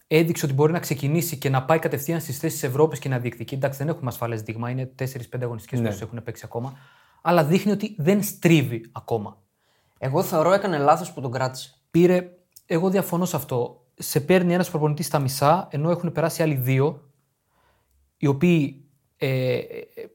έδειξε 0.07 0.45
ότι 0.45 0.55
μπορεί 0.55 0.73
να 0.73 0.79
ξεκινήσει 0.79 1.37
και 1.37 1.49
να 1.49 1.65
πάει 1.65 1.79
κατευθείαν 1.79 2.21
στις 2.21 2.38
θέσεις 2.38 2.62
Ευρώπης 2.62 2.99
και 2.99 3.09
να 3.09 3.19
διεκδικεί. 3.19 3.55
Εντάξει, 3.55 3.79
δεν 3.79 3.88
έχουμε 3.88 4.11
ασφαλές 4.11 4.43
δείγμα, 4.43 4.71
είναι 4.71 4.95
4-5 4.99 5.05
αγωνιστικές 5.43 5.81
ναι. 5.81 5.91
που 5.91 5.99
έχουν 6.00 6.23
παίξει 6.23 6.43
ακόμα. 6.45 6.77
Αλλά 7.23 7.45
δείχνει 7.45 7.73
ότι 7.73 7.95
δεν 7.99 8.23
στρίβει 8.23 8.91
ακόμα. 8.93 9.43
Εγώ 9.99 10.23
θεωρώ 10.23 10.53
έκανε 10.53 10.79
λάθος 10.79 11.12
που 11.12 11.21
τον 11.21 11.31
κράτησε. 11.31 11.75
Πήρε. 11.91 12.31
Εγώ 12.67 12.91
διαφωνώ 12.91 13.25
σε 13.25 13.37
αυτό. 13.37 13.87
Σε 13.95 14.21
παίρνει 14.21 14.55
ένας 14.55 14.71
προπονητής 14.71 15.07
στα 15.07 15.19
μισά, 15.19 15.69
ενώ 15.71 15.91
έχουν 15.91 16.12
περάσει 16.12 16.43
άλλοι 16.43 16.55
δύο, 16.55 17.11
οι 18.17 18.27
οποίοι 18.27 18.88
ε, 19.18 19.58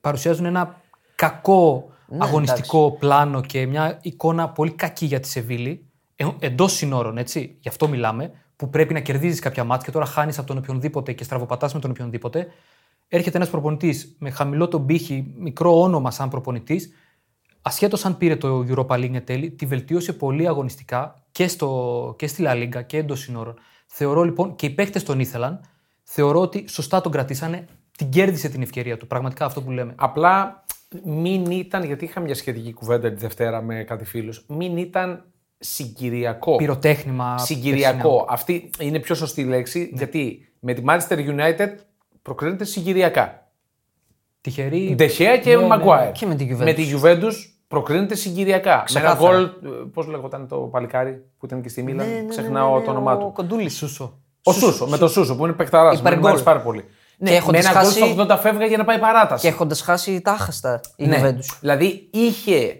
παρουσιάζουν 0.02 0.46
ένα 0.46 0.82
κακό 1.16 1.92
ναι, 2.08 2.18
αγωνιστικό 2.22 2.96
πλάνο 3.00 3.42
και 3.42 3.66
μια 3.66 4.00
εικόνα 4.02 4.50
πολύ 4.50 4.72
κακή 4.72 5.06
για 5.06 5.20
τη 5.20 5.28
Σεβίλη. 5.28 5.86
Ε, 6.16 6.28
Εντός 6.40 6.74
συνόρων, 6.74 7.18
έτσι, 7.18 7.58
γι' 7.60 7.68
αυτό 7.68 7.88
μιλάμε, 7.88 8.32
που 8.56 8.70
πρέπει 8.70 8.94
να 8.94 9.00
κερδίζεις 9.00 9.40
κάποια 9.40 9.64
μάτια 9.64 9.86
και 9.86 9.92
τώρα 9.92 10.06
χάνεις 10.06 10.38
από 10.38 10.48
τον 10.48 10.58
οποιονδήποτε 10.58 11.14
και 11.14 11.24
στραβοπατάς 11.24 11.74
με 11.74 11.80
τον 11.80 11.92
οποιονδήποτε. 11.92 12.48
Έρχεται 13.08 13.38
ένας 13.38 13.50
προπονητής 13.50 14.16
με 14.20 14.30
χαμηλό 14.30 14.68
τον 14.68 14.86
πύχη, 14.86 15.34
μικρό 15.38 15.82
όνομα 15.82 16.12
σαν 16.12 16.30
προπονητής, 16.30 16.94
ασχέτως 17.62 18.06
αν 18.06 18.18
πήρε 18.18 18.36
το 18.36 18.66
Europa 18.70 18.96
League 18.96 19.22
τέλει, 19.24 19.52
τη 19.52 19.66
βελτίωσε 19.66 20.14
πολύ 20.14 20.48
αγωνιστικά 20.48 21.24
και, 21.32 21.48
στο, 21.48 22.14
και 22.18 22.28
στη 22.28 22.44
La 22.48 22.52
Liga 22.52 22.86
και 22.86 22.98
εντός 22.98 23.20
συνόρων. 23.20 23.56
Θεωρώ 23.86 24.24
λοιπόν 24.24 24.56
και 24.56 24.66
οι 24.66 24.70
παίχτε 24.70 25.00
τον 25.00 25.20
ήθελαν. 25.20 25.60
Θεωρώ 26.04 26.40
ότι 26.40 26.66
σωστά 26.68 27.02
τον 27.02 27.12
κρατήσανε. 27.12 27.68
Την 27.98 28.10
κέρδισε 28.10 28.50
την 28.50 28.62
ευκαιρία 28.62 28.98
του. 28.98 29.08
Πραγματικά 29.08 29.46
αυτό 29.46 29.62
που 29.62 29.72
λέμε. 29.72 29.94
Απλά 29.96 30.64
μην 31.04 31.46
ήταν, 31.46 31.84
γιατί 31.84 32.06
είχα 32.06 32.20
μια 32.20 32.36
σχετική 32.36 32.74
κουβέντα 32.74 33.10
τη 33.10 33.16
Δευτέρα 33.16 33.62
με 33.62 33.84
κάτι 33.84 34.06
φίλους, 34.06 34.46
μην 34.48 34.78
ήταν 34.78 35.26
συγκυριακό. 35.58 36.56
Πυροτέχνημα. 36.56 37.38
Συγκυριακό. 37.38 38.26
Αυτή 38.30 38.70
είναι 38.80 39.00
πιο 39.00 39.16
σωστή 39.16 39.44
λέξη, 39.44 39.80
ναι. 39.80 39.98
γιατί 39.98 40.52
με 40.60 40.74
τη 40.74 40.84
Manchester 40.88 41.18
United 41.18 41.70
προκρίνεται 42.22 42.64
συγκυριακά. 42.64 43.52
Τυχερή. 44.42 44.94
Ντεχέα 44.96 45.38
και 45.38 45.56
ναι, 45.56 45.66
Μαγκουάερ. 45.66 46.06
Ναι. 46.06 46.12
Και 46.12 46.26
με 46.26 46.36
τη 46.36 46.48
Juventus. 46.52 46.64
Με 46.64 46.74
τη 46.74 46.94
Juventus 46.94 47.34
προκρίνεται 47.68 48.16
συγκυριακά. 48.16 48.82
Ξεκάθαρα. 48.86 49.32
Με 49.32 49.38
ένα 49.38 49.54
γκολ. 49.62 49.88
Πώς 49.94 50.08
λέγονταν 50.08 50.48
το 50.48 50.58
παλικάρι 50.58 51.26
που 51.38 51.46
ήταν 51.46 51.62
και 51.62 51.70
στη 51.70 51.84
Μίλαν. 51.84 52.08
Ναι, 52.08 52.14
ναι, 52.14 52.22
ναι, 52.22 52.28
Ξεχνάω 52.28 52.74
ναι, 52.74 52.80
ναι, 52.80 52.86
το 52.86 52.92
όνομά 52.92 53.14
ο 53.14 53.18
του. 53.18 53.32
Κοντούλης. 53.34 53.78
Σούσο. 53.78 54.22
Ο 54.44 54.52
Σούσο, 54.52 54.88
με 54.88 54.98
το 54.98 55.08
Σούσο 55.08 55.36
που 55.36 55.44
είναι 55.44 55.54
παικταρά. 55.54 55.92
Με 55.92 55.98
Υπεργκολ. 56.00 56.22
μου 56.22 56.28
αρέσει 56.28 56.44
πάρα 56.44 56.62
πολύ. 56.62 56.86
Ναι, 57.18 57.30
με 57.30 57.36
έχοντας 57.36 57.64
ένα 57.66 57.74
γκολ 57.74 57.84
χάσει- 57.84 57.98
στο 57.98 58.24
80 58.24 58.38
φεύγα 58.42 58.66
για 58.66 58.78
να 58.78 58.84
πάει 58.84 59.00
παράταση. 59.00 59.42
Και 59.48 59.54
έχοντας 59.54 59.82
χάσει 59.82 60.22
τα 60.22 60.32
άχαστα 60.32 60.80
η 60.96 61.06
Ναι. 61.08 61.22
Juventus. 61.24 61.58
Δηλαδή 61.60 62.08
είχε 62.12 62.78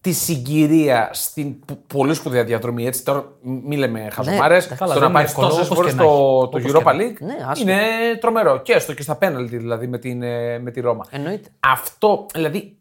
τη 0.00 0.12
συγκυρία 0.12 1.10
στην 1.12 1.64
πο- 1.64 1.78
πολύ 1.86 2.14
σπουδαία 2.14 2.44
διαδρομή. 2.44 2.86
Έτσι, 2.86 3.04
τώρα 3.04 3.24
μη 3.42 3.76
λέμε 3.76 4.08
χαζομάρες. 4.12 4.70
Ναι, 4.70 4.76
καλά, 4.76 4.94
το 4.94 5.00
δεν 5.00 5.08
να 5.08 5.14
πάει 5.14 5.22
είναι 5.22 5.30
εύκολο, 5.30 5.48
τόσες 5.48 5.64
όπως 5.64 5.76
φορές 5.76 5.92
και 5.92 5.96
να 5.98 6.04
το, 6.04 6.10
έχει. 6.10 6.22
το 6.22 6.38
Όπως 6.42 6.62
και 6.62 6.70
Europa 6.72 6.82
να 6.84 6.92
League 6.92 7.16
Ναι, 7.20 7.36
άσχετο. 7.48 7.70
είναι 7.70 7.82
τρομερό. 8.20 8.60
Και 8.62 8.72
έστω 8.72 8.94
και 8.94 9.02
στα 9.02 9.16
πέναλτι 9.16 9.56
δηλαδή 9.56 9.86
με, 9.86 9.98
την, 9.98 10.22
ε, 10.22 10.58
με 10.58 10.70
τη 10.70 10.80
Ρώμα. 10.80 11.04
Εννοείται. 11.10 11.48
Αυτό 11.60 12.26
δηλαδή 12.32 12.76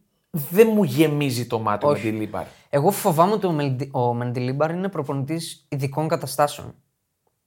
δεν 0.49 0.67
μου 0.73 0.83
γεμίζει 0.83 1.45
το 1.47 1.59
μάτι 1.59 1.85
Όχι. 1.85 2.05
με 2.05 2.11
Μεντιλίμπαρ. 2.11 2.43
Εγώ 2.69 2.91
φοβάμαι 2.91 3.33
ότι 3.33 3.45
ο, 3.47 3.51
Μελντι- 3.51 3.95
ο 3.95 4.13
Μεντιλίμπαρ 4.13 4.71
είναι 4.71 4.87
προπονητής 4.89 5.65
ειδικών 5.69 6.07
καταστάσεων. 6.07 6.75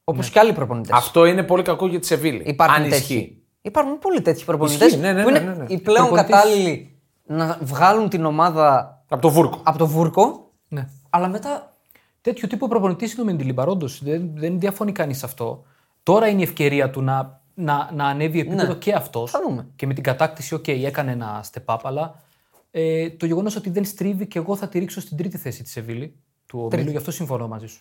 Όπως 0.04 0.26
Ναι. 0.26 0.32
και 0.32 0.38
άλλοι 0.38 0.52
προπονητές. 0.52 0.91
Αυτό 0.97 1.25
είναι 1.25 1.43
πολύ 1.43 1.62
κακό 1.62 1.86
για 1.86 1.99
τη 2.00 2.06
Σεβίλη. 2.06 2.43
Υπάρχουν 2.47 2.76
αν 2.76 2.82
τέτοιοι. 2.91 2.97
ισχύει. 3.15 3.43
Υπάρχουν 3.62 3.99
πολλοί 3.99 4.21
τέτοιοι 4.23 4.45
προπονητές 4.45 4.86
Ισχύει, 4.86 5.00
ναι, 5.00 5.12
ναι, 5.12 5.23
που 5.23 5.28
είναι 5.28 5.38
ναι, 5.38 5.50
ναι, 5.50 5.54
ναι. 5.56 5.65
οι 5.69 5.78
πλέον 5.78 6.06
Προπονητής- 6.06 6.30
κατάλληλοι 6.36 7.00
να 7.26 7.58
βγάλουν 7.62 8.08
την 8.08 8.25
ομάδα 8.25 8.99
Από 9.08 9.23
το 9.23 9.30
βούρκο. 9.30 9.60
από 9.62 9.78
το 9.78 9.86
βούρκο, 9.86 10.50
Ναι. 10.69 10.88
αλλά 11.10 11.28
μετά. 11.28 11.73
Τέτοιο 12.21 12.49
τύπο 12.49 12.69
προπονητής 12.69 13.12
είναι 13.12 13.23
ο 13.23 13.25
Μεντιλίμπαρ, 13.25 13.69
όντως. 13.69 13.86
Δεν, 14.00 14.30
δεν 14.34 14.60
διαφωνεί 14.60 14.93
κανείς 14.93 15.19
σε 15.19 15.26
αυτό. 15.26 15.65
Τώρα 16.02 16.26
είναι 16.28 16.41
η 16.41 16.43
ευκαιρία 16.43 16.91
του 16.91 17.02
να, 17.02 17.41
να, 17.54 17.91
να 17.95 18.04
ανέβει 18.06 18.41
επίπεδο 18.41 18.73
Ναι. 18.73 18.75
και 18.78 18.93
αυτός. 18.93 19.30
Θα 19.30 19.41
δούμε. 19.49 19.67
Και 19.76 19.86
με 19.86 19.95
την 19.95 20.02
κατάκτηση, 20.02 20.54
οκ, 20.54 20.69
έκανε 20.69 21.10
ένα 21.12 21.45
step 21.52 21.75
up, 21.75 21.78
αλλά 21.82 22.23
ε, 22.71 23.10
το 23.10 23.26
γεγονός 23.26 23.56
ότι 23.56 23.71
δεν 23.71 23.84
στρίβει 23.84 24.26
και 24.26 24.38
εγώ 24.38 24.56
θα 24.56 24.69
τη 24.69 24.78
ρίξω 24.78 25.00
στην 25.00 25.17
τρίτη 25.17 25.36
θέση 25.38 25.62
της 25.62 25.73
Σεβίλη 25.73 26.17
του 26.47 26.69
ομίλου, 26.73 26.91
γι' 26.91 26.97
αυτό 26.97 27.10
συμφωνώ 27.10 27.49
μαζί 27.49 27.67
σου. 27.67 27.80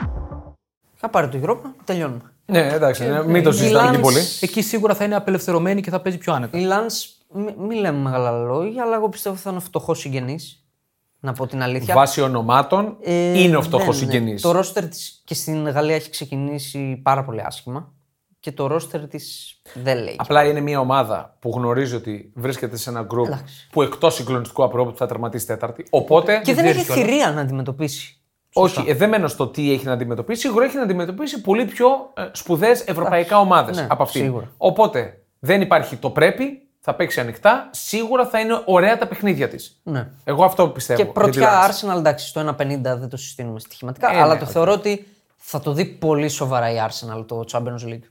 Θα 1.03 1.09
πάρει 1.09 1.27
το 1.29 1.39
Europa, 1.43 1.69
τελειώνουμε. 1.83 2.21
Ναι, 2.45 2.67
εντάξει, 2.73 3.05
ναι, 3.07 3.23
μην 3.25 3.43
το 3.43 3.49
η 3.49 3.53
συζητάμε 3.53 3.91
και 3.91 3.97
Lance- 3.97 4.01
πολύ. 4.01 4.19
Εκεί 4.41 4.61
σίγουρα 4.61 4.95
θα 4.95 5.03
είναι 5.03 5.15
απελευθερωμένη 5.15 5.81
και 5.81 5.89
θα 5.89 5.99
παίζει 6.01 6.17
πιο 6.17 6.33
άνετα. 6.33 6.57
Η 6.57 6.65
Lance, 6.69 7.35
μην 7.35 7.53
μη 7.57 7.75
λέμε 7.75 7.97
μεγάλα 7.97 8.31
λόγια, 8.31 8.83
αλλά 8.83 8.95
εγώ 8.95 9.09
πιστεύω 9.09 9.35
θα 9.35 9.49
είναι 9.51 9.59
φτωχός 9.59 9.99
συγγενής. 9.99 10.65
Να 11.19 11.33
πω 11.33 11.47
την 11.47 11.61
αλήθεια. 11.61 11.93
Βάσει 11.95 12.21
ονομάτων 12.21 12.97
Ε, 13.01 13.41
είναι 13.41 13.57
ο 13.57 13.61
φτωχός 13.61 13.99
δεν, 13.99 14.09
συγγενή. 14.09 14.31
ναι. 14.33 14.39
Το 14.39 14.51
ρόστερ 14.51 14.87
της 14.87 15.21
και 15.25 15.33
στην 15.33 15.67
Γαλλία 15.69 15.95
έχει 15.95 16.09
ξεκινήσει 16.09 16.99
πάρα 17.03 17.23
πολύ 17.23 17.41
άσχημα. 17.41 17.91
Και 18.39 18.51
το 18.51 18.67
ρόστερ 18.67 19.07
της 19.07 19.55
δεν 19.73 19.97
λέει. 19.97 20.15
Απλά 20.17 20.45
είναι 20.45 20.59
μια 20.59 20.79
ομάδα 20.79 21.35
που 21.39 21.51
γνωρίζει 21.55 21.95
ότι 21.95 22.31
βρίσκεται 22.35 22.77
σε 22.77 22.89
ένα 22.89 23.01
γκρουπ 23.01 23.25
Εντάξει. 23.25 23.67
που 23.71 23.81
εκτός 23.81 24.13
συγκλονιστικού 24.15 24.63
απρόπου 24.63 24.97
θα 24.97 25.05
τερματίσει 25.07 25.45
τέταρτη. 25.45 25.85
Οπότε. 25.89 26.41
και 26.43 26.53
δεν 26.53 26.63
ξέρεις 26.63 26.81
έχει 26.81 26.85
κιόλας. 26.93 27.03
θηρία 27.09 27.31
να 27.31 27.41
αντιμετωπίσει. 27.41 28.20
Όχι, 28.53 28.83
ε, 28.87 28.93
δεν 28.93 29.09
μένω 29.09 29.27
στο 29.27 29.47
τι 29.47 29.71
έχει 29.71 29.85
να 29.85 29.93
αντιμετωπίσει. 29.93 30.41
Σίγουρα 30.41 30.65
έχει 30.65 30.75
να 30.75 30.81
αντιμετωπίσει 30.81 31.41
πολύ 31.41 31.65
πιο 31.65 31.87
ε, 32.13 32.25
σπουδαίες 32.31 32.81
ευρωπαϊκά 32.81 33.39
ομάδες 33.39 33.77
ναι, 33.77 33.87
από 33.89 34.03
αυτήν. 34.03 34.21
σίγουρα. 34.21 34.51
Οπότε 34.57 35.21
δεν 35.39 35.61
υπάρχει 35.61 35.95
το 35.95 36.09
πρέπει, 36.09 36.61
θα 36.79 36.95
παίξει 36.95 37.19
ανοιχτά. 37.19 37.69
Σίγουρα 37.71 38.25
θα 38.25 38.39
είναι 38.39 38.61
ωραία 38.65 38.97
τα 38.97 39.07
παιχνίδια 39.07 39.47
της. 39.49 39.79
Ναι. 39.83 40.07
Εγώ 40.23 40.43
αυτό 40.43 40.67
πιστεύω. 40.67 40.99
Και 40.99 41.05
για 41.05 41.13
τη 41.13 41.19
πρωτιά 41.19 41.49
Lens. 41.51 41.69
Arsenal, 41.69 41.97
εντάξει, 41.97 42.27
στο 42.27 42.55
1.50 42.59 42.79
δεν 42.81 43.09
το 43.09 43.17
συστήνουμε 43.17 43.59
στοιχηματικά, 43.59 44.11
Ε, 44.11 44.21
αλλά 44.21 44.33
ναι, 44.33 44.39
το 44.39 44.45
οκ. 44.45 44.51
θεωρώ 44.51 44.71
ότι 44.71 45.07
θα 45.37 45.59
το 45.59 45.73
δει 45.73 45.85
πολύ 45.85 46.29
σοβαρά 46.29 46.71
η 46.71 46.75
Arsenal 46.87 47.25
το 47.27 47.43
Champions 47.51 47.87
League. 47.89 48.03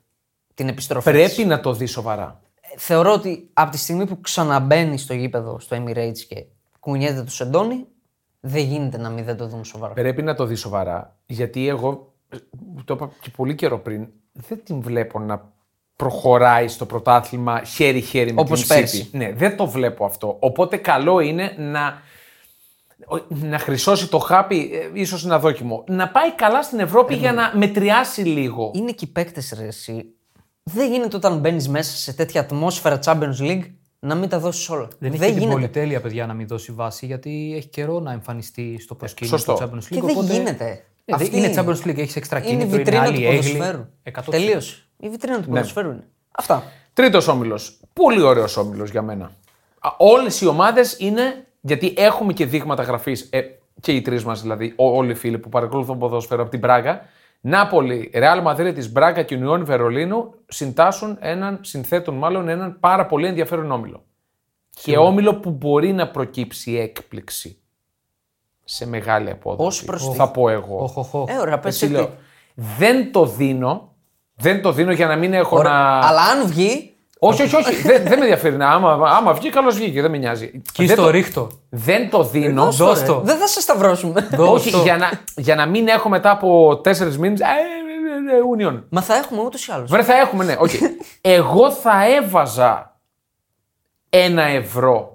Την 0.55 0.69
επιστροφή. 0.69 1.11
Πρέπει 1.11 1.35
της. 1.35 1.45
να 1.45 1.61
το 1.61 1.73
δει 1.73 1.87
σοβαρά. 1.87 2.41
Θεωρώ 2.77 3.13
ότι 3.13 3.51
από 3.53 3.71
τη 3.71 3.79
στιγμή 3.79 4.07
που 4.07 4.21
ξαναμπαίνει 4.21 4.99
στο 4.99 5.15
γήπεδο, 5.15 5.61
στο 5.61 5.77
Emirates 5.77 6.19
και 6.29 6.45
κουνιέται 6.81 7.23
το 7.23 7.31
σεντόνι, 7.31 7.87
δεν 8.41 8.65
γίνεται 8.65 8.99
να 8.99 9.11
μην 9.11 9.25
δεν 9.25 9.37
το 9.37 9.47
δουν 9.47 9.65
σοβαρά. 9.65 9.93
Πρέπει 9.93 10.23
να 10.23 10.35
το 10.35 10.45
δει 10.45 10.55
σοβαρά. 10.55 11.17
Γιατί 11.27 11.69
εγώ, 11.69 12.13
ε, 12.29 12.37
το 12.85 12.95
είπα 12.95 13.11
και 13.21 13.31
πολύ 13.37 13.55
καιρό 13.55 13.79
πριν, 13.79 14.09
δεν 14.33 14.61
την 14.65 14.81
βλέπω 14.81 15.19
να 15.19 15.53
προχωράει 15.97 16.69
στο 16.69 16.87
πρωτάθλημα 16.87 17.63
χέρι-χέρι 17.65 18.33
με 18.33 18.41
Όπως 18.41 18.61
την 18.61 18.69
πέρσι. 18.69 19.09
City. 19.13 19.19
Ναι, 19.19 19.33
δεν 19.33 19.57
το 19.57 19.67
βλέπω 19.67 20.05
αυτό. 20.05 20.37
Οπότε 20.41 20.77
καλό 20.77 21.21
είναι 21.21 21.55
να, 21.59 22.03
να 23.29 23.59
χρυσώσει 23.59 24.09
το 24.09 24.19
χάπι, 24.19 24.71
ε, 24.73 25.01
ίσως 25.01 25.23
είναι 25.23 25.35
αδόκιμο. 25.35 25.85
Να 25.87 26.09
πάει 26.09 26.35
καλά 26.35 26.63
στην 26.63 26.79
Ευρώπη 26.79 27.15
για 27.15 27.33
να 27.33 27.53
μετριάσει 27.55 28.21
λίγο. 28.21 28.71
Είναι 28.75 28.93
και 28.93 29.05
οι 29.05 29.09
παίκτες 29.09 29.55
ρε 29.59 29.67
εσύ. 29.67 30.15
Δεν 30.63 30.91
γίνεται 30.91 31.17
όταν 31.17 31.39
μπαίνεις 31.39 31.69
μέσα 31.69 31.97
σε 31.97 32.13
τέτοια 32.13 32.41
ατμόσφαιρα 32.41 32.99
Champions 33.05 33.39
League 33.39 33.71
να 34.01 34.15
μην 34.15 34.29
τα 34.29 34.39
δώσεις 34.39 34.69
όλα. 34.69 34.89
Δεν 34.99 35.13
έχει 35.13 35.35
την 35.35 35.49
πολυτέλεια, 35.49 36.01
παιδιά, 36.01 36.27
να 36.27 36.35
μην 36.35 36.47
δώσει 36.47 36.73
βάση, 36.73 37.07
γιατί 37.07 37.53
έχει 37.57 37.67
καιρό 37.69 38.01
να 38.01 38.13
εμφανιστεί 38.13 38.77
στο 38.81 38.95
προσκήνιο 38.95 39.37
σωστό. 39.39 39.53
του 39.55 39.59
Champions 39.63 39.79
League. 39.85 39.89
Και 39.91 40.01
δεν 40.01 40.11
οπότε- 40.11 40.33
γίνεται. 40.33 40.85
Ε, 41.05 41.17
δεν- 41.17 41.33
είναι 41.33 41.53
Champions 41.57 41.87
League, 41.89 41.99
έχεις 41.99 42.17
έξτρα 42.17 42.39
είναι 42.39 42.47
η 42.49 42.51
κίνητρο, 42.51 42.69
είναι 42.69 42.77
βιτρίνα 42.85 43.03
άλλη 43.03 43.17
του 43.17 43.23
έγκλη. 43.25 43.51
ποδοσφαίρου. 43.57 43.87
100%. 44.03 44.31
Τελείωσε. 44.31 44.83
Η 45.01 45.09
βιτρίνα 45.09 45.41
του 45.43 45.49
ποδοσφαίρου 45.49 45.91
είναι. 45.91 46.05
Αυτά. 46.31 46.63
Τρίτος 46.93 47.29
όμιλος. 47.29 47.81
Πολύ 47.93 48.23
ωραίος 48.23 48.57
όμιλος 48.57 48.91
για 48.91 49.03
μένα. 49.03 49.25
Α, 49.79 49.89
Όλες 49.99 50.41
οι 50.41 50.47
ομάδες 50.47 50.97
είναι, 50.99 51.47
γιατί 51.61 51.95
έχουμε 51.97 52.33
και 52.33 52.47
δείγματα 52.47 52.83
γραφής, 52.83 53.29
ε, 53.31 53.41
και 53.81 53.93
οι 53.93 54.01
τρεις 54.03 54.25
μας 54.25 54.43
δηλαδή, 54.43 54.73
ό- 54.77 54.97
όλοι 54.97 55.11
οι 55.11 55.15
φίλοι 55.15 55.39
που 55.39 55.49
παρακολουθούν 55.49 55.99
ποδόσφαιρο 55.99 56.43
από 56.43 56.51
την 56.51 56.61
Πράγα, 56.61 57.03
Νάπολη, 57.41 58.11
Ρεάλ 58.15 58.43
Μαδρίτης, 58.43 58.93
Μπράγκα 58.93 59.23
και 59.23 59.35
Ουνιόν 59.35 59.65
Βερολίνου 59.65 60.35
συντάσσουν 60.49 61.17
έναν, 61.21 61.59
συνθέτουν 61.63 62.15
μάλλον 62.15 62.49
έναν 62.49 62.77
πάρα 62.81 63.07
πολύ 63.07 63.27
ενδιαφέρον 63.27 63.71
όμιλο. 63.71 64.05
Και 64.83 64.97
όμιλο 64.97 65.35
που 65.35 65.51
μπορεί 65.51 65.93
να 65.93 66.09
προκύψει 66.09 66.75
έκπληξη 66.77 67.59
σε 68.65 68.87
μεγάλη 68.87 69.31
απόδοση. 69.31 69.67
Ως 69.67 69.85
προς 69.85 70.09
τι; 70.11 70.17
θα 70.17 70.31
πω 70.31 70.49
εγώ. 70.49 70.83
Οχ, 70.83 70.97
οχ, 70.97 71.15
οχ. 71.15 71.29
Ε, 71.31 71.39
ωραία, 71.39 71.59
πες 71.59 71.73
Έτσι 71.73 71.85
εσύ 71.85 71.95
λέω. 71.95 72.07
τι. 72.07 72.13
Δεν 72.55 73.13
το 73.13 73.27
δίνω 73.27 73.95
Δεν 74.35 74.63
το 74.63 74.73
δίνω 74.73 74.93
για 74.93 75.07
να 75.07 75.17
μην 75.17 75.33
έχω 75.33 75.57
Ωραία. 75.57 75.73
να. 75.73 75.79
Αλλά 76.07 76.23
αν 76.23 76.47
βγει, 76.47 76.90
Όχι, 77.23 77.43
όχι, 77.43 77.57
όχι. 77.57 77.75
δεν, 77.83 78.03
δεν 78.03 78.19
με 78.19 78.25
ενδιαφέρει. 78.25 78.57
να- 78.57 78.69
Άμα, 78.71 79.11
άμα 79.17 79.33
βγει, 79.33 79.51
καλώς 79.51 79.77
βγήκε. 79.77 80.01
Δεν 80.03 80.11
με 80.11 80.17
νοιάζει. 80.17 80.63
Και 80.73 80.85
δεν, 80.87 80.97
στο 80.97 81.03
το, 81.05 81.11
ρίχτο. 81.11 81.49
δεν 81.71 82.11
το 82.11 82.25
δίνω. 82.25 82.71
Δώσ' 82.73 83.03
το. 83.05 83.21
δεν 83.25 83.39
θα 83.39 83.47
σε 83.47 83.61
σταυρώσουμε. 83.61 84.29
Δώσ' 84.33 84.49
Όχι, 84.61 84.71
το. 84.71 84.83
για 84.83 84.97
να, 84.97 85.11
για 85.37 85.55
να 85.55 85.67
μην 85.67 85.89
έχω 85.89 86.09
μετά 86.09 86.31
από 86.31 86.77
τέσσερις 86.83 87.19
μήνες. 87.19 87.41
Ε, 87.41 87.45
ε, 87.45 87.47
ε, 88.37 88.69
Union. 88.69 88.83
Μα 88.89 89.03
θα 89.03 89.15
έχουμε 89.17 89.41
ούτως 89.43 89.67
ή 89.67 89.73
άλλως. 89.73 89.91
Βέβαια 89.91 90.07
θα 90.07 90.21
έχουμε, 90.21 90.45
ναι. 90.45 90.57
οκ. 90.59 90.71
Εγώ 91.21 91.71
θα 91.71 92.15
έβαζα 92.17 93.01
ένα 94.11 94.43
ευρώ. 94.43 95.10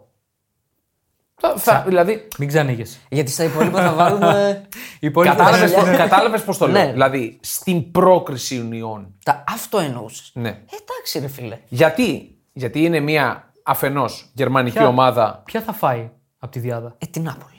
Θα, 1.35 1.53
θα, 1.57 1.83
δηλαδή, 1.87 2.27
Μην 2.37 2.47
ξανοίγεσαι. 2.47 2.97
Γιατί 3.09 3.31
στα 3.31 3.43
υπόλοιπα 3.43 3.81
θα 3.81 3.93
βάλουμε. 3.93 4.61
Οι 4.99 5.07
υπόλοιποι 5.07 5.35
κατάλαβες, 5.35 5.71
θα- 5.71 5.79
πώς- 5.85 5.95
κατάλαβες 5.97 6.43
πώς 6.43 6.57
το 6.57 6.67
λέω. 6.67 6.85
Ναι. 6.85 6.91
Δηλαδή, 6.91 7.37
στην 7.41 7.91
πρόκριση 7.91 8.69
Union. 8.71 9.05
τα... 9.23 9.43
Αυτό 9.47 9.79
εννοούσες. 9.79 10.31
Ναι. 10.33 10.49
Ε, 10.49 10.53
εντάξει, 10.81 11.19
ρε 11.19 11.27
φίλε. 11.27 11.59
Γιατί, 11.67 12.37
γιατί 12.53 12.83
είναι 12.83 12.99
μια 12.99 13.51
αφενός 13.63 14.29
γερμανική 14.33 14.77
Ποια- 14.77 14.87
ομάδα. 14.87 15.41
Ποια 15.45 15.61
θα 15.61 15.73
φάει 15.73 16.09
από 16.39 16.51
τη 16.51 16.59
δυάδα; 16.59 16.95
Ε, 16.97 17.05
την 17.05 17.23
Νάπολη. 17.23 17.49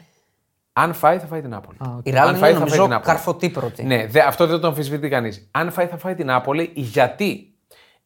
Αν 0.73 0.93
φάει, 0.95 1.19
θα 1.19 1.27
φάει 1.27 1.41
την 1.41 1.51
Νάπολη. 1.51 1.77
Α, 1.81 1.95
οκ. 1.99 2.07
Η 2.07 2.11
Ρεάλ 2.11 2.25
Αν 2.29 2.31
είναι 2.35 2.39
φάει, 2.39 2.53
θα 2.53 2.59
φάει 2.59 2.67
νομίζω 2.69 2.83
την 2.83 2.91
Νάπολη. 2.93 3.15
καρφωτή 3.15 3.51
πρώτη. 3.51 3.83
Ναι, 3.85 4.07
δε, 4.07 4.21
αυτό 4.21 4.47
δεν 4.47 4.61
το 4.61 4.67
αμφισβητεί 4.67 5.09
κανείς. 5.09 5.49
Αν 5.51 5.71
φάει, 5.71 5.87
θα 5.87 5.97
φάει 5.99 6.15
την 6.15 6.27
Νάπολη, 6.27 6.71
γιατί 6.75 7.55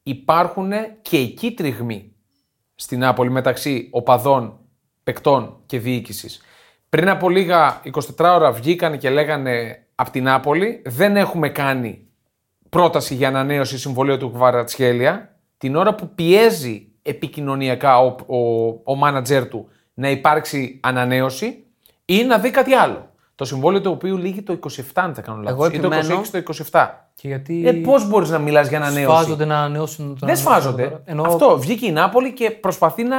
υπάρχουν 0.02 0.70
και 1.02 1.16
εκεί 1.16 1.52
τριγμοί 1.52 2.12
στην 2.74 2.98
Νάπολη 2.98 3.30
μεταξύ 3.30 3.88
οπαδών, 3.92 4.58
παικτών 5.02 5.56
και 5.66 5.78
διοίκησης. 5.78 6.40
Πριν 6.88 7.08
από 7.08 7.28
λίγα 7.28 7.80
24 7.94 8.00
ώρα 8.18 8.52
βγήκαν 8.52 8.98
και 8.98 9.10
λέγανε 9.10 9.84
από 9.94 10.10
την 10.10 10.24
Νάπολη 10.24 10.82
δεν 10.86 11.16
έχουμε 11.16 11.48
κάνει 11.48 12.06
πρόταση 12.68 13.14
για 13.14 13.28
ανανέωση 13.28 13.78
συμβολίου 13.78 14.16
του 14.16 14.30
Κβαρατσχέλια 14.32 15.34
την 15.58 15.76
ώρα 15.76 15.94
που 15.94 16.14
πιέζει 16.14 16.86
επικοινωνιακά 17.02 17.98
ο, 18.00 18.16
ο, 18.26 18.68
ο 18.84 18.94
μάνατζερ 18.94 19.48
του 19.48 19.68
να 19.94 20.10
υπάρξει 20.10 20.80
ανανέωση 20.82 21.64
ή 22.04 22.24
να 22.24 22.38
δει 22.38 22.50
κάτι 22.50 22.72
άλλο. 22.74 23.08
Το 23.34 23.44
συμβόλαιο 23.46 23.80
το 23.80 23.90
οποίο 23.90 24.16
λύγει 24.16 24.42
το 24.42 24.58
27, 24.70 24.80
αν 24.94 25.14
δεν 25.14 25.24
κάνω 25.24 25.42
λάθος, 25.42 25.52
Εγώ 25.58 25.66
ή 25.66 25.80
το 25.80 25.86
επιμένω- 25.86 26.20
26 26.20 26.42
το 26.44 26.54
27. 26.70 26.88
Και 27.14 27.28
γιατί. 27.28 27.62
Ε, 27.66 27.72
Πώς 27.72 28.08
μπορείς 28.08 28.28
να 28.30 28.38
μιλάς 28.38 28.68
για 28.68 28.78
ανανέωση; 28.78 29.16
Σφάζονται 29.16 29.44
να 29.44 29.58
ανανεώσουν 29.58 30.06
τον 30.18 30.28
Δεν 30.28 30.36
σφάζονται. 30.36 30.82
τώρα. 30.82 31.02
Ενώ 31.04 31.22
Αυτό. 31.22 31.58
Βγήκε 31.58 31.86
η 31.86 31.92
Νάπολη 31.92 32.32
και 32.32 32.50
προσπαθεί 32.50 33.02
να 33.04 33.16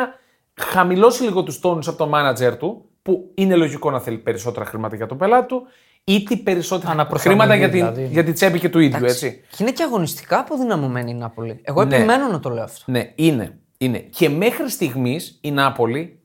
χαμηλώσει 0.59 1.23
λίγο 1.23 1.43
τους 1.43 1.59
τόνους 1.59 1.87
από 1.87 1.97
τον 1.97 2.09
μάνατζερ 2.09 2.57
του, 2.57 2.85
που 3.01 3.31
είναι 3.35 3.55
λογικό 3.55 3.91
να 3.91 3.99
θέλει 3.99 4.17
περισσότερα 4.17 4.65
χρήματα 4.65 4.95
για 4.95 5.05
τον 5.07 5.17
πελάτη 5.17 5.47
του, 5.47 5.61
ή 6.03 6.23
τι 6.23 6.37
περισσότερα 6.37 6.91
Αναπροσαρμογή 6.91 7.39
χρήματα 7.39 7.55
για, 7.59 7.69
την, 7.69 7.79
δηλαδή. 7.95 8.13
για 8.13 8.23
τη 8.23 8.33
τσέπη 8.33 8.59
και 8.59 8.69
του 8.69 8.79
ίδιου, 8.79 9.05
έτσι. 9.05 9.41
Και 9.49 9.57
είναι 9.59 9.71
και 9.71 9.83
αγωνιστικά 9.83 10.39
αποδυναμωμένη 10.39 11.11
η 11.11 11.13
Νάπολη. 11.13 11.59
Εγώ 11.63 11.83
Ναι. 11.85 11.95
επιμένω 11.95 12.27
να 12.27 12.39
το 12.39 12.49
λέω 12.49 12.63
αυτό. 12.63 12.91
Ναι, 12.91 13.11
είναι. 13.15 13.57
είναι. 13.77 13.97
Και 13.99 14.29
μέχρι 14.29 14.69
στιγμής 14.69 15.37
η 15.41 15.51
Νάπολη 15.51 16.19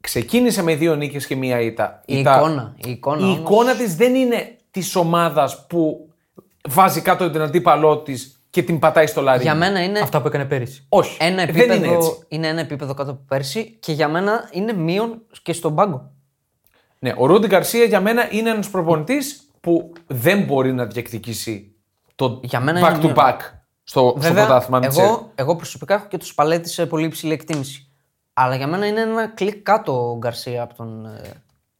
ξεκίνησε 0.00 0.62
με 0.62 0.74
δύο 0.74 0.94
νίκες 0.94 1.26
και 1.26 1.36
μία 1.36 1.60
ήττα. 1.60 2.00
Η 2.06 2.18
Ήττα- 2.18 2.36
εικόνα. 2.36 2.74
Η 2.84 2.90
εικόνα, 2.90 3.20
η 3.20 3.22
όμως- 3.24 3.38
εικόνα 3.38 3.74
της 3.76 3.96
δεν 3.96 4.14
είναι 4.14 4.56
της 4.70 4.96
ομάδας 4.96 5.66
που 5.66 6.10
βάζει 6.68 7.00
κάτω 7.00 7.30
τον 7.30 7.42
αντίπαλό 7.42 7.98
της 7.98 8.41
και 8.52 8.62
την 8.62 8.78
πατάει 8.78 9.06
στο 9.06 9.20
λαρί. 9.20 9.42
Για 9.42 9.54
μένα 9.54 9.82
είναι 9.84 9.98
αυτά 9.98 10.20
που 10.20 10.26
έκανε 10.26 10.44
πέρυσι. 10.44 10.86
Όχι. 10.88 11.16
ένα 11.20 11.36
δεν 11.44 11.48
επίπεδο, 11.48 11.74
είναι 11.84 11.94
έτσι. 11.96 12.18
είναι 12.28 12.46
ένα 12.48 12.60
επίπεδο 12.60 12.94
κάτω 12.94 13.10
από 13.10 13.20
πέρσι 13.28 13.76
και 13.80 13.92
για 13.92 14.08
μένα 14.08 14.48
είναι 14.52 14.72
μείον 14.72 15.22
και 15.42 15.52
στον 15.52 15.74
πάγκο. 15.74 16.10
Ναι, 16.98 17.14
ο 17.16 17.26
Ρούντι 17.26 17.46
Γκαρσία 17.46 17.84
για 17.84 18.00
μένα 18.00 18.28
είναι 18.32 18.50
ένας 18.50 18.70
προπονητής 18.70 19.42
που 19.60 19.92
δεν 20.06 20.42
μπορεί 20.42 20.72
να 20.72 20.84
διεκδικήσει 20.86 21.74
το 22.14 22.40
Για 22.42 22.60
μένα 22.60 22.80
back 22.96 23.02
είναι 23.04 23.12
to 23.16 23.18
back 23.18 23.36
στο, 23.82 24.00
στο 24.10 24.14
Βέβαια, 24.16 24.44
πρωτάθλημα. 24.46 24.78
μην 24.78 24.88
ξέρει. 24.88 25.06
εγώ, 25.06 25.32
εγώ 25.34 25.56
προσωπικά 25.56 25.94
έχω 25.94 26.06
και 26.08 26.18
τους 26.18 26.34
παλέτη 26.34 26.68
σε 26.68 26.86
πολύ 26.86 27.04
υψηλή 27.06 27.32
εκτίμηση. 27.32 27.86
Αλλά 28.32 28.56
για 28.56 28.66
μένα 28.66 28.86
είναι 28.86 29.00
ένα 29.00 29.26
κλικ 29.26 29.62
κάτω 29.62 30.10
ο 30.10 30.16
Γκαρσία 30.16 30.62
από 30.62 30.74
τον. 30.74 31.06
ε, 31.06 31.30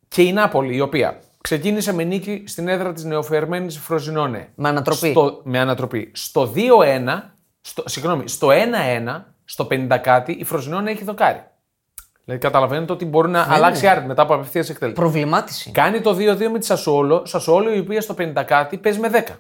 Και 0.08 0.22
η 0.22 0.32
Νάπολη, 0.32 0.74
η 0.76 0.80
οποία 0.80 1.20
ξεκίνησε 1.42 1.92
με 1.92 2.04
νίκη 2.04 2.42
στην 2.46 2.68
έδρα 2.68 2.92
της 2.92 3.04
νεοφερμένη 3.04 3.70
Φροζινόνε. 3.70 4.48
Με 4.54 4.68
ανατροπή. 4.68 5.10
Στο, 5.10 5.40
με 5.44 5.58
ανατροπή. 5.58 6.10
Στο 6.14 6.52
2-1, 6.54 7.22
στο, 7.60 7.82
συγγνώμη, 7.86 8.28
στο 8.28 8.48
1-1, 8.48 9.22
στο 9.44 9.66
50 9.70 9.98
κάτι, 10.02 10.32
η 10.32 10.44
Φροζινόνε 10.44 10.90
έχει 10.90 11.04
δοκάρει. 11.04 11.44
Δηλαδή 12.24 12.42
καταλαβαίνετε 12.42 12.92
ότι 12.92 13.04
μπορεί 13.04 13.28
να 13.28 13.46
αλλάξει 13.48 13.86
άρτη 13.86 14.06
μετά 14.06 14.22
από 14.22 14.34
απευθείας 14.34 14.70
εκτέλεση. 14.70 14.96
Προβλημάτιση. 14.96 15.70
Κάνει 15.70 16.00
το 16.00 16.10
2-2 16.10 16.48
με 16.52 16.58
τη 16.58 16.64
Σασόλο. 16.64 17.26
Σασόλο 17.26 17.74
η 17.74 17.78
οποία 17.78 18.00
στο 18.00 18.14
50 18.18 18.42
κάτι 18.46 18.76
παίζει 18.76 18.98
με 18.98 19.10
10. 19.28 19.34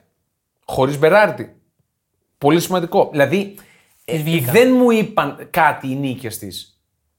Χωρίς 0.64 0.98
Μπεράρτη. 0.98 1.56
Πολύ 2.38 2.60
σημαντικό. 2.60 3.08
Δηλαδή 3.10 3.54
ε, 4.04 4.18
βγήκαν. 4.18 4.52
δεν 4.52 4.72
μου 4.72 4.90
είπαν 4.90 5.48
κάτι 5.50 5.90
οι 5.90 5.94
νίκες 5.94 6.38
της. 6.38 6.71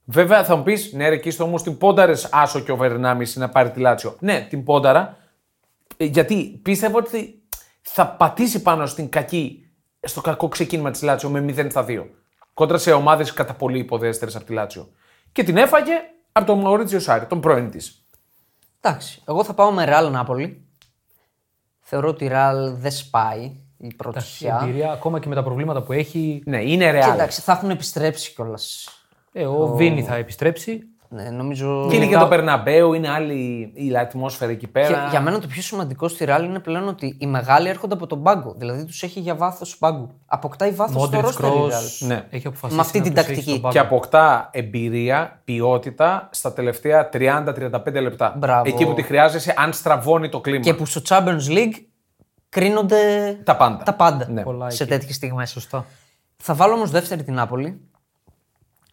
Βέβαια 0.06 0.44
θα 0.44 0.56
μου 0.56 0.64
πεις, 0.64 0.94
ναι, 0.94 1.10
ρε, 1.10 1.16
εκεί 1.16 1.42
όμω 1.42 1.58
την 1.62 1.78
πόνταρες 1.78 2.30
άσο 2.32 2.60
και 2.60 2.72
ο 2.72 2.76
Βερνάμι 2.76 3.26
να 3.34 3.50
πάρει 3.50 3.72
τη 3.72 3.80
Λάτσιο. 3.80 4.16
Ναι, 4.20 4.46
την 4.50 4.64
πόνταρα. 4.64 5.18
ε, 5.98 6.06
Γιατί 6.06 6.60
πίστευα 6.64 6.98
ότι 6.98 7.42
θα 7.82 8.08
πατήσει 8.08 8.62
πάνω 8.62 8.86
στην 8.86 9.10
κακή, 9.10 9.68
στο 10.00 10.22
κακό 10.22 10.48
ξεκίνημα 10.48 10.92
της 10.92 11.02
Λάτσιο 11.02 11.30
με 11.30 11.40
0 11.48 11.68
στα 11.70 11.86
2. 11.88 12.06
Κόντρα 12.54 12.78
σε 12.78 12.92
ομάδες 12.92 13.34
κατά 13.34 13.54
πολύ 13.54 13.80
υποδέστερες 13.80 14.36
από 14.36 14.46
τη 14.46 14.54
Λάτσιο. 14.54 14.90
Και 15.32 15.44
την 15.44 15.58
έφαγε 15.58 15.94
από 16.32 16.46
τον 16.46 16.60
Μαουρίτσιο 16.60 17.00
Σάρι, 17.00 17.26
τον 17.26 17.40
πρώην 17.42 17.70
της. 17.70 18.06
Εντάξει. 18.82 19.22
Εγώ 19.28 19.44
θα 19.44 19.54
πάω 19.54 19.72
με 19.72 19.86
Ρεάλ 19.86 20.12
Νάπολη. 20.12 20.66
Θεωρώ 21.80 22.08
ότι 22.10 22.26
η 22.26 22.28
Ρεάλ 22.28 22.76
δεν 22.76 22.92
σπάει 22.92 23.42
η 23.44 23.88
Η 23.88 23.94
πρωτοσιά. 23.94 24.60
εμπειρία, 24.64 24.92
ακόμα 24.92 25.20
και 25.20 25.28
με 25.28 25.36
τα 25.36 25.44
προβλήματα 25.44 25.82
που 25.82 25.92
έχει. 25.92 26.44
Ναι, 26.46 26.62
είναι 26.64 26.86
Και 26.86 26.92
ρεάλ. 26.92 27.12
εντάξει, 27.14 27.42
θα 27.42 27.52
έχουν 27.52 27.70
επιστρέψει 27.70 28.34
κιόλας. 28.34 28.88
Ε, 29.34 29.46
ο 29.46 29.68
Βίνι 29.76 30.04
θα 30.04 30.16
επιστρέψει. 30.16 30.82
Ναι, 31.10 31.30
νομίζω. 31.30 31.88
Και 31.90 31.96
είναι 31.96 32.08
και 32.08 32.18
το 32.18 32.28
Περναμπέου, 32.28 32.94
είναι 32.94 33.10
άλλη 33.10 33.72
η 33.76 33.98
ατμόσφαιρα 33.98 34.52
εκεί 34.52 34.68
πέρα. 34.68 34.88
Και 34.88 35.08
για 35.10 35.22
μένα 35.22 35.40
το 35.40 35.48
πιο 35.48 35.62
σημαντικό 35.62 36.08
στη 36.08 36.26
Ρεάλ 36.26 36.44
είναι 36.46 36.60
πλέον 36.60 36.88
ότι 36.88 37.18
οι 37.20 37.26
μεγάλοι 37.28 37.70
έρχονται 37.70 37.94
από 37.94 38.08
τον 38.08 38.24
πάγκο. 38.24 38.56
Δηλαδή 38.58 38.86
τους 38.86 39.04
έχει 39.04 39.20
για 39.20 39.36
βάθος 39.36 39.78
πάγκου. 39.78 40.10
Αποκτάει 40.26 40.72
βάθος 40.72 40.92
στο 40.92 41.00
Μόντριτς 41.02 41.24
ρόστερ 41.26 41.46
η 41.46 41.52
Κρό 41.52 41.68
Ρεάλ. 41.68 41.84
Ναι. 42.00 42.28
έχει 42.30 42.48
αποφασίσει. 42.48 42.76
Με 42.76 42.82
αυτή 42.86 42.98
να 42.98 43.04
την 43.04 43.14
τους 43.14 43.24
έχει 43.24 43.34
τακτική. 43.34 43.58
στον 43.58 43.72
Και 43.72 43.78
πάγκο. 43.80 43.88
αποκτά 43.96 44.50
εμπειρία, 44.52 45.42
ποιότητα 45.44 46.30
στα 46.32 46.54
τελευταία 46.54 47.10
30-35 47.14 48.02
λεπτά. 48.02 48.36
Μπράβο. 48.38 48.64
Εκεί 48.70 48.86
που 48.86 48.94
τη 48.94 49.02
χρειάζεσαι, 49.02 49.54
αν 49.58 49.74
στραβώνει 49.74 50.30
το 50.30 50.42
κλίμα. 50.42 50.60
Και 50.64 50.74
που 50.74 50.86
στο 50.86 51.02
Champions 51.08 51.50
League 51.50 51.74
κρίνονται 52.50 53.34
Τα 53.44 53.56
πάντα. 53.56 53.84
τα 53.84 53.94
πάντα 53.94 54.28
Ναι. 54.30 54.42
Πολλά 54.44 54.70
σε 54.70 54.84
εκεί. 54.84 54.92
τέτοιες 54.92 55.16
στιγμές. 55.16 55.50
Σωστά. 55.50 55.86
Θα 56.38 56.54
βάλω 56.54 56.74
όμως 56.74 56.90
δεύτερη 56.92 57.24
την 57.24 57.34
Νάπολη. 57.34 57.80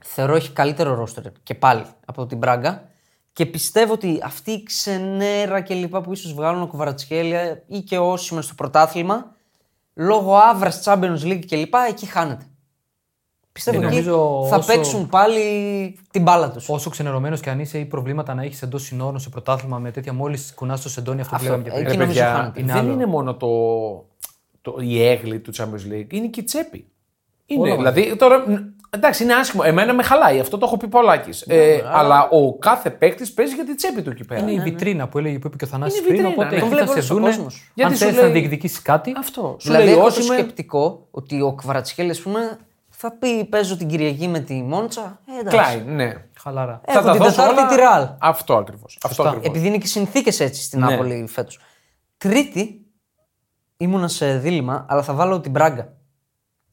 Θεωρώ 0.04 0.34
έχει 0.34 0.50
καλύτερο 0.50 0.94
ρόστερ 0.94 1.24
και 1.42 1.54
πάλι 1.54 1.82
από 2.06 2.26
την 2.26 2.38
Μπράγκα. 2.38 2.84
Και 3.32 3.46
πιστεύω 3.46 3.92
ότι 3.92 4.20
αυτή 4.24 4.50
η 4.50 4.62
ξενέρα 4.62 5.60
και 5.60 5.74
λοιπά 5.74 6.00
που 6.00 6.12
ίσως 6.12 6.34
βγάλουν 6.34 6.62
ο 6.62 6.66
Κουβαρατσχέλια 6.66 7.62
ή 7.66 7.80
και 7.80 7.98
όσοι 7.98 8.34
μες 8.34 8.44
στο 8.44 8.54
πρωτάθλημα, 8.54 9.34
λόγω 9.94 10.34
άβρας 10.36 10.82
Champions 10.84 11.22
League 11.22 11.44
και 11.46 11.56
λοιπά, 11.56 11.86
εκεί 11.88 12.06
χάνεται. 12.06 12.44
Πιστεύω 13.52 13.78
Ναι, 13.78 13.86
ότι 13.86 13.94
νομίζω 13.94 14.46
θα 14.50 14.56
όσο- 14.56 14.66
παίξουν 14.72 15.08
πάλι 15.08 15.42
την 16.10 16.22
μπάλα 16.22 16.50
τους. 16.50 16.68
Όσο 16.68 16.90
ξενερωμένος 16.90 17.40
και 17.40 17.50
αν 17.50 17.60
είσαι 17.60 17.78
ή 17.78 17.84
προβλήματα 17.84 18.34
να 18.34 18.42
έχεις 18.42 18.62
εντός 18.62 18.82
συνόρων 18.82 19.20
σε 19.20 19.28
πρωτάθλημα 19.28 19.78
με 19.78 19.90
τέτοια 19.90 20.12
μόλις 20.12 20.52
κουνάς 20.54 20.82
το 20.82 20.88
σεντόνι 20.88 21.20
αυτό 21.20 21.36
που 21.36 21.42
Αυτό, 21.42 21.48
λέγαμε 21.56 21.68
και 21.70 21.76
εκεί 21.76 21.84
πριν. 21.84 21.98
Ρε 21.98 22.04
νομίζω 22.04 22.20
παιδιά, 22.20 22.34
χάνεται. 22.36 22.60
Είναι 22.60 22.72
δεν 22.72 22.82
άλλο. 22.82 22.92
είναι 22.92 23.06
μόνο 23.06 23.34
το, 23.34 23.48
το, 24.62 24.76
η 24.80 25.06
έγκλη 25.06 25.40
του 25.40 25.52
Champions 25.56 25.92
League, 25.92 26.12
είναι 26.12 26.26
και 26.26 26.40
η 26.40 26.44
τσέπη. 26.44 26.86
Είναι, 27.46 27.60
Όλα 27.72 27.92
δηλαδή, 27.92 28.16
τώρα, 28.16 28.38
μ, 28.48 28.54
εντάξει, 28.90 29.22
είναι 29.22 29.34
άσχημο. 29.34 29.62
Εμένα 29.66 29.94
με 29.94 30.02
χαλάει, 30.02 30.40
αυτό 30.40 30.58
το 30.58 30.66
έχω 30.66 30.76
πει 30.76 30.88
πολλάκι. 30.88 31.30
Ε, 31.46 31.80
αλλά 31.92 32.28
ο 32.28 32.58
κάθε 32.58 32.90
παίκτης 32.90 33.32
παίζει 33.32 33.54
για 33.54 33.64
την 33.64 33.76
τσέπη 33.76 34.02
του 34.02 34.10
εκεί 34.10 34.24
πέρα. 34.24 34.40
Είναι 34.40 34.52
η 34.52 34.60
βιτρίνα 34.60 35.08
που, 35.08 35.18
έλεγε, 35.18 35.38
που 35.38 35.46
είπε 35.46 35.56
και 35.56 35.64
ο 35.64 35.68
Θανάσης 35.68 35.98
Είναι 35.98 36.06
η 36.06 36.10
πριν. 36.10 36.22
βιτρίνα, 36.22 36.42
Οπότε 36.42 36.56
ναι. 36.56 36.60
εκεί 36.62 36.70
Το 36.70 36.76
θα 36.76 36.84
βλέπει 36.84 37.02
σε 37.06 37.12
όλος 37.12 37.12
ο 37.12 37.14
δούνε. 37.14 37.34
κόσμος. 37.44 37.70
Γιατί 37.74 37.92
Αν 37.92 37.98
σου 37.98 38.04
θε 38.04 38.10
λέει- 38.12 38.22
να 38.22 38.28
διεκδικήσεις 38.28 38.82
κάτι. 38.82 39.14
Αυτό. 39.18 39.40
Σου 39.60 39.66
Δηλαδή, 39.66 39.84
λέει, 39.84 39.92
έχω 39.92 40.02
το 40.02 40.06
όσοι 40.08 40.28
με- 40.28 40.34
σκεπτικό 40.34 41.06
ότι 41.10 41.40
ο 41.42 41.52
Κβαρατσχέλη, 41.54 42.10
ας 42.10 42.20
πούμε, 42.20 42.58
θα 42.88 43.12
πει 43.12 43.44
παίζω 43.44 43.76
την 43.76 43.88
Κυριακή 43.88 44.28
με 44.28 44.38
τη 44.40 44.54
Μόντσα. 44.54 45.20
Ε, 45.36 45.40
εντάξει. 45.40 45.56
Κλάιν, 45.58 45.94
ναι. 45.94 46.12
Χαλάρα. 46.42 46.80
Έχω 46.84 47.02
τα 47.04 47.10
την 47.12 47.20
δώσω 47.22 47.30
Τετάρτη 47.36 47.58
όλα- 47.60 47.68
τη 47.68 47.74
Ρεάλ. 47.74 48.08
Αυτό 48.18 48.54
ακριβώς. 48.56 48.98
Αυτό 49.02 49.22
ακριβώς. 49.22 49.46
Επειδή 49.46 49.66
είναι 49.66 49.78
και 49.78 49.86
συνθήκες 49.86 50.40
έτσι 50.40 50.62
στην 50.62 50.80
Ναι. 50.80 50.90
Νάπολη 50.90 51.24
φέτος. 51.28 51.58
Τρίτη, 52.18 52.86
ήμουνα 53.76 54.08
σε 54.08 54.38
δίλημα, 54.38 54.86
αλλά 54.88 55.02
θα 55.02 55.12
βάλω 55.12 55.40
την 55.40 55.50
Μπράγκα. 55.50 55.92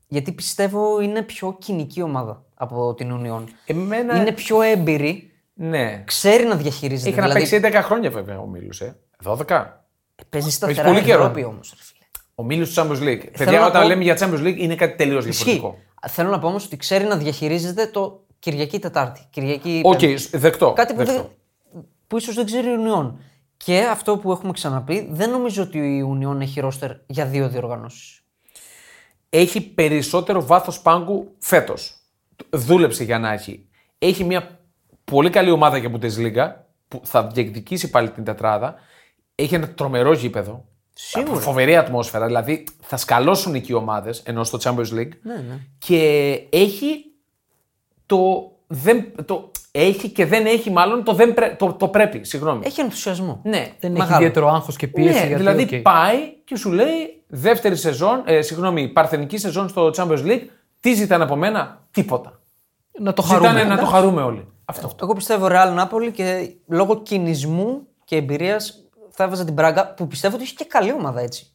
Γιατί 0.07 0.31
πιστεύω 0.31 0.99
είναι 1.01 1.21
πιο 1.21 1.55
κοινική 1.59 2.01
ομάδα 2.01 2.45
από 2.53 2.93
την 2.93 3.11
Ουνιόν. 3.11 3.47
Εμένα. 3.65 4.15
Είναι 4.17 4.31
πιο 4.31 4.61
έμπειρη, 4.61 5.31
Ναι. 5.53 6.03
ξέρει 6.05 6.45
να 6.45 6.55
διαχειρίζεται. 6.55 7.09
Είχε 7.09 7.19
να 7.21 7.27
δηλαδή, 7.27 7.49
παίξει 7.49 7.77
11 7.77 7.81
χρόνια 7.83 8.09
βέβαια 8.09 8.39
ο 8.39 8.45
Μίλους. 8.47 8.81
Ε. 8.81 8.95
12. 9.23 9.83
παίζει 10.29 10.51
σταθερά 10.51 10.87
πολύ 10.87 11.01
καιρό. 11.03 11.21
Ευρώπη 11.21 11.43
όμως. 11.43 11.73
Ο 12.35 12.43
Μίλους 12.43 12.73
του 12.73 12.81
Champions 12.81 13.01
League. 13.03 13.23
να 13.23 13.45
Παιδιά, 13.45 13.65
όταν 13.65 13.81
πω- 13.81 13.87
λέμε 13.87 14.03
για 14.03 14.17
Champions 14.19 14.43
League 14.47 14.57
είναι 14.57 14.75
κάτι 14.75 14.95
τελείως 14.95 15.25
Ισχύει. 15.25 15.43
διαφορετικό. 15.51 15.83
Θέλω 16.07 16.29
να 16.29 16.39
πω 16.39 16.47
όμως 16.47 16.65
ότι 16.65 16.77
ξέρει 16.77 17.03
να 17.05 17.17
διαχειρίζεται 17.17 17.87
το 17.87 18.23
Κυριακή 18.39 18.79
Τετάρτη. 18.79 19.21
Κυριακή 19.29 19.81
Οκ, 19.85 19.99
Πέμπτη. 19.99 20.37
δεκτό. 20.37 20.73
Κάτι 20.73 20.93
που, 20.93 20.97
δεκτό. 20.99 21.13
δεν, 21.13 21.81
που 22.07 22.17
ίσως 22.17 22.35
δεν 22.35 22.45
ξέρει 22.45 22.67
η 22.67 22.71
Ουνιόν. 22.73 23.19
Και 23.57 23.79
αυτό 23.91 24.17
που 24.17 24.31
έχουμε 24.31 24.51
ξαναπεί, 24.51 25.07
δεν 25.11 25.29
νομίζω 25.29 25.63
ότι 25.63 25.77
η 25.97 26.01
Ουνιόν 26.01 26.41
έχει 26.41 26.59
ρόστερ 26.59 26.91
για 27.07 27.25
δύο 27.25 27.49
διοργανώσεις. 27.49 28.21
Έχει 29.39 29.61
περισσότερο 29.61 30.45
βάθος 30.45 30.81
πάγκου 30.81 31.35
φέτος. 31.39 31.95
Δούλεψε 32.49 33.03
για 33.03 33.19
να 33.19 33.31
έχει. 33.33 33.65
Έχει 33.97 34.23
μια 34.23 34.59
πολύ 35.03 35.29
καλή 35.29 35.51
ομάδα 35.51 35.77
για 35.77 35.91
Bundesliga 35.93 36.53
που 36.87 37.01
θα 37.03 37.27
διεκδικήσει 37.27 37.89
πάλι 37.89 38.09
την 38.09 38.23
τετράδα. 38.23 38.75
Έχει 39.35 39.55
ένα 39.55 39.69
τρομερό 39.69 40.13
γήπεδο. 40.13 40.65
Σίγουρα. 40.93 41.39
Φοβερή 41.39 41.77
ατμόσφαιρα. 41.77 42.25
Δηλαδή 42.25 42.63
θα 42.81 42.97
σκαλώσουν 42.97 43.55
εκεί 43.55 43.71
οι 43.71 43.75
ομάδες 43.75 44.19
ενώ 44.19 44.43
στο 44.43 44.57
Champions 44.61 44.93
League. 44.93 45.11
Ναι, 45.21 45.35
ναι. 45.35 45.59
Και 45.77 46.31
έχει 46.49 47.05
το. 48.05 48.51
Δεν, 48.67 49.11
το 49.25 49.51
έχει 49.81 50.09
και 50.09 50.25
δεν 50.25 50.45
έχει 50.45 50.71
μάλλον 50.71 51.03
το, 51.03 51.13
δεν 51.13 51.33
πρέ- 51.33 51.57
το, 51.57 51.73
το 51.73 51.87
πρέπει. 51.87 52.23
Συγγνώμη. 52.23 52.61
Έχει 52.65 52.81
ενθουσιασμό. 52.81 53.39
Ναι, 53.43 53.67
Δεν 53.79 53.91
έχει 53.91 53.99
Μεγάλο. 53.99 54.15
ιδιαίτερο 54.15 54.47
άγχος 54.47 54.75
και 54.75 54.87
πίεση. 54.87 55.19
ναι, 55.19 55.19
γιατί, 55.25 55.35
δηλαδή 55.35 55.75
οκ. 55.75 55.81
πάει 55.81 56.17
και 56.43 56.55
σου 56.57 56.71
λέει 56.71 57.23
δεύτερη 57.27 57.75
σεζόν, 57.75 58.21
ε, 58.25 58.41
συγγνώμη, 58.41 58.87
παρθενική 58.87 59.37
σεζόν 59.37 59.69
στο 59.69 59.91
Champions 59.95 60.23
League. 60.25 60.41
Τι 60.79 60.93
ζητάνε 60.93 61.23
από 61.23 61.35
μένα, 61.35 61.81
τίποτα. 61.91 62.39
Να 62.99 63.13
το 63.13 63.21
χαρούμε. 63.21 63.47
Ζητάνε 63.49 63.69
να 63.69 63.77
το 63.79 63.85
χαρούμε 63.85 64.21
όλοι. 64.21 64.47
Αυτό. 64.65 64.89
Εγώ 65.01 65.13
πιστεύω 65.13 65.47
Real 65.49 65.79
Napoli 65.79 66.11
και 66.13 66.51
λόγω 66.67 67.01
κυνισμού 67.01 67.87
και 68.03 68.15
εμπειρίας 68.15 68.83
θα 69.09 69.23
έβαζα 69.23 69.45
την 69.45 69.53
Μπράγκα 69.53 69.93
που 69.93 70.07
πιστεύω 70.07 70.35
ότι 70.35 70.43
έχει 70.43 70.53
και 70.55 70.65
καλή 70.65 70.93
ομάδα 70.93 71.21
έτσι. 71.21 71.51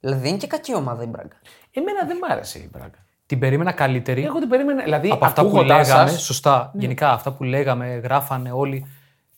Δηλαδή 0.00 0.20
δεν 0.20 0.28
είναι 0.30 0.38
και 0.38 0.46
κακή 0.46 0.74
ομάδα 0.74 1.02
η 1.02 1.06
Μπράγκα. 1.06 1.36
Εμένα 1.70 2.04
δεν 2.06 2.16
μ' 2.16 2.32
άρεσε 2.32 2.58
η 2.58 2.68
Μπράγκα. 2.72 3.05
Την 3.26 3.38
περίμενα 3.38 3.72
καλύτερη. 3.72 4.24
Εγώ 4.24 4.38
την 4.38 4.48
περίμενα. 4.48 4.82
Δηλαδή, 4.82 5.10
από 5.10 5.24
αυτά 5.24 5.42
που 5.42 5.48
ακούγοντάς 5.48 5.88
λέγαμε, 5.88 6.10
σας, 6.10 6.22
σωστά, 6.22 6.70
γενικά 6.74 7.12
αυτά 7.12 7.32
που 7.32 7.42
λέγαμε, 7.42 7.86
γράφανε 7.86 8.50
όλοι, 8.52 8.86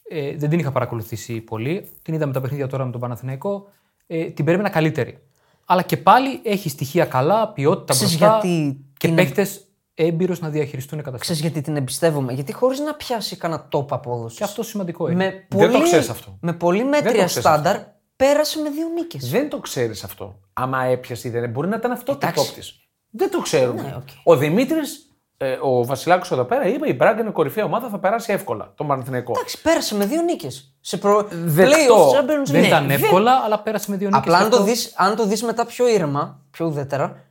ε, 0.08 0.36
δεν 0.36 0.50
την 0.50 0.58
είχα 0.58 0.72
παρακολουθήσει 0.72 1.40
πολύ. 1.40 1.88
Την 2.02 2.14
είδαμε 2.14 2.32
τα 2.32 2.40
παιχνίδια 2.40 2.66
τώρα 2.66 2.84
με 2.84 2.90
τον 2.90 3.00
Παναθηναϊκό. 3.00 3.68
Ε, 4.06 4.24
την 4.24 4.44
περίμενα 4.44 4.68
καλύτερη. 4.68 5.18
Αλλά 5.64 5.82
και 5.82 5.96
πάλι 5.96 6.40
έχει 6.44 6.68
στοιχεία 6.68 7.04
καλά, 7.04 7.48
ποιότητα 7.48 7.92
Ξέρεις 7.92 8.18
μπροστά 8.18 8.38
γιατί 8.42 8.84
και 8.96 9.08
είναι- 9.08 9.22
παίχτε 9.22 9.46
έμπειρο 9.94 10.34
να 10.40 10.48
διαχειριστούν 10.48 11.02
καταστάσεις. 11.02 11.34
Ξέρεις 11.34 11.40
γιατί 11.40 11.60
την 11.60 11.76
εμπιστεύομαι; 11.76 12.32
Γιατί 12.32 12.52
χωρίς 12.52 12.78
να 12.78 12.94
πιάσει 12.94 13.36
κανένα 13.36 13.68
top 13.72 13.86
απόδοση. 13.88 14.36
Και 14.36 14.44
αυτό 14.44 14.62
σημαντικό 14.62 15.08
είναι. 15.08 15.24
με 15.24 15.58
Δεν 15.58 15.66
το 15.66 15.72
πολύ, 15.72 15.82
ξέρεις 15.88 16.08
αυτό. 16.08 16.38
Με 16.40 16.52
πολύ 16.52 16.84
μέτρια 16.84 17.10
ξέρεις 17.10 17.32
στάνταρ 17.32 17.80
πέρασε 18.16 18.60
με 18.60 18.70
δύο 18.70 18.88
νίκες. 18.94 19.30
Δεν 19.30 19.48
το 19.48 19.58
ξέρεις 19.58 20.04
αυτό. 20.04 20.40
Άμα 20.52 20.84
έπιασε 20.84 21.28
ή 21.28 21.30
δεν. 21.30 21.50
Μπορεί 21.50 21.68
να 21.68 21.76
ήταν 21.76 21.92
αυτό 21.92 22.16
το 22.16 22.18
Εντάξει. 22.26 22.50
top 22.50 22.54
της. 22.54 22.87
Δεν 23.18 23.30
το 23.30 23.40
ξέρουμε. 23.40 23.82
Ναι, 23.82 23.94
οκ. 23.96 24.08
Ο 24.22 24.36
Δημήτρης, 24.36 25.02
ε, 25.36 25.58
ο 25.62 25.84
Βασιλάκος 25.84 26.30
εδώ 26.30 26.44
πέρα, 26.44 26.66
είπε 26.66 26.88
η 26.88 26.94
Μπράγκα 26.98 27.20
είναι 27.20 27.30
κορυφαία 27.30 27.64
ομάδα, 27.64 27.88
θα 27.88 27.98
περάσει 27.98 28.32
εύκολα 28.32 28.72
τον 28.76 28.86
Παναθηναϊκό. 28.86 29.32
Εντάξει, 29.36 29.60
πέρασε 29.62 29.94
με 29.96 30.06
δύο 30.06 30.22
νίκες. 30.22 30.74
Σε 30.80 30.96
προ... 30.96 31.26
Δεκτό. 31.30 32.10
Playoff 32.10 32.20
Champions 32.20 32.46
δεν 32.46 32.62
League. 32.62 32.66
ήταν 32.66 32.86
Ναι, 32.86 32.94
εύκολα, 32.94 33.32
αλλά 33.44 33.58
πέρασε 33.58 33.90
με 33.90 33.96
δύο 33.96 34.08
νίκες. 34.08 34.22
Απλά 34.22 34.36
αν 34.36 34.44
και 34.44 34.50
το, 34.50 34.56
αυτό- 34.56 34.68
δεις, 34.68 34.92
αν 34.96 35.16
το 35.16 35.26
δεις 35.26 35.42
μετά 35.42 35.66
πιο 35.66 35.88
ήρεμα, 35.88 36.42
πιο 36.50 36.66
ουδέτερα, 36.66 37.24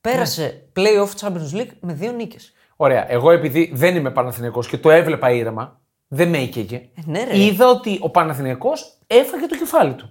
πέρασε 0.00 0.68
Playoff 0.76 1.20
Champions 1.20 1.56
League 1.60 1.70
με 1.80 1.92
δύο 1.92 2.12
νίκες. 2.12 2.52
Ωραία. 2.76 3.12
Εγώ 3.12 3.30
επειδή 3.30 3.70
δεν 3.74 3.96
είμαι 3.96 4.10
Παναθηναϊκός 4.10 4.68
και 4.68 4.78
το 4.78 4.90
έβλεπα 4.90 5.30
ήρεμα, 5.30 5.80
δεν 6.08 6.28
με 6.28 6.38
έκαιγε. 6.38 6.88
ναι, 7.04 7.24
ρε. 7.24 7.38
Είδα 7.38 7.68
ότι 7.68 7.98
ο 8.00 8.10
Παναθηναϊκός 8.10 8.98
έφαγε 9.06 9.46
το 9.46 9.56
κεφάλι 9.56 9.92
του. 9.94 10.10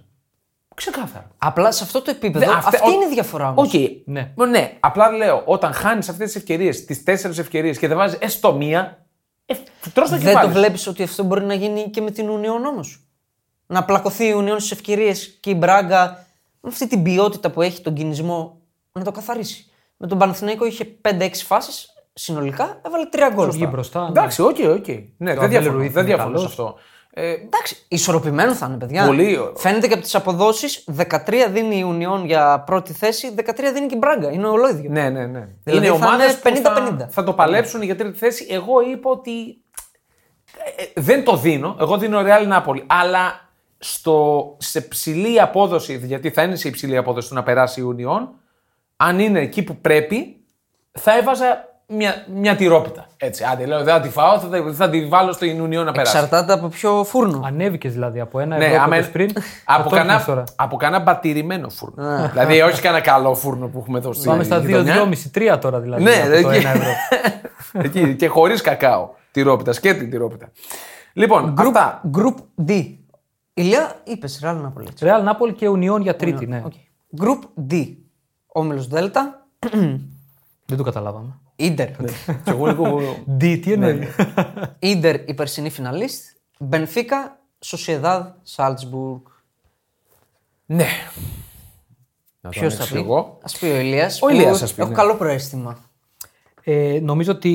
Ξεκάθαρα. 0.78 1.30
Απλά 1.38 1.72
σε 1.72 1.84
αυτό 1.84 2.02
το 2.02 2.10
επίπεδο, 2.10 2.46
Δε- 2.46 2.52
αυτε- 2.52 2.74
αυτή 2.74 2.88
ο- 2.88 2.92
είναι 2.92 3.04
η 3.04 3.08
διαφορά 3.08 3.48
όμως. 3.48 3.74
Οκ. 3.74 3.80
Ναι. 4.04 4.32
ναι. 4.50 4.76
Απλά 4.80 5.10
λέω, 5.10 5.42
όταν 5.44 5.72
χάνεις 5.72 6.08
αυτές 6.08 6.26
τις 6.26 6.36
ευκαιρίες, 6.36 6.84
τις 6.84 7.02
τέσσερις 7.02 7.38
ευκαιρίες 7.38 7.78
και 7.78 7.88
δεν 7.88 7.96
βάζεις 7.96 8.18
έστω 8.20 8.54
μία, 8.54 9.06
ε, 9.46 9.54
τρως 9.92 10.08
το 10.10 10.16
Δεν 10.16 10.24
κεφάλι. 10.26 10.46
το 10.46 10.52
σου. 10.52 10.58
βλέπεις 10.58 10.86
ότι 10.86 11.02
αυτό 11.02 11.22
μπορεί 11.22 11.44
να 11.44 11.54
γίνει 11.54 11.90
και 11.90 12.00
με 12.00 12.10
την 12.10 12.28
Union 12.28 12.66
όμως. 12.68 13.02
Να 13.66 13.84
πλακωθεί 13.84 14.24
η 14.24 14.34
Union 14.38 14.54
στις 14.58 14.70
ευκαιρίες 14.70 15.38
και 15.40 15.50
η 15.50 15.54
Μπράγκα 15.58 16.26
με 16.60 16.68
αυτή 16.68 16.86
την 16.88 17.02
ποιότητα 17.02 17.50
που 17.50 17.62
έχει 17.62 17.80
τον 17.82 17.94
κυνισμό 17.94 18.60
να 18.92 19.04
το 19.04 19.10
καθαρίσει. 19.10 19.70
Με 19.96 20.06
τον 20.06 20.18
Παναθηναϊκό 20.18 20.66
είχε 20.66 20.84
5-6 20.84 21.44
φάσεις 21.44 21.88
συνολικά, 22.12 22.80
έβαλε 22.86 23.08
3 23.12 23.30
γκολ. 23.34 23.50
Βγει 23.50 23.68
μπροστά. 23.70 24.02
ναι. 24.02 24.08
Εντάξει, 24.08 24.42
ok, 24.42 24.48
ok. 24.48 24.86
Ναι, 24.88 25.34
δεν 25.34 25.38
Αμπέλ 25.38 25.48
διαφωνώ, 25.48 25.76
Ρουίθ 25.76 25.92
δεν 25.92 26.06
είναι 26.06 26.14
διαφωνώ 26.14 26.38
σε 26.38 26.44
καλός. 26.44 26.44
αυτό. 26.50 26.74
Ε, 27.20 27.30
Εντάξει, 27.30 27.76
ισορροπημένο 27.88 28.54
θα 28.54 28.66
είναι, 28.66 28.76
παιδιά. 28.76 29.06
Πολύ 29.06 29.38
ωραίο. 29.38 29.52
Φαίνεται 29.56 29.86
και 29.86 29.92
από 29.92 30.02
τις 30.02 30.14
αποδόσεις. 30.14 30.84
13 30.96 31.48
δίνει 31.50 31.76
η 31.76 31.84
Union 31.88 32.24
για 32.24 32.62
πρώτη 32.66 32.92
θέση, 32.92 33.34
13 33.36 33.42
δίνει 33.74 33.86
και 33.86 33.94
η 33.94 33.98
Μπράγκα. 34.00 34.30
Είναι 34.30 34.46
ολόιδιο. 34.46 34.90
ναι, 34.90 35.08
ναι, 35.08 35.26
ναι. 35.26 35.48
Δηλαδή 35.64 35.86
είναι 35.86 35.98
θα 35.98 36.06
ομάδες 36.06 36.40
είναι 36.46 36.56
που 36.56 36.62
θα, 36.62 36.96
50-50. 37.06 37.06
θα 37.08 37.24
το 37.24 37.32
παλέψουν 37.32 37.82
για 37.82 37.96
τρίτη 37.96 38.18
θέση. 38.18 38.46
Εγώ 38.50 38.80
είπα 38.80 39.10
ότι 39.10 39.62
ε, 40.76 40.82
ε, 40.82 41.00
δεν 41.00 41.24
το 41.24 41.36
δίνω. 41.36 41.76
Εγώ 41.80 41.98
δίνω 41.98 42.20
Real 42.20 42.52
Napoli. 42.52 42.82
Αλλά 42.86 43.48
στο, 43.78 44.56
σε 44.58 44.80
ψηλή 44.80 45.40
απόδοση, 45.40 46.00
γιατί 46.04 46.30
θα 46.30 46.42
είναι 46.42 46.56
σε 46.56 46.68
υψηλή 46.68 46.96
απόδοση 46.96 47.28
του 47.28 47.34
να 47.34 47.42
περάσει 47.42 47.80
η 47.80 47.96
Union, 47.96 48.28
αν 48.96 49.18
είναι 49.18 49.40
εκεί 49.40 49.62
που 49.62 49.76
πρέπει, 49.76 50.44
θα 50.92 51.16
έβαζα 51.16 51.77
μια, 51.90 52.24
μια 52.34 52.56
τυρόπιτα. 52.56 53.06
Έτσι, 53.16 53.44
άντε, 53.44 53.66
λέω, 53.66 53.82
δεν 53.84 53.94
θα 53.94 54.00
τη 54.00 54.08
φάω, 54.08 54.38
θα, 54.38 54.48
τη- 54.48 54.72
θα 54.72 54.90
τη 54.90 55.06
βάλω 55.06 55.32
στην 55.32 55.64
Union 55.64 55.84
να 55.84 55.92
περάσει. 55.92 56.16
Εξαρτάται 56.16 56.52
από 56.52 56.68
ποιο 56.68 57.04
φούρνο. 57.04 57.42
Ανέβηκες 57.44 57.92
δηλαδή 57.92 58.20
από 58.20 58.40
ένα 58.40 58.56
Ναι, 58.56 58.64
ευρώ 58.64 58.82
άμα- 58.82 58.96
που 59.00 59.08
πριν. 59.12 59.30
από, 59.64 59.82
θα 59.82 59.88
το 59.88 59.96
έπαιρνες 59.96 59.98
κανένα, 60.06 60.24
τώρα. 60.24 60.44
από 60.56 60.76
κανένα 60.76 61.02
μπατηρημένο 61.02 61.68
φούρνο. 61.68 62.28
δηλαδή, 62.30 62.60
όχι 62.60 62.80
κανένα 62.80 63.02
καλό 63.02 63.34
φούρνο 63.34 63.66
που 63.66 63.78
έχουμε 63.78 63.98
εδώ 63.98 64.12
στην 64.12 64.30
Πάμε 64.30 64.42
στα 64.42 64.58
γειτονιά. 64.58 65.08
2-2,5-3 65.54 65.58
τώρα 65.60 65.80
δηλαδή. 65.80 66.02
Ναι, 66.02 66.10
από 66.22 66.42
το 66.42 66.50
εκεί. 66.50 66.66
1 66.66 66.70
ευρώ. 66.74 66.90
Εκεί, 67.84 68.14
και 68.16 68.28
χωρίς 68.28 68.60
κακάο. 68.60 69.08
Τυρόπιτα, 69.30 69.72
σκέτη 69.72 70.08
τυρόπιτα. 70.08 70.50
Λοιπόν, 71.12 71.54
αυτά. 71.58 72.00
Group 72.16 72.34
D. 72.68 72.94
Ηλία, 73.54 73.92
είπες 74.04 74.40
Real 74.44 74.54
Napoli. 74.56 74.86
έτσι. 74.88 75.06
Real 75.08 75.28
Napoli 75.28 75.52
και 75.56 75.68
Union 75.70 76.00
για 76.00 76.16
τρίτη, 76.16 76.46
ναι. 76.46 76.62
Οκ. 76.64 76.72
Group 77.20 77.72
D. 77.72 77.94
Όμιλος 78.46 78.86
Δέλτα. 78.88 79.46
Δεν 80.66 80.76
το 80.76 80.82
καταλάβαμε. 80.82 81.38
Ιντερ. 81.60 81.90
Και 82.44 82.50
εγώ 82.50 82.66
λίγο. 82.66 83.00
D, 83.40 83.58
τι 83.62 83.72
εννοείς; 83.72 84.08
Ιντερ 84.78 85.28
η 85.28 85.34
περσινή 85.34 85.70
φιναλίστ. 85.70 86.36
Μπενφίκα, 86.58 87.38
Σοσιεδάδ, 87.60 88.26
Σάλτσμπουργκ. 88.42 89.20
ναι. 90.66 90.86
Να 92.40 92.50
το 92.50 92.58
Ποιο 92.58 92.70
θα 92.70 92.76
ανοίξω 92.76 92.94
πει; 92.94 93.00
εγώ. 93.00 93.18
Α 93.42 93.58
πει 93.60 93.66
ο 93.66 93.80
Ηλίας. 93.80 94.22
Ο 94.22 94.28
Ηλίας 94.28 94.62
ας 94.62 94.74
πει, 94.74 94.80
Έχω 94.80 94.90
ναι. 94.90 94.96
καλό 94.96 95.14
προαίσθημα. 95.16 95.78
Ε, 96.64 96.98
νομίζω 97.02 97.32
ότι 97.32 97.50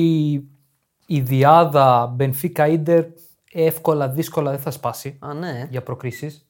η 1.06 1.20
διάδα 1.20 2.06
Μπενφίκα 2.06 2.66
Ίντερ 2.68 3.04
εύκολα, 3.52 4.08
δύσκολα 4.08 4.50
δεν 4.50 4.60
θα 4.60 4.70
σπάσει 4.70 5.16
Α, 5.20 5.34
ναι. 5.34 5.66
για 5.70 5.82
προκρίσεις. 5.82 6.46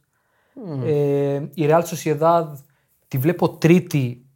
Ε, 0.85 1.35
η 1.55 1.67
Real 1.69 1.83
Sociedad 1.83 2.47
τη 3.09 3.19
βλέπω 3.19 3.49
τρίτη, 3.57 4.27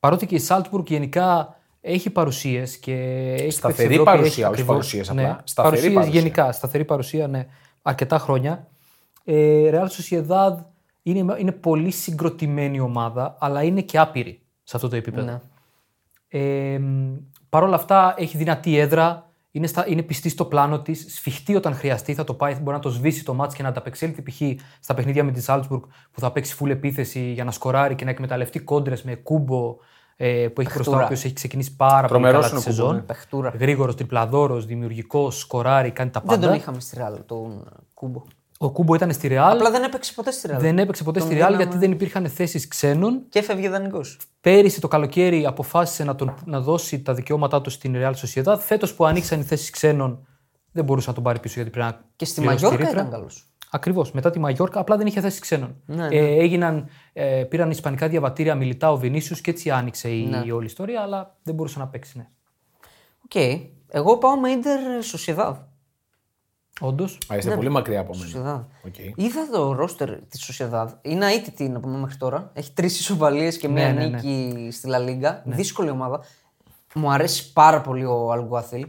παρότι 0.00 0.26
και 0.26 0.34
η 0.34 0.42
Salzburg 0.48 0.84
γενικά 0.86 1.55
έχει 1.88 2.10
παρουσίες 2.10 2.76
και 2.76 2.92
έχει 3.38 3.50
Σταθερή 3.50 3.88
παίξει 3.88 4.00
Ευρώπη, 4.00 4.04
παρουσία, 4.10 4.26
έχει 4.32 4.40
όχι 4.40 4.44
ακριβώς- 4.48 4.66
παρουσίες 4.76 5.10
απλά. 5.10 5.22
Ναι, 5.22 5.36
Σταθερή 5.44 5.70
παρουσίες 5.76 5.94
παρουσία. 5.94 6.20
γενικά, 6.20 6.52
σταθερή 6.52 6.84
παρουσία, 6.84 7.26
ναι, 7.28 7.46
αρκετά 7.82 8.18
χρόνια. 8.18 8.66
Ε, 9.24 9.70
Real 9.72 9.86
Sociedad 9.86 10.56
είναι, 11.02 11.36
είναι 11.38 11.52
πολύ 11.52 11.90
συγκροτημένη 11.90 12.80
ομάδα, 12.80 13.36
αλλά 13.38 13.62
είναι 13.62 13.80
και 13.80 13.98
άπειρη 13.98 14.40
σε 14.62 14.76
αυτό 14.76 14.88
το 14.88 14.96
επίπεδο. 14.96 15.26
Ναι. 15.26 15.40
Ε, 16.28 16.80
Παρ' 17.48 17.62
όλα 17.62 17.74
αυτά 17.74 18.14
έχει 18.18 18.36
δυνατή 18.36 18.78
έδρα, 18.78 19.30
είναι, 19.50 19.66
στα, 19.66 19.84
είναι 19.88 20.02
πιστή 20.02 20.28
στο 20.28 20.44
πλάνο 20.44 20.80
της, 20.80 21.06
σφιχτή 21.08 21.54
όταν 21.56 21.74
χρειαστεί, 21.74 22.14
θα 22.14 22.24
το 22.24 22.34
πάει, 22.34 22.54
μπορεί 22.54 22.76
να 22.76 22.82
το 22.82 22.90
σβήσει 22.90 23.24
το 23.24 23.34
μάτς 23.34 23.54
και 23.54 23.62
να 23.62 23.68
ανταπεξέλθει 23.68 24.22
π.χ. 24.22 24.40
στα 24.80 24.94
παιχνίδια 24.94 25.24
με 25.24 25.32
τη 25.32 25.44
Salzburg 25.46 25.80
που 26.12 26.20
θα 26.20 26.32
παίξει 26.32 26.56
full 26.60 26.68
επίθεση 26.68 27.20
για 27.20 27.44
να 27.44 27.50
σκοράρει 27.50 27.94
και 27.94 28.04
να 28.04 28.10
εκμεταλλευτεί 28.10 28.58
κόντρες 28.58 29.02
με 29.02 29.14
κούμπο 29.14 29.76
ε, 30.16 30.48
που 30.48 30.60
έχει 30.60 30.70
μπροστά, 30.74 30.96
ο 30.96 31.04
οποίος 31.04 31.24
έχει 31.24 31.34
ξεκινήσει 31.34 31.76
πάρα 31.76 32.08
Τρομερός 32.08 32.40
πολύ 32.50 32.50
καλά 32.50 32.62
τη 32.64 32.70
είναι 32.70 32.76
ο 32.76 32.84
Κούμπο, 32.84 32.88
σεζόν. 32.88 32.94
ναι. 32.94 33.00
Παιχτούρα. 33.14 33.52
Γρήγορος, 33.58 33.94
τριπλαδόρος, 33.94 34.66
δημιουργικός, 34.66 35.38
σκοράρει, 35.38 35.90
κάνει 35.90 36.10
τα 36.10 36.20
Δεν 36.20 36.28
πάντα. 36.28 36.46
τον 36.46 36.56
είχαμε 36.56 36.80
στη 36.80 36.96
Real 37.00 37.18
τον 37.26 37.68
Κούμπο. 37.94 38.22
Ο 38.58 38.70
Κούμπο 38.70 38.94
ήταν 38.94 39.12
στη 39.12 39.28
Real, 39.30 39.36
Απλά 39.52 39.70
δεν 39.70 39.82
έπαιξε 39.82 40.12
ποτέ 40.14 40.30
στη 40.30 40.48
Real. 40.52 40.58
δεν 40.58 40.78
έπαιξε 40.78 41.04
ποτέ 41.04 41.18
Τον 41.18 41.28
στη 41.28 41.36
Real 41.36 41.42
δίναμε- 41.44 41.62
γιατί 41.62 41.78
δεν 41.78 41.90
υπήρχαν 41.92 42.28
θέσεις 42.28 42.68
ξένων 42.68 43.22
Και 43.28 43.38
έφευγε 43.38 43.68
δανεικός. 43.68 44.18
Πέρυσι 44.40 44.80
το 44.80 44.88
καλοκαίρι 44.88 45.46
αποφάσισε 45.46 46.04
να, 46.04 46.14
τον, 46.14 46.34
να 46.44 46.60
δώσει 46.60 47.02
τα 47.02 47.14
δικαιώματά 47.14 47.60
του 47.60 47.70
στην 47.70 47.94
Real 47.96 48.12
Sociedad. 48.12 48.56
Φέτος 48.58 48.94
που 48.94 49.04
ανοίξαν 49.06 49.40
οι 49.40 49.42
θέσεις 49.42 49.70
ξένων, 49.70 50.26
δεν 50.72 50.84
μπορούσε 50.84 51.08
να 51.08 51.14
τον 51.14 51.22
πάρει 51.24 51.40
πίσω 51.40 51.54
γιατί 51.54 51.70
πρέπει 51.70 51.86
να. 51.86 52.00
Και 52.16 52.24
στη 52.24 52.40
πληρώσει 52.40 52.58
τη 52.58 52.62
Μαγιόρκα 52.64 52.88
ρήτρα. 52.88 53.00
ήταν 53.06 53.12
καλός. 53.18 53.46
Ακριβώς. 53.70 54.12
Μετά 54.12 54.30
τη 54.30 54.38
Μαγιόρκα 54.38 54.80
απλά 54.80 54.96
δεν 54.96 55.06
είχε 55.06 55.20
θέση 55.20 55.40
ξένων. 55.40 55.76
Ναι, 55.86 56.06
Ε, 56.10 56.36
έγιναν, 56.38 56.88
ε, 57.12 57.44
πήραν 57.48 57.70
ισπανικά 57.70 58.08
διαβατήρια 58.08 58.54
Μιλιτάο 58.54 58.96
Βινίσιους 58.96 59.40
και 59.40 59.50
έτσι 59.50 59.70
άνοιξε 59.70 60.08
η, 60.08 60.26
Ναι. 60.26 60.42
η 60.44 60.50
όλη 60.50 60.66
ιστορία, 60.66 61.00
αλλά 61.00 61.36
δεν 61.42 61.54
μπορούσε 61.54 61.78
να 61.78 61.86
παίξει. 61.86 62.18
Ναι. 62.18 62.26
Οκ. 63.24 63.62
Εγώ 63.88 64.18
πάω 64.18 64.36
με 64.36 64.50
Ιντερ 64.50 65.02
Σοσιεδάδ. 65.02 65.56
Όντως. 66.80 67.18
Α, 67.32 67.36
είστε 67.36 67.54
πολύ 67.54 67.68
μακριά 67.68 68.00
από 68.00 68.12
μένα. 68.12 68.24
Σοσιεδάδ. 68.24 68.60
Οκ. 68.86 68.98
Είδα 68.98 69.48
το 69.52 69.72
ρόστερ 69.72 70.20
της 70.28 70.44
Σοσιεδάδ. 70.44 70.92
Είναι 71.02 71.32
αήττητη 71.32 71.68
να 71.68 71.80
πούμε 71.80 71.98
μέχρι 71.98 72.16
τώρα. 72.16 72.50
Έχει 72.54 72.72
τρεις 72.72 73.00
ισοπαλίες 73.00 73.50
και 73.52 73.68
μία 73.68 73.92
Ναι, 73.92 74.00
ναι, 74.00 74.06
ναι. 74.06 74.16
νίκη 74.20 74.68
στη 74.70 74.88
Λα 74.88 74.98
Λίγκα. 74.98 75.42
Δύσκολη 75.46 75.90
ομάδα. 75.90 76.20
Μου 76.94 77.10
αρέσει 77.12 77.52
πάρα 77.52 77.80
πολύ 77.80 78.04
ο 78.04 78.32
Αλγκουάθιλ 78.32 78.86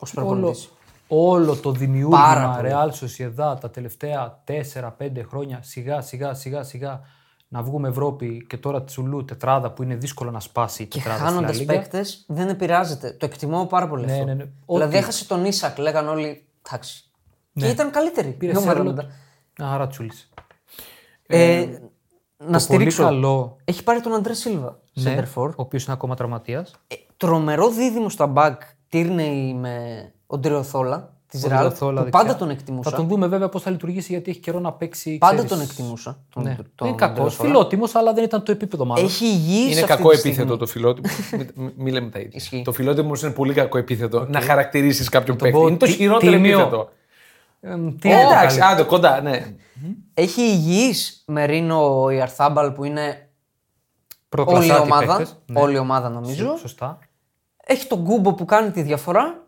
ως 0.00 0.16
Όλο, 0.16 0.26
προπονητής. 0.26 0.72
Όλο 1.14 1.54
το 1.56 1.60
Πάρα 1.70 1.78
δημιούργημα 1.78 2.56
πολύ. 2.56 2.70
Real 2.72 2.88
Sociedad 2.90 3.60
τα 3.60 3.70
τελευταία 3.70 4.42
4-5 4.98 5.10
χρόνια 5.28 5.58
σιγά 5.62 6.00
σιγά 6.00 6.34
σιγά 6.34 6.62
σιγά 6.62 7.00
να 7.48 7.62
βγούμε 7.62 7.88
Ευρώπη 7.88 8.46
και 8.48 8.56
τώρα 8.56 8.82
Τσουλού 8.84 9.24
τετράδα 9.24 9.70
που 9.72 9.82
είναι 9.82 9.94
δύσκολο 9.94 10.30
να 10.30 10.40
σπάσει 10.40 10.82
η 10.82 10.86
Και 10.86 10.98
τετράδα 10.98 11.18
στη 11.18 11.26
χάνοντας 11.28 11.50
Λα 11.56 11.60
Λίγκα. 11.60 11.72
παίκτες 11.72 12.24
δεν 12.28 12.48
επηρεάζεται. 12.48 13.10
Το 13.10 13.26
εκτιμώ 13.26 13.66
πάρα 13.66 13.88
πολύ 13.88 14.04
Ναι, 14.04 14.12
αυτό. 14.12 14.24
ναι, 14.24 14.34
ναι. 14.34 14.44
Δηλαδή 14.66 14.88
Ό,τι- 14.88 14.96
έχασε 14.96 15.26
τον 15.26 15.44
Ίσακ, 15.44 15.78
λέγαν 15.78 16.08
όλοι. 16.08 16.46
Εντάξει. 16.66 17.04
Και 17.54 17.68
ήταν 17.68 17.90
καλύτερη. 17.90 18.28
Πήρε 18.30 18.52
η 18.52 18.56
ομάδα 18.56 18.72
Σέρλοτ. 18.74 18.94
μετά. 18.96 19.08
Άρα 19.74 19.86
Τσούλης. 19.86 20.28
Ε, 21.26 21.66
να 22.38 22.52
Το 22.52 22.58
στηρίξω. 22.58 23.02
Πολύ 23.02 23.14
καλό, 23.14 23.56
Έχει 23.64 23.82
πάρει 23.84 24.00
τον 24.00 24.14
Αντρέ 24.14 24.34
Σίλβα. 24.34 24.80
ναι, 24.92 25.14
Center 25.16 25.24
for. 25.34 25.48
ο 25.50 25.52
οποίος 25.56 25.84
είναι 25.84 25.92
ακόμα 25.92 26.14
τραυματίας. 26.14 26.74
Ε, 26.88 26.94
τρομερό 27.16 27.68
δίδυμο 27.70 28.08
στα 28.08 28.32
back 28.36 28.56
Τύρνεϊ 28.88 29.54
με 29.54 30.13
ο 30.26 30.38
Ντριοθόλα 30.38 31.12
της 31.28 31.44
Ρεάλ. 31.44 31.72
Που 31.78 32.08
πάντα 32.10 32.36
τον 32.36 32.50
εκτιμούσα. 32.50 32.90
Θα 32.90 32.96
τον 32.96 33.08
δούμε 33.08 33.26
βέβαια 33.26 33.48
πώς 33.48 33.62
θα 33.62 33.70
λειτουργήσει 33.70 34.12
γιατί 34.12 34.30
έχει 34.30 34.40
καιρό 34.40 34.60
να 34.60 34.72
παίξει. 34.72 35.18
Πάντα 35.18 35.34
ξέρεις, 35.34 35.50
τον 35.52 35.60
εκτιμούσα. 35.60 36.18
Τον, 36.34 36.42
Ναι. 36.42 36.54
τον 36.54 36.66
δεν 36.74 36.88
είναι 36.88 36.96
κακός. 36.96 37.14
Ντριοθόλα. 37.16 37.48
Φιλότιμος, 37.50 37.94
αλλά 37.94 38.12
δεν 38.12 38.24
ήταν 38.24 38.42
το 38.42 38.52
επίπεδο 38.52 38.84
μάλλον. 38.84 39.04
Έχει 39.04 39.24
υγιή 39.26 39.68
Είναι 39.70 39.80
κακό 39.80 40.10
επίθετο 40.12 40.56
το 40.56 40.66
φιλότιμο. 40.66 41.08
Μην- 41.32 41.50
μην- 41.54 41.72
Μην 41.76 41.92
λέμε 41.92 42.10
τα 42.10 42.18
ίδια. 42.18 42.30
Ισχύει. 42.34 42.62
Το 42.64 42.72
φιλότιμο 42.72 43.12
είναι 43.22 43.30
πολύ 43.30 43.54
κακό 43.54 43.78
επίθετο. 43.78 44.26
Να 44.28 44.40
χαρακτηρίσεις 44.40 45.08
κάποιον 45.08 45.36
το 45.36 45.44
παίκτη. 45.44 45.58
πω 45.60 45.66
Είναι 45.66 45.76
το 45.76 45.86
τι- 45.86 45.92
χειρότερο 45.92 46.32
τίμιο. 46.32 46.58
επίθετο. 46.60 46.88
Ε, 47.60 47.68
τι 48.00 48.10
Ε, 48.10 48.14
να 48.14 48.22
το 48.22 48.28
Εντάξει, 48.34 48.58
κάνει. 48.58 48.72
άντε 48.72 48.82
κοντά, 48.82 49.20
ναι. 49.20 49.54
Έχει 50.14 50.40
υγιής 50.42 51.22
Μερίνο 51.26 52.10
Ιαρθάμπαλ 52.10 52.70
που 52.70 52.84
είναι 52.84 53.00
όλη 53.00 53.10
η 53.10 54.26
Προκλασσάτη 54.28 54.80
ομάδα. 54.80 55.16
παίκτες. 55.16 55.36
Ναι. 55.46 55.60
Όλη 55.60 55.74
η 55.74 55.78
ομάδα 55.78 56.08
νομίζω. 56.08 56.56
Σωστά. 56.56 56.98
Έχει 57.66 57.86
τον 57.86 58.04
Κούμπο 58.04 58.32
που 58.34 58.44
κάνει 58.44 58.70
τη 58.70 58.82
διαφορά 58.82 59.43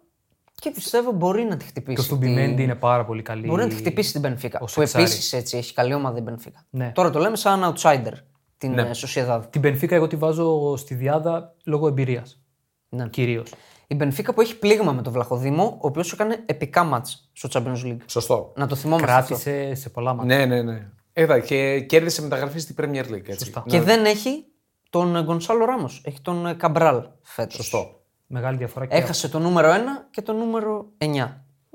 και 0.62 0.70
πιστεύω 0.70 1.12
μπορεί 1.12 1.42
να 1.44 1.56
τη 1.56 1.64
χτυπήσει. 1.64 1.94
Και 1.94 2.00
ο 2.00 2.04
Στουμπιμέντι 2.04 2.62
είναι 2.62 2.74
πάρα 2.74 3.04
πολύ 3.04 3.22
καλή. 3.22 3.46
Μπορεί 3.46 3.62
να 3.62 3.68
τη 3.68 3.74
χτυπήσει 3.74 4.12
την 4.12 4.20
Πενφύκα. 4.20 4.58
ως 4.62 4.74
Που 4.74 4.80
εξάρι. 4.82 5.04
επίσης 5.04 5.32
έτσι 5.32 5.56
έχει 5.56 5.74
καλή 5.74 5.94
ομάδα 5.94 6.18
η 6.18 6.22
Πενφύκα. 6.22 6.66
Ναι. 6.70 6.92
Τώρα 6.94 7.10
το 7.10 7.18
λέμε 7.18 7.36
σαν 7.36 7.74
outsider 7.76 8.12
την 8.58 8.72
Ναι. 8.72 8.82
ναι. 8.82 8.90
Sociedad. 8.94 9.40
Την 9.50 9.60
Πενφύκα 9.60 9.94
εγώ 9.94 10.06
τη 10.06 10.16
βάζω 10.16 10.76
στη 10.76 10.94
διάδα 10.94 11.54
λόγω 11.64 11.86
εμπειρίας. 11.88 12.40
Ναι. 12.88 13.08
Κυρίως. 13.08 13.52
Η 13.86 13.94
Μπενφίκα 13.94 14.34
που 14.34 14.40
έχει 14.40 14.58
πλήγμα 14.58 14.92
με 14.92 15.02
τον 15.02 15.12
Βλαχοδήμο, 15.12 15.64
ο 15.64 15.86
οποίος 15.86 16.12
έκανε 16.12 16.42
επικά 16.46 16.84
μάτς 16.84 17.30
στο 17.32 17.48
Champions 17.52 17.84
League. 17.86 17.96
Σωστό. 18.06 18.52
Να 18.56 18.66
το 18.66 18.74
θυμόμαστε 18.74 19.12
αυτό. 19.12 19.26
Κράτησε 19.34 19.74
σε 19.74 19.88
πολλά 19.90 20.14
μάτια. 20.14 20.36
Ναι, 20.36 20.44
ναι, 20.46 20.62
ναι. 20.62 20.88
Έδα, 21.12 21.38
και 21.40 21.80
κέρδισε 21.80 22.22
μεταγραφή 22.22 22.58
στην 22.58 22.74
Premier 22.78 23.04
League. 23.04 23.28
Έτσι. 23.28 23.38
Σωστά. 23.44 23.64
Και 23.66 23.80
δεν 23.80 24.04
έχει 24.04 24.44
τον 24.90 25.22
Γκονσάλο 25.24 25.64
Ράμο. 25.64 25.90
Έχει 26.02 26.20
τον 26.22 26.56
Καμπράλ 26.56 27.02
φέτος. 27.22 27.54
Σωστό. 27.54 28.00
Μεγάλη 28.26 28.56
διαφορά. 28.56 28.86
Και 28.86 28.96
Έχασε 28.96 29.28
το 29.28 29.38
νούμερο 29.38 29.70
1 29.72 29.74
και 30.10 30.22
το 30.22 30.32
νούμερο 30.32 30.86
9. 30.98 31.04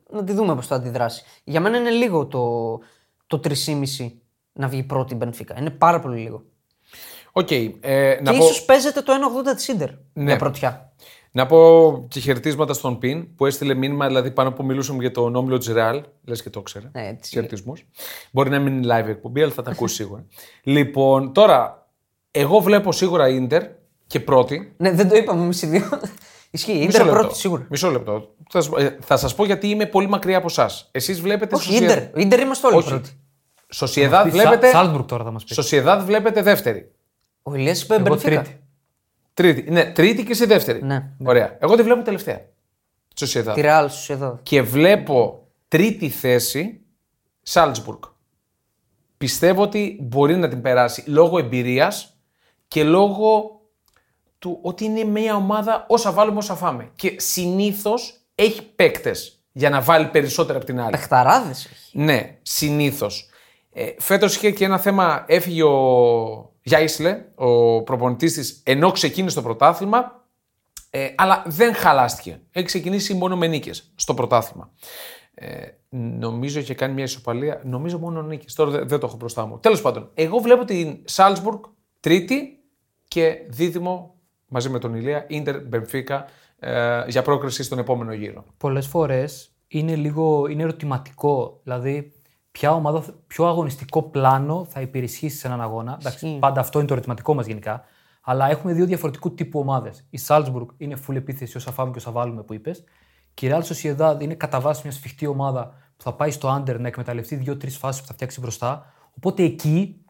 Να 0.09 0.23
τη 0.23 0.33
δούμε 0.33 0.55
πώς 0.55 0.67
θα 0.67 0.75
αντιδράσει. 0.75 1.23
Για 1.43 1.61
μένα 1.61 1.77
είναι 1.77 1.89
λίγο 1.89 2.25
το, 2.25 2.71
το 3.27 3.41
3,5 3.43 4.11
να 4.53 4.67
βγει 4.67 4.83
πρώτη 4.83 5.13
η 5.13 5.17
Μπενφίκα. 5.19 5.55
Είναι 5.59 5.69
πάρα 5.69 5.99
πολύ 5.99 6.19
λίγο. 6.19 6.43
Οκ. 7.31 7.51
ε, 7.51 7.67
να, 8.21 8.31
και 8.31 8.37
πω, 8.37 8.43
ίσως 8.45 8.65
παίζεται 8.65 9.01
το 9.01 9.13
1,80 9.49 9.55
της 9.55 9.67
Ιντερ. 9.67 9.89
Ναι. 10.13 10.23
Για 10.23 10.35
πρωτιά. 10.35 10.93
να 11.31 11.45
πω 11.45 12.05
και 12.07 12.19
χαιρετίσματα 12.19 12.73
στον 12.73 12.97
Πιν 12.97 13.35
που 13.35 13.45
έστειλε 13.45 13.73
μήνυμα 13.73 14.07
δηλαδή 14.07 14.31
πάνω 14.31 14.51
που 14.51 14.65
μιλούσαμε 14.65 15.01
για 15.01 15.11
τον 15.11 15.35
όμιλο 15.35 15.57
της 15.57 15.67
Ρεάλ. 15.67 16.03
Λες 16.25 16.41
και 16.41 16.49
το 16.49 16.59
ήξερε. 16.59 16.89
Ναι, 16.93 17.07
έτσι. 17.07 17.31
Χαιρετισμούς. 17.31 17.85
Μπορεί 18.31 18.49
να 18.49 18.59
μην 18.59 18.77
είναι 18.77 18.95
live 18.99 19.07
εκπομπή, 19.07 19.41
αλλά 19.41 19.51
θα 19.51 19.61
τα 19.61 19.71
ακούσει 19.71 19.95
σίγουρα. 19.95 20.25
λοιπόν, 20.63 21.33
τώρα, 21.33 21.87
εγώ 22.31 22.59
βλέπω 22.59 22.91
σίγουρα 22.91 23.29
Ιντερ 23.29 23.63
και 24.07 24.19
πρώτη. 24.19 24.73
Ναι, 24.77 24.91
δεν 24.91 25.09
το 25.09 25.15
είπαμε 25.15 25.43
εμείς 25.43 25.61
οι 25.61 25.67
δύο. 25.67 25.89
Ισχύει. 26.51 26.71
Η 26.71 26.75
Μισό 26.75 26.87
Ιντερ 26.89 27.05
λεπτό. 27.05 27.19
πρώτη 27.19 27.35
σίγουρα. 27.37 27.65
Μισό 27.69 27.89
λεπτό. 27.91 28.35
Θα, 28.49 28.61
σας- 28.61 28.83
ε, 28.83 28.97
θα 29.01 29.17
σας 29.17 29.35
πω 29.35 29.45
γιατί 29.45 29.67
είμαι 29.69 29.85
πολύ 29.85 30.07
μακριά 30.07 30.37
από 30.37 30.47
εσάς. 30.49 30.89
Εσείς 30.91 31.21
βλέπετε. 31.21 31.55
Όχι, 31.55 31.75
Ιντερ. 31.75 32.19
Ιντερ 32.19 32.39
είμαστε 32.39 32.67
όλοι 32.67 32.75
Όχι. 32.75 32.89
πρώτοι. 32.89 33.09
Σοσιεδάδ 33.69 34.29
βλέπετε. 34.29 34.69
Σάλτσμπουργκ 34.69 35.05
τώρα 35.05 35.23
θα 35.23 35.31
μας 35.31 35.43
πει. 35.43 35.53
Σοσιεδάδ 35.53 36.03
βλέπετε 36.05 36.41
δεύτερη. 36.41 36.91
Ο 37.43 37.55
Ηλία 37.55 37.71
είπε 37.83 37.93
Εγώ 37.95 38.03
Μπενφίκα. 38.03 38.41
τρίτη. 38.41 38.59
Τρίτη. 39.33 39.71
Ναι, 39.71 39.85
τρίτη 39.85 40.23
και 40.23 40.31
εσύ 40.31 40.45
δεύτερη. 40.45 40.83
Ναι. 40.83 41.09
Ωραία. 41.25 41.57
Εγώ 41.59 41.75
τη 41.75 41.83
βλέπω 41.83 42.01
τελευταία. 42.01 42.41
Σοσιεδάδ. 43.15 43.55
Τη 43.55 43.61
Ρεάλ 43.61 43.89
Sociedad. 44.07 44.33
Και 44.43 44.61
βλέπω 44.61 45.47
τρίτη 45.67 46.09
θέση 46.09 46.81
Σάλτσμπουργκ. 47.41 47.99
Πιστεύω 49.17 49.61
ότι 49.61 49.97
μπορεί 50.01 50.35
να 50.35 50.47
την 50.47 50.61
περάσει 50.61 51.03
λόγω 51.07 51.37
εμπειρίας 51.37 52.17
και 52.67 52.83
λόγω 52.83 53.60
του 54.41 54.59
ότι 54.61 54.85
είναι 54.85 55.03
μια 55.03 55.35
ομάδα 55.35 55.85
όσα 55.87 56.11
βάλουμε 56.11 56.37
όσα 56.37 56.55
φάμε. 56.55 56.91
Και 56.95 57.15
συνήθως 57.19 58.13
έχει 58.35 58.61
παίκτες 58.61 59.43
για 59.51 59.69
να 59.69 59.81
βάλει 59.81 60.07
περισσότερα 60.07 60.57
από 60.57 60.65
την 60.65 60.79
άλλη. 60.79 60.91
Πεχταράδε 60.91 61.49
έχει. 61.49 61.97
Ναι, 61.97 62.37
συνήθως. 62.41 63.29
Ε, 63.73 63.89
Φέτος 63.97 64.35
είχε 64.35 64.51
και 64.51 64.65
ένα 64.65 64.77
θέμα, 64.77 65.23
έφυγε 65.27 65.63
ο 65.63 66.53
Γιάισλε, 66.61 67.25
ο 67.35 67.83
προπονητής 67.83 68.33
της, 68.33 68.61
ενώ 68.65 68.91
ξεκίνησε 68.91 69.35
το 69.35 69.41
πρωτάθλημα, 69.41 70.25
ε, 70.89 71.07
αλλά 71.15 71.43
δεν 71.45 71.73
χαλάστηκε. 71.73 72.41
Έχει 72.51 72.65
ξεκινήσει 72.65 73.13
μόνο 73.13 73.37
με 73.37 73.47
νίκες 73.47 73.91
στο 73.95 74.13
πρωτάθλημα. 74.13 74.71
Ε, 75.33 75.67
νομίζω 76.19 76.59
είχε 76.59 76.73
κάνει 76.73 76.93
μια 76.93 77.03
ισοπαλία. 77.03 77.61
Νομίζω 77.63 77.97
μόνο 77.99 78.21
νίκες. 78.21 78.53
Τώρα 78.53 78.71
δεν, 78.71 78.87
δεν 78.87 78.99
το 78.99 79.05
έχω 79.07 79.15
μπροστά 79.15 79.45
μου. 79.45 79.59
Τέλος 79.59 79.81
πάντων, 79.81 80.09
εγώ 80.13 80.39
βλέπω 80.39 80.65
την 80.65 80.99
Σάλτσμπουργκ 81.03 81.59
τρίτη 81.99 82.59
και 83.07 83.45
δίδυμο 83.47 84.15
μαζί 84.51 84.69
με 84.69 84.79
τον 84.79 84.95
Ηλία, 84.95 85.25
Ιντερ 85.27 85.61
Μπεμφίκα 85.61 86.25
ε, 86.59 87.03
για 87.07 87.21
πρόκριση 87.21 87.63
στον 87.63 87.79
επόμενο 87.79 88.13
γύρο. 88.13 88.45
Πολλές 88.57 88.87
φορές 88.87 89.55
είναι 89.67 89.95
λίγο 89.95 90.47
είναι 90.47 90.63
ερωτηματικό. 90.63 91.59
Δηλαδή, 91.63 92.11
ποια 92.51 92.73
ομάδα, 92.73 93.03
ποιο 93.27 93.47
αγωνιστικό 93.47 94.03
πλάνο 94.03 94.65
θα 94.69 94.81
υπερισχύσει 94.81 95.37
σε 95.37 95.47
έναν 95.47 95.61
αγώνα. 95.61 95.97
Εντάξει, 95.99 96.37
πάντα 96.39 96.59
αυτό 96.59 96.79
είναι 96.79 96.87
το 96.87 96.93
ερωτηματικό 96.93 97.33
μας 97.33 97.45
γενικά. 97.45 97.83
Αλλά 98.21 98.49
έχουμε 98.49 98.73
δύο 98.73 98.85
διαφορετικού 98.85 99.33
τύπου 99.33 99.59
ομάδες. 99.59 100.07
Η 100.09 100.19
Salzburg 100.27 100.65
είναι 100.77 100.97
full 101.07 101.15
επίθεση, 101.15 101.57
όσα 101.57 101.71
φάμε 101.71 101.91
και 101.91 101.97
όσα 101.97 102.11
βάλουμε 102.11 102.43
που 102.43 102.53
είπες. 102.53 102.83
Και 103.33 103.47
η 103.47 103.51
Real 103.53 103.61
Sociedad 103.61 104.21
είναι 104.21 104.33
κατά 104.33 104.59
βάση 104.59 104.81
μια 104.83 104.91
σφιχτή 104.91 105.27
ομάδα 105.27 105.67
που 105.97 106.03
θα 106.03 106.13
πάει 106.13 106.31
στο 106.31 106.55
under 106.55 106.79
να 106.79 106.87
εκμεταλλευτεί 106.87 107.35
δύο-τρεις 107.35 107.77
φάσεις 107.77 108.01
που 108.01 108.07
θα 108.07 108.13
φτιάξει 108.13 108.39
μπροστά. 108.39 108.93
Οπότε 109.17 109.43
εκεί, 109.43 110.05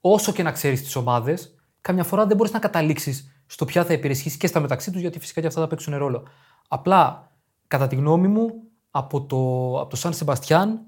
όσο 0.00 0.32
και 0.32 0.42
να 0.42 0.52
ξέρεις 0.52 0.82
τις 0.82 0.96
ομάδες, 0.96 1.54
καμιά 1.80 2.04
φορά 2.04 2.26
δεν 2.26 2.36
μπορείς 2.36 2.52
να 2.52 2.58
καταλήξεις 2.58 3.33
στο 3.54 3.64
ποια 3.64 3.84
θα 3.84 3.92
υπερισχύσει 3.92 4.36
και 4.38 4.46
στα 4.46 4.60
μεταξύ 4.60 4.90
τους, 4.90 5.00
γιατί 5.00 5.18
φυσικά 5.18 5.40
και 5.40 5.46
αυτά 5.46 5.60
θα 5.60 5.66
παίξουν 5.66 5.96
ρόλο. 5.96 6.22
Απλά, 6.68 7.30
κατά 7.66 7.86
τη 7.86 7.96
γνώμη 7.96 8.28
μου, 8.28 8.52
από 8.90 9.22
το, 9.22 9.36
από 9.80 9.90
το 9.90 9.96
Σαν 9.96 10.12
Σεμπαστιάν 10.12 10.80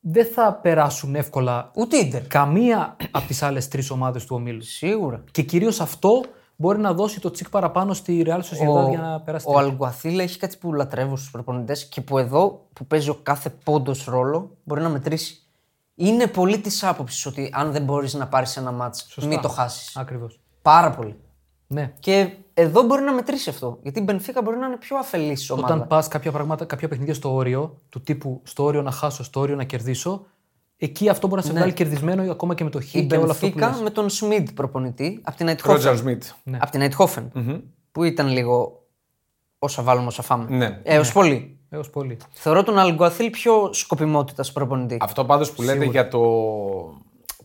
δεν 0.00 0.26
θα 0.26 0.54
περάσουν 0.54 1.14
εύκολα 1.14 1.70
Ούτε 1.74 1.96
Ιντερ. 1.96 2.26
καμία 2.26 2.96
από 3.10 3.26
τις 3.26 3.42
άλλες 3.42 3.68
τρεις 3.68 3.90
ομάδες 3.90 4.24
του 4.24 4.36
ομίλου. 4.36 4.62
Σίγουρα. 4.62 5.24
Και 5.30 5.42
κυρίως 5.42 5.80
αυτό 5.80 6.20
μπορεί 6.56 6.78
να 6.78 6.92
δώσει 6.94 7.20
το 7.20 7.30
τσικ 7.30 7.50
παραπάνω 7.50 7.94
στη 7.94 8.24
Real 8.26 8.40
Sociedad 8.40 8.84
Ο, 8.86 8.88
για 8.88 8.98
να 8.98 9.20
περάσει. 9.20 9.46
ο 9.48 9.52
τρίτη. 9.52 9.64
Αλγκουαθίλ 9.68 10.18
έχει 10.18 10.38
κάτι 10.38 10.56
που 10.56 10.72
λατρεύω 10.72 11.16
στους 11.16 11.30
προπονητές 11.30 11.88
και 11.88 12.00
που 12.00 12.18
εδώ 12.18 12.66
που 12.72 12.86
παίζει 12.86 13.10
ο 13.10 13.18
κάθε 13.22 13.50
πόντος 13.64 14.04
ρόλο 14.04 14.56
μπορεί 14.64 14.82
να 14.82 14.88
μετρήσει. 14.88 15.40
Είναι 15.94 16.26
πολύ 16.26 16.58
της 16.58 16.84
άποψης 16.84 17.26
ότι 17.26 17.50
αν 17.54 17.72
δεν 17.72 17.82
μπορείς 17.84 18.14
να 18.14 18.28
πάρεις 18.28 18.56
ένα 18.56 18.72
μάτς, 18.72 19.16
μην 19.26 19.40
το 19.40 19.48
χάσεις. 19.48 19.96
Ακριβώς. 19.96 20.40
Πάρα 20.62 20.90
πολύ. 20.90 21.16
Ναι. 21.66 21.92
Και 22.00 22.30
εδώ 22.54 22.82
μπορεί 22.82 23.02
να 23.02 23.12
μετρήσει 23.12 23.48
αυτό. 23.50 23.78
Γιατί 23.82 23.98
η 23.98 24.02
Μπενφίκα 24.06 24.42
μπορεί 24.42 24.56
να 24.56 24.66
είναι 24.66 24.76
πιο 24.76 24.96
αφελής 24.96 25.50
ομάδα. 25.50 25.66
Όταν 25.74 25.86
πας 25.86 26.08
κάποια, 26.08 26.32
πράγματα, 26.32 26.64
κάποια 26.64 26.88
παιχνίδια 26.88 27.14
στο 27.14 27.34
όριο, 27.34 27.80
του 27.88 28.00
τύπου 28.00 28.40
στο 28.44 28.64
όριο 28.64 28.82
να 28.82 28.90
χάσω, 28.90 29.24
στο 29.24 29.40
όριο 29.40 29.56
να 29.56 29.64
κερδίσω, 29.64 30.26
εκεί 30.76 31.08
αυτό 31.08 31.26
μπορεί 31.28 31.40
να 31.40 31.46
σε 31.46 31.52
βγάλει 31.52 31.72
κερδισμένο 31.72 32.24
ή 32.24 32.28
ακόμα 32.28 32.54
και 32.54 32.64
με 32.64 32.70
το 32.70 32.80
χ 32.80 32.94
Ναι. 32.94 33.00
η 33.00 33.06
και 33.06 33.16
όλο 33.16 33.30
αυτό 33.30 33.46
που 33.46 33.52
Μπενφίκα 33.52 33.68
λες. 33.76 33.80
με 33.80 33.90
τον 33.90 34.08
Σμιντ 34.10 34.48
προπονητή 34.54 35.20
από 35.24 35.36
την 35.36 35.46
Ρότζαρ 35.46 35.92
Αιτχόφεν. 35.92 35.96
Σμιτ. 35.96 36.24
Από 36.62 36.70
την 36.70 36.80
Αιτχόφεν. 36.80 37.32
Που 37.92 38.02
ήταν 38.04 38.28
λίγο 38.28 38.82
όσα 39.58 39.82
βάλουμε, 39.82 40.06
όσα 40.06 40.22
φάμε. 40.22 40.46
Ναι. 40.56 40.80
Έως 40.82 41.12
πολύ. 41.12 41.58
Έως 41.68 41.90
πολύ. 41.90 42.16
Θεωρώ 42.32 42.62
τον 42.62 42.78
Αλγκουαθίλ 42.78 43.30
πιο 43.30 43.72
σκοπιμότητας 43.72 44.52
προπονητή. 44.52 44.96
Αυτό 45.00 45.24
πάντως 45.24 45.52
που 45.52 45.62
λέτε 45.62 45.84
για 45.84 46.08
το, 46.08 46.22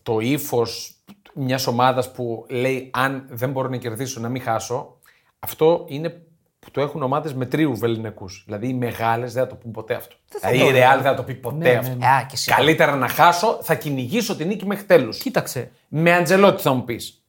το 0.03 0.19
ύφος 0.19 0.95
μιας 1.33 1.67
ομάδας 1.67 2.11
που 2.11 2.45
λέει 2.49 2.89
αν 2.93 3.25
δεν 3.29 3.51
μπορώ 3.51 3.69
να 3.69 3.77
κερδίσω 3.77 4.19
να 4.19 4.29
μην 4.29 4.41
χάσω, 4.41 4.97
αυτό 5.39 5.85
είναι 5.87 6.21
που 6.59 6.71
το 6.71 6.81
έχουν 6.81 7.01
ομάδες 7.03 7.33
μετρίου 7.33 7.75
βεληνεκούς. 7.77 8.43
Δηλαδή 8.45 8.67
οι 8.67 8.73
μεγάλες 8.73 9.33
δεν 9.33 9.43
θα 9.43 9.49
το 9.49 9.55
πούν 9.55 9.71
ποτέ 9.71 9.93
αυτό. 9.93 10.15
Δηλαδή 10.41 10.57
η 10.57 10.69
Real 10.71 10.93
δεν 10.93 11.01
θα 11.01 11.13
το 11.13 11.23
πει 11.23 11.33
ποτέ 11.33 11.75
αυτό. 11.75 11.95
ναι. 11.95 12.05
Α, 12.07 12.21
και 12.27 12.33
εσύ. 12.33 12.51
Καλύτερα 12.51 12.95
να 12.95 13.07
χάσω, 13.07 13.59
θα 13.61 13.75
κυνηγήσω 13.75 14.35
την 14.35 14.47
νίκη 14.47 14.65
μέχρι 14.65 14.85
τέλους. 14.85 15.17
Κοίταξε. 15.17 15.71
Με 15.87 16.13
Αντσελότι 16.15 16.61
θα 16.61 16.73
μου 16.73 16.83
πεις. 16.83 17.23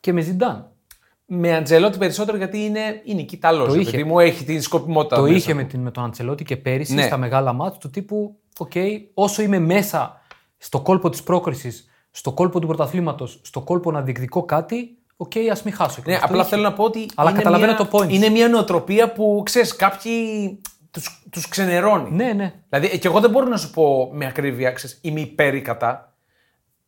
Και 0.00 0.12
με 0.12 0.20
Ζιντάν. 0.20 0.70
Με 1.26 1.56
Αντσελότι 1.56 1.98
περισσότερο 1.98 2.36
γιατί 2.36 2.58
είναι, 2.64 3.00
είναι 3.04 3.24
Ιταλός. 3.30 3.66
Το 3.66 3.74
είχε. 3.74 3.88
Επειδή 3.88 4.04
μου 4.04 4.18
έχει 4.18 4.44
την 4.44 4.62
σκοπιμότητα. 4.62 5.16
Το 5.16 5.22
μέσα. 5.22 5.34
είχε 5.34 5.54
με, 5.54 5.64
την, 5.64 5.80
με 5.80 5.90
τον 5.90 6.04
Αντσελότι 6.04 6.44
και 6.44 6.56
πέρυσι 6.56 6.94
Ναι. 6.94 7.02
στα 7.02 7.16
μεγάλα 7.16 7.52
ματς 7.52 7.78
του 7.78 7.90
τύπου, 7.90 8.36
οκ, 8.58 8.72
όσο 9.14 9.42
είμαι 9.42 9.58
μέσα 9.58 10.20
στο 10.58 10.80
κόλπο 10.80 11.10
της 11.10 11.22
πρόκρισης, 11.22 11.88
στο 12.16 12.32
κόλπο 12.32 12.60
του 12.60 12.66
πρωταθλήματος, 12.66 13.40
στο 13.42 13.60
κόλπο 13.60 13.90
να 13.90 14.02
διεκδικώ 14.02 14.44
κάτι, 14.44 14.98
οκ, 15.16 15.32
ας 15.50 15.62
μην 15.62 15.74
χάσω. 15.74 16.02
Και 16.02 16.10
Ναι, 16.10 16.14
αυτό 16.14 16.26
απλά 16.26 16.40
είχε. 16.40 16.48
θέλω 16.48 16.62
να 16.62 16.72
πω 16.72 16.84
ότι. 16.84 17.06
Αλλά 17.14 17.30
είναι 17.30 17.38
καταλαβαίνω 17.38 17.72
μια, 17.72 17.86
το 17.86 17.98
point. 17.98 18.08
Είναι 18.08 18.28
μια 18.28 18.48
νοοτροπία 18.48 19.12
που 19.12 19.42
ξέρεις, 19.44 19.76
κάποιοι 19.76 20.60
τους, 20.90 21.22
τους 21.30 21.48
ξενερώνει. 21.48 22.10
Ναι, 22.10 22.32
ναι. 22.32 22.54
Δηλαδή, 22.68 22.98
και 22.98 23.08
εγώ 23.08 23.20
δεν 23.20 23.30
μπορώ 23.30 23.46
να 23.46 23.56
σου 23.56 23.70
πω 23.70 24.10
με 24.12 24.26
ακρίβεια, 24.26 24.70
ξέρεις, 24.70 24.98
είμαι 25.02 25.20
υπέρ 25.20 25.54
ή 25.54 25.60
κατά. 25.62 26.14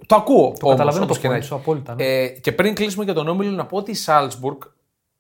Το 0.07 0.15
ακούω. 0.15 0.53
Το 0.59 0.69
καταλαβαίνω 0.69 1.07
το 1.07 1.19
point 1.23 1.43
σου 1.43 1.55
απόλυτα, 1.55 1.95
ναι. 1.95 2.05
Ε, 2.05 2.29
και 2.29 2.53
πριν 2.53 2.75
κλείσουμε 2.75 3.05
για 3.05 3.15
τον 3.15 3.29
Όμιλο, 3.29 3.51
να 3.51 3.67
πω 3.67 3.77
ότι 3.77 3.91
η 3.91 3.95
Σάλτσμπουργκ 3.95 4.59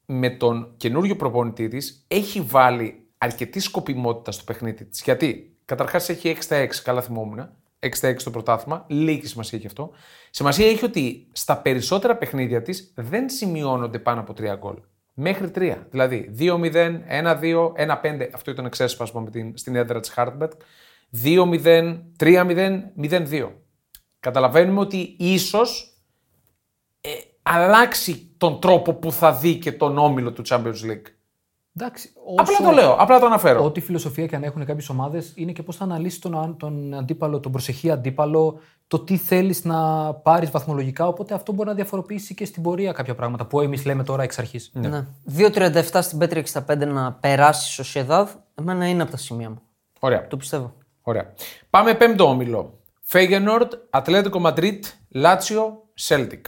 με 0.06 0.30
τον 0.30 0.72
καινούριο 0.76 1.16
προπονητή 1.16 1.68
της 1.68 2.04
έχει 2.08 2.40
βάλει 2.40 3.06
αρκετή 3.18 3.60
σκοπιμότητα 3.60 4.32
στο 4.32 4.44
παιχνίδι 4.44 4.84
της. 4.84 5.02
Γιατί 5.02 5.56
καταρχάς 5.64 6.08
έχει 6.08 6.36
6 6.36 6.42
στα 6.42 6.56
6, 6.56 6.68
καλά 6.82 7.02
θυμόμουν. 7.02 7.48
6 7.80 7.88
στα 7.92 8.10
6 8.10 8.14
στο 8.16 8.30
πρωτάθλημα, 8.30 8.84
λίγη 8.88 9.26
σημασία 9.26 9.58
έχει 9.58 9.66
αυτό. 9.66 9.90
Σημασία 10.30 10.66
έχει 10.66 10.84
ότι 10.84 11.28
στα 11.32 11.56
περισσότερα 11.56 12.16
παιχνίδια 12.16 12.62
της 12.62 12.92
δεν 12.96 13.28
σημειώνονται 13.28 13.98
πάνω 13.98 14.20
από 14.20 14.34
3 14.38 14.54
γκολ. 14.58 14.76
Μέχρι 15.14 15.50
3. 15.54 15.76
Δηλαδή 15.90 16.34
2-0, 16.38 17.00
1-2, 17.08 17.72
1-5. 17.76 18.28
Αυτό 18.34 18.50
ήταν 18.50 18.68
ξέσπασμα 18.68 19.20
με 19.20 19.30
την, 19.30 19.56
στην 19.56 19.76
έδρα 19.76 20.00
της 20.00 20.10
Χάρτμπετ. 20.10 20.52
2-0, 21.24 22.00
3-0, 22.18 22.80
0-2. 23.00 23.48
Καταλαβαίνουμε 24.20 24.80
ότι 24.80 25.16
ίσως 25.18 25.98
ε, 27.00 27.10
αλλάξει 27.42 28.34
τον 28.36 28.60
τρόπο 28.60 28.94
που 28.94 29.12
θα 29.12 29.32
δει 29.32 29.56
και 29.56 29.72
τον 29.72 29.98
όμιλο 29.98 30.32
του 30.32 30.42
Champions 30.48 30.84
League. 30.84 31.06
Εντάξει, 31.80 32.12
Απλά 32.36 32.56
το 32.56 32.70
λέω, 32.70 32.92
απλά 32.98 33.18
το 33.18 33.26
αναφέρω. 33.26 33.64
Ό,τι 33.64 33.80
φιλοσοφία 33.80 34.26
και 34.26 34.36
αν 34.36 34.42
έχουν 34.42 34.64
κάποιες 34.64 34.88
ομάδες 34.88 35.32
είναι 35.34 35.52
και 35.52 35.62
πώς 35.62 35.76
θα 35.76 35.84
αναλύσει 35.84 36.20
τον, 36.20 36.56
τον 36.58 36.94
αντίπαλο, 36.94 37.40
τον 37.40 37.52
προσεχή 37.52 37.90
αντίπαλο, 37.90 38.58
το 38.86 38.98
τι 38.98 39.16
θέλεις 39.16 39.64
να 39.64 40.12
πάρεις 40.14 40.50
βαθμολογικά. 40.50 41.06
Οπότε 41.06 41.34
αυτό 41.34 41.52
μπορεί 41.52 41.68
να 41.68 41.74
διαφοροποιήσει 41.74 42.34
και 42.34 42.44
στην 42.44 42.62
πορεία 42.62 42.92
κάποια 42.92 43.14
πράγματα 43.14 43.46
που 43.46 43.60
εμείς 43.60 43.84
λέμε 43.84 44.04
τώρα 44.04 44.22
εξ 44.22 44.38
αρχής. 44.38 44.70
Ναι. 44.74 45.06
2.37 45.36 45.82
στην 46.00 46.18
Bet365 46.18 46.86
να 46.86 47.12
περάσει 47.12 47.68
η 47.68 47.72
Σοσιεδάδ, 47.72 48.30
εμένα 48.54 48.88
είναι 48.88 49.02
από 49.02 49.10
τα 49.10 49.16
σημεία 49.16 49.48
μου. 49.50 49.60
Ωραία. 49.98 50.26
Το 50.26 50.36
πιστεύω. 50.36 50.74
Ωραία. 51.02 51.32
Πάμε 51.70 51.94
πέμπτο 51.94 52.28
όμιλο. 52.28 52.78
Φέγενορντ, 53.00 53.72
Ατλέτικο 53.90 54.38
Μαντρίτ, 54.38 54.84
Λάτσιο, 55.08 55.82
Σέλτικ. 55.94 56.46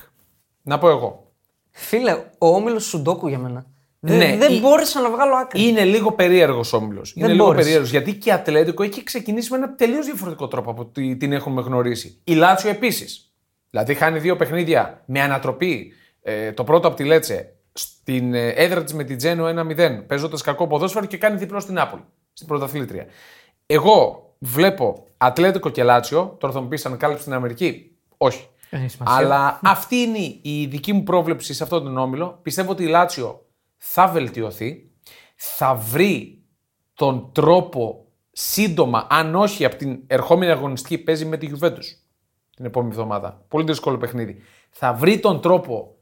Να 0.62 0.78
πω 0.78 0.88
εγώ. 0.88 1.32
Φίλε, 1.70 2.12
ο 2.38 2.46
όμιλος 2.46 2.84
Σουντόκου 2.84 3.28
για 3.28 3.38
μένα. 3.38 3.66
Ναι, 4.02 4.16
δεν 4.18 4.38
δεν 4.38 4.52
η- 4.52 4.60
μπόρεσα 4.60 5.00
να 5.00 5.10
βγάλω 5.10 5.34
άκρη. 5.34 5.62
Είναι 5.68 5.84
λίγο 5.84 6.12
περίεργος 6.12 6.72
όμιλος. 6.72 7.12
Είναι 7.16 7.28
λίγο 7.28 7.44
μπόρεσε. 7.44 7.62
περίεργος 7.62 7.90
γιατί 7.90 8.14
και 8.14 8.28
η 8.28 8.32
Ατλέτικο 8.32 8.82
έχει 8.82 9.02
ξεκινήσει 9.02 9.50
με 9.50 9.56
ένα 9.56 9.74
τελείως 9.74 10.04
διαφορετικό 10.06 10.48
τρόπο 10.48 10.70
από 10.70 10.80
ό,τι 10.82 11.16
την 11.16 11.32
έχουμε 11.32 11.62
γνωρίσει. 11.62 12.20
Η 12.24 12.34
Λάτσιο 12.34 12.70
επίσης. 12.70 13.32
Δηλαδή 13.70 13.94
χάνει 13.94 14.18
δύο 14.18 14.36
παιχνίδια 14.36 15.02
με 15.06 15.20
ανατροπή. 15.20 15.92
Ε, 16.22 16.52
το 16.52 16.64
πρώτο 16.64 16.86
από 16.88 16.96
τη 16.96 17.04
Λέτσε 17.04 17.54
στην 17.72 18.34
ε, 18.34 18.48
έδρα 18.48 18.84
της 18.84 18.94
με 18.94 19.04
την 19.04 19.16
Τζένο 19.16 19.44
1-0, 19.46 20.04
παίζοντας 20.06 20.42
κακό 20.42 20.66
ποδόσφαιρο 20.66 21.06
και 21.06 21.16
κάνει 21.16 21.36
διπλό 21.38 21.60
στην 21.60 21.74
Νάπολη, 21.74 22.02
στην 22.32 22.46
πρωταθλήτρια. 22.46 23.06
Εγώ 23.66 24.24
βλέπω 24.38 25.04
Ατλέτικο 25.16 25.68
και 25.68 25.82
Λάτσιο. 25.82 26.36
Τώρα 26.40 26.52
θα 26.54 26.60
μου 26.60 26.68
πεις 26.68 26.86
αν 26.86 26.96
κάλυψε 26.96 27.24
την 27.24 27.32
Αμερική. 27.32 27.96
Όχι. 28.16 28.48
Έχει 28.70 28.88
σημασία. 28.88 29.16
Αλλά 29.16 29.60
αυτή 29.62 29.96
είναι 29.96 30.18
η 30.42 30.66
δική 30.66 30.92
μου 30.92 31.02
πρόβλεψη 31.02 31.54
σε 31.54 31.62
αυτόν 31.62 31.84
τον 31.84 31.98
όμιλο. 31.98 32.38
Πιστεύω 32.42 32.70
ότι 32.70 32.82
η 32.82 32.86
Λάτσιο 32.86 33.44
θα 33.82 34.08
βελτιωθεί, 34.08 34.90
θα 35.34 35.74
βρει 35.74 36.42
τον 36.94 37.30
τρόπο 37.32 38.04
σύντομα, 38.32 39.06
αν 39.10 39.34
όχι 39.34 39.64
από 39.64 39.76
την 39.76 40.00
ερχόμενη 40.06 40.50
αγωνιστική, 40.50 40.98
παίζει 40.98 41.24
με 41.24 41.36
τη 41.36 41.50
Juventus 41.60 41.84
την 42.56 42.64
επόμενη 42.64 42.92
εβδομάδα. 42.92 43.44
Πολύ 43.48 43.64
δύσκολο 43.64 43.96
παιχνίδι. 43.98 44.42
Θα 44.70 44.92
βρει 44.94 45.18
τον 45.20 45.40
τρόπο 45.40 45.94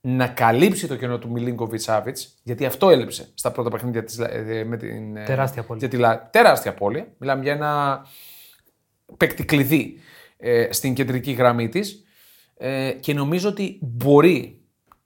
να 0.00 0.26
καλύψει 0.28 0.86
το 0.86 0.96
κενό 0.96 1.18
του 1.18 1.30
Μιλίνκοβιτ 1.30 1.80
Σάβιτ, 1.80 2.18
γιατί 2.42 2.64
αυτό 2.66 2.90
έλειψε 2.90 3.30
στα 3.34 3.50
πρώτα 3.52 3.70
παιχνίδια 3.70 4.04
της, 4.04 4.18
ε, 4.18 4.64
με 4.66 4.76
την. 4.76 5.16
ε, 5.16 5.24
Τεράστια 5.24 5.60
απώλεια. 5.62 5.88
για 5.88 5.96
τη 5.96 6.02
Λα- 6.02 6.28
τεράστια 6.30 6.70
απώλεια. 6.70 7.06
Μιλάμε 7.18 7.42
για 7.42 7.52
ένα 7.52 8.02
παίκτη 9.16 9.44
κλειδί 9.44 9.98
ε, 10.36 10.72
στην 10.72 10.94
κεντρική 10.94 11.32
γραμμή 11.32 11.68
της. 11.68 12.02
Ε, 12.56 12.92
και 13.00 13.14
νομίζω 13.14 13.48
ότι 13.48 13.78
μπορεί 13.82 14.57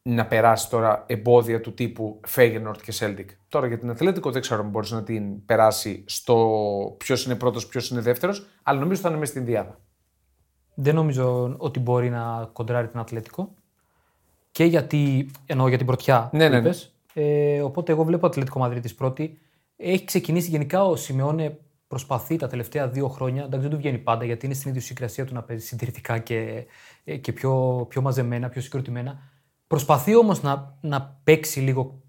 να 0.02 0.26
περάσει 0.26 0.70
τώρα 0.70 1.04
εμπόδια 1.06 1.60
του 1.60 1.74
τύπου 1.74 2.20
Φέγενορτ 2.26 2.80
και 2.80 2.92
Celtic. 2.98 3.26
Τώρα 3.48 3.66
για 3.66 3.78
την 3.78 3.90
Αθλέτικο 3.90 4.30
δεν 4.30 4.40
ξέρω 4.40 4.60
αν 4.60 4.68
μπορείς 4.68 4.90
να 4.90 5.02
την 5.02 5.44
περάσει 5.44 6.04
στο 6.06 6.94
ποιος 6.98 7.24
είναι 7.24 7.34
πρώτος, 7.34 7.66
ποιος 7.66 7.90
είναι 7.90 8.00
δεύτερος, 8.00 8.46
αλλά 8.62 8.80
νομίζω 8.80 9.00
θα 9.00 9.08
είναι 9.08 9.18
μέσα 9.18 9.32
στην 9.32 9.44
διάδα. 9.44 9.78
Δεν 10.74 10.94
νομίζω 10.94 11.54
ότι 11.58 11.80
μπορεί 11.80 12.10
να 12.10 12.50
κοντράρει 12.52 12.88
την 12.88 13.00
Ατλέτικο. 13.00 13.54
Και 14.50 14.64
γιατί. 14.64 15.30
εννοώ 15.46 15.68
για 15.68 15.76
την 15.76 15.86
πρωτιά 15.86 16.30
Ναι, 16.32 16.44
που 16.44 16.52
ναι, 16.52 16.60
ναι. 16.60 16.66
είπες. 16.66 16.94
Ε, 17.14 17.60
οπότε 17.62 17.92
εγώ 17.92 18.04
βλέπω 18.04 18.26
Ατλέτικο 18.26 18.58
Μαδρίτης 18.58 18.94
πρώτη. 18.94 19.38
Έχει 19.76 20.04
ξεκινήσει 20.04 20.50
γενικά 20.50 20.84
ο 20.84 20.96
Σιμεώνε 20.96 21.58
προσπαθεί 21.88 22.36
τα 22.36 22.46
τελευταία 22.46 22.88
δύο 22.88 23.08
χρόνια. 23.08 23.42
Εντάξει, 23.44 23.60
δεν 23.60 23.70
του 23.70 23.76
βγαίνει 23.76 23.98
πάντα 23.98 24.24
γιατί 24.24 24.46
είναι 24.46 24.54
στην 24.54 24.70
ιδιοσυγκρασία 24.70 25.24
του 25.24 25.34
να 25.34 25.42
παίζει 25.42 25.66
συντηρητικά 25.66 26.18
και, 26.18 26.66
ε, 27.04 27.16
και 27.16 27.32
πιο, 27.32 27.86
πιο 27.88 28.00
μαζεμένα, 28.00 28.48
πιο 28.48 28.60
συγκροτημένα. 28.60 29.31
Προσπαθεί 29.72 30.16
όμως 30.16 30.42
να, 30.42 30.74
να 30.80 31.18
παίξει 31.24 31.60
λίγο 31.60 32.00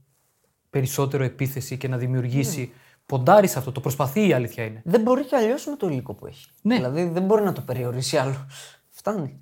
περισσότερο 0.69 1.23
επίθεση 1.23 1.77
και 1.77 1.87
να 1.87 1.97
δημιουργήσει. 1.97 2.59
Ναι. 2.59 2.67
Ποντάρει 3.05 3.47
σε 3.47 3.57
αυτό. 3.57 3.71
Το 3.71 3.79
προσπαθεί 3.79 4.27
η 4.27 4.33
αλήθεια 4.33 4.63
είναι. 4.63 4.81
Δεν 4.85 5.01
μπορεί 5.01 5.25
κι 5.25 5.35
αλλιώς 5.35 5.65
με 5.65 5.75
το 5.75 5.87
υλικό 5.87 6.13
που 6.13 6.25
έχει. 6.25 6.45
Ναι. 6.61 6.75
Δηλαδή 6.75 7.03
δεν 7.03 7.23
μπορεί 7.23 7.43
να 7.43 7.51
το 7.53 7.61
περιορίσει 7.61 8.17
άλλο. 8.17 8.45
Φτάνει. 8.89 9.39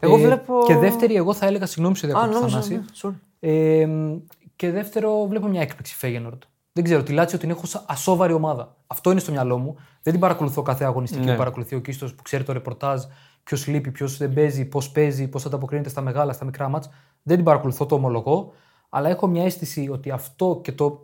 Εγώ 0.00 0.16
Ε, 0.16 0.20
βλέπω. 0.24 0.54
Και 0.66 0.76
δεύτερη, 0.76 1.14
εγώ 1.16 1.34
θα 1.34 1.46
έλεγα, 1.46 1.66
συγγνώμη 1.66 1.96
σε 1.96 2.06
Α, 2.06 2.08
διακόπτω, 2.08 2.32
νόμιζα. 2.38 2.50
Θανάση. 2.60 2.74
ναι, 2.74 2.84
sorry. 3.02 3.14
Ε, 3.40 3.86
μ, 3.86 4.16
και 4.56 4.70
δεύτερο, 4.70 5.26
βλέπω 5.26 5.46
μια 5.46 5.60
έκπληξη 5.60 5.94
Φέγενορντ. 5.96 6.42
Δεν 6.72 6.84
ξέρω, 6.84 7.02
τη 7.02 7.12
Λάτσιο 7.12 7.38
την 7.38 7.50
έχω 7.50 7.66
σαν 7.66 7.82
ασόβαρη 7.86 8.32
ομάδα. 8.32 8.76
Αυτό 8.86 9.10
είναι 9.10 9.20
στο 9.20 9.32
μυαλό 9.32 9.58
μου. 9.58 9.76
Δεν 10.02 10.12
την 10.12 10.20
παρακολουθώ 10.20 10.62
κάθε 10.62 10.84
αγωνιστική 10.84 11.24
Ναι. 11.24 11.30
που 11.30 11.38
παρακολουθεί 11.38 11.74
ο 11.74 11.80
Κίστος 11.80 12.14
που 12.14 12.22
ξέρει 12.22 12.44
το 12.44 12.52
ρεπορτάζ, 12.52 13.02
ποιος 13.44 13.66
λείπει, 13.66 13.90
ποιος 13.90 14.16
δεν 14.16 14.32
παίζει, 14.32 14.64
πώς 14.64 14.90
παίζει, 14.90 15.28
πώς 15.28 15.46
ανταποκρίνεται 15.46 15.88
στα 15.88 16.00
μεγάλα, 16.00 16.32
στα 16.32 16.44
μικρά 16.44 16.68
μάτς. 16.68 16.88
Δεν 17.28 17.36
την 17.36 17.44
παρακολουθώ, 17.44 17.86
το 17.86 17.94
ομολογώ. 17.94 18.52
Αλλά 18.88 19.08
έχω 19.08 19.26
μια 19.26 19.44
αίσθηση 19.44 19.88
ότι 19.92 20.10
αυτό 20.10 20.60
και 20.62 20.72
το. 20.72 21.00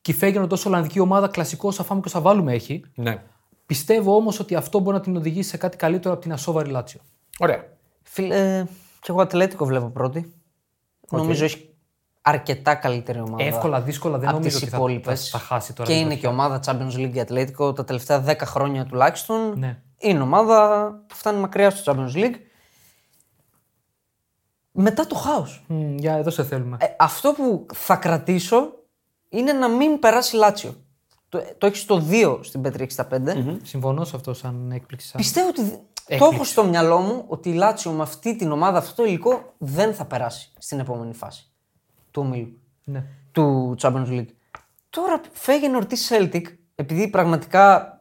Και 0.00 0.10
η 0.10 0.14
Φέγενορντ 0.14 0.52
ω 0.52 0.56
Ολλανδική 0.66 1.00
ομάδα, 1.00 1.28
κλασικό, 1.28 1.70
σαν 1.70 1.84
φάμε 1.84 2.00
και 2.00 2.08
όσα 2.08 2.20
βάλουμε 2.20 2.54
έχει. 2.54 2.84
Ναι. 2.94 3.22
Πιστεύω 3.66 4.14
όμως 4.14 4.40
ότι 4.40 4.54
αυτό 4.54 4.78
μπορεί 4.78 4.96
να 4.96 5.02
την 5.02 5.16
οδηγήσει 5.16 5.48
σε 5.48 5.56
κάτι 5.56 5.76
καλύτερο 5.76 6.14
από 6.14 6.22
την 6.22 6.32
ασόβαρη 6.32 6.70
Λάτσιο. 6.70 7.00
Ωραία. 7.38 7.64
Φίλε, 8.02 8.64
κι 9.00 9.10
εγώ 9.10 9.20
Ατλέτικο 9.20 9.64
βλέπω 9.64 9.86
πρώτη. 9.86 10.32
Νομίζω 11.10 11.44
έχει 11.44 11.74
αρκετά 12.22 12.74
καλύτερη 12.74 13.20
ομάδα. 13.20 13.44
Εύκολα, 13.44 13.80
δύσκολα, 13.80 14.18
δεν 14.18 14.28
από 14.28 14.36
νομίζω 14.36 14.54
τις 14.54 14.62
ότι 14.62 14.70
θα, 14.70 14.76
υπόλοιπες. 14.76 15.28
θα, 15.28 15.38
θα 15.38 15.44
χάσει 15.44 15.72
τώρα. 15.72 15.88
Και 15.88 15.96
την 15.96 16.04
είναι 16.04 16.14
και 16.14 16.26
ομάδα 16.26 16.60
Champions 16.64 16.96
League 16.96 17.14
η 17.14 17.20
Ατλέτικο 17.20 17.72
τα 17.72 17.84
τελευταία 17.84 18.24
10 18.26 18.36
χρόνια 18.44 18.84
τουλάχιστον. 18.84 19.58
Ναι. 19.58 19.78
Είναι 19.98 20.20
ομάδα 20.20 20.90
που 21.06 21.14
φτάνει 21.14 21.40
μακριά 21.40 21.70
στο 21.70 21.92
Champions 21.92 22.16
League. 22.18 22.34
Μετά 24.80 25.06
το 25.06 25.14
χάος. 25.14 25.64
Μμ, 25.66 25.96
για 25.96 26.14
εδώ 26.16 26.30
σε 26.30 26.44
θέλουμε. 26.44 26.76
Ε, 26.80 26.86
αυτό 26.98 27.32
που 27.32 27.66
θα 27.74 27.96
κρατήσω 27.96 28.72
είναι 29.28 29.52
να 29.52 29.68
μην 29.68 29.98
περάσει 29.98 30.36
Λάτσιο. 30.36 30.74
Το, 31.28 31.42
το 31.58 31.66
έχεις 31.66 31.80
στο 31.80 32.02
2 32.10 32.38
στην 32.42 32.60
Πέτρη 32.60 32.90
65. 32.96 33.04
Συμφωνώ 33.62 34.04
σε 34.04 34.16
αυτό 34.16 34.34
σαν 34.34 34.70
έκπληξη. 34.72 35.06
Σαν... 35.06 35.20
Πιστεύω 35.20 35.48
ότι. 35.48 35.60
Το 35.60 36.14
Έκπληξη. 36.14 36.34
έχω 36.34 36.44
στο 36.44 36.64
μυαλό 36.64 36.98
μου 36.98 37.24
ότι 37.26 37.48
η 37.48 37.54
Λάτσιο 37.54 37.90
με 37.90 38.02
αυτή 38.02 38.36
την 38.36 38.52
ομάδα, 38.52 38.78
αυτό 38.78 39.02
το 39.02 39.08
υλικό 39.08 39.54
δεν 39.58 39.94
θα 39.94 40.04
περάσει 40.04 40.52
στην 40.58 40.78
επόμενη 40.78 41.14
φάση 41.14 41.50
του 42.10 42.22
ομίλου. 42.26 42.58
Ναι. 42.84 43.04
του 43.32 43.74
Champions 43.80 44.08
League. 44.08 44.28
Τώρα 44.90 45.20
φέγαινε 45.32 45.76
ορτή 45.76 45.96
Celtic, 46.08 46.42
επειδή 46.74 47.08
πραγματικά 47.08 47.92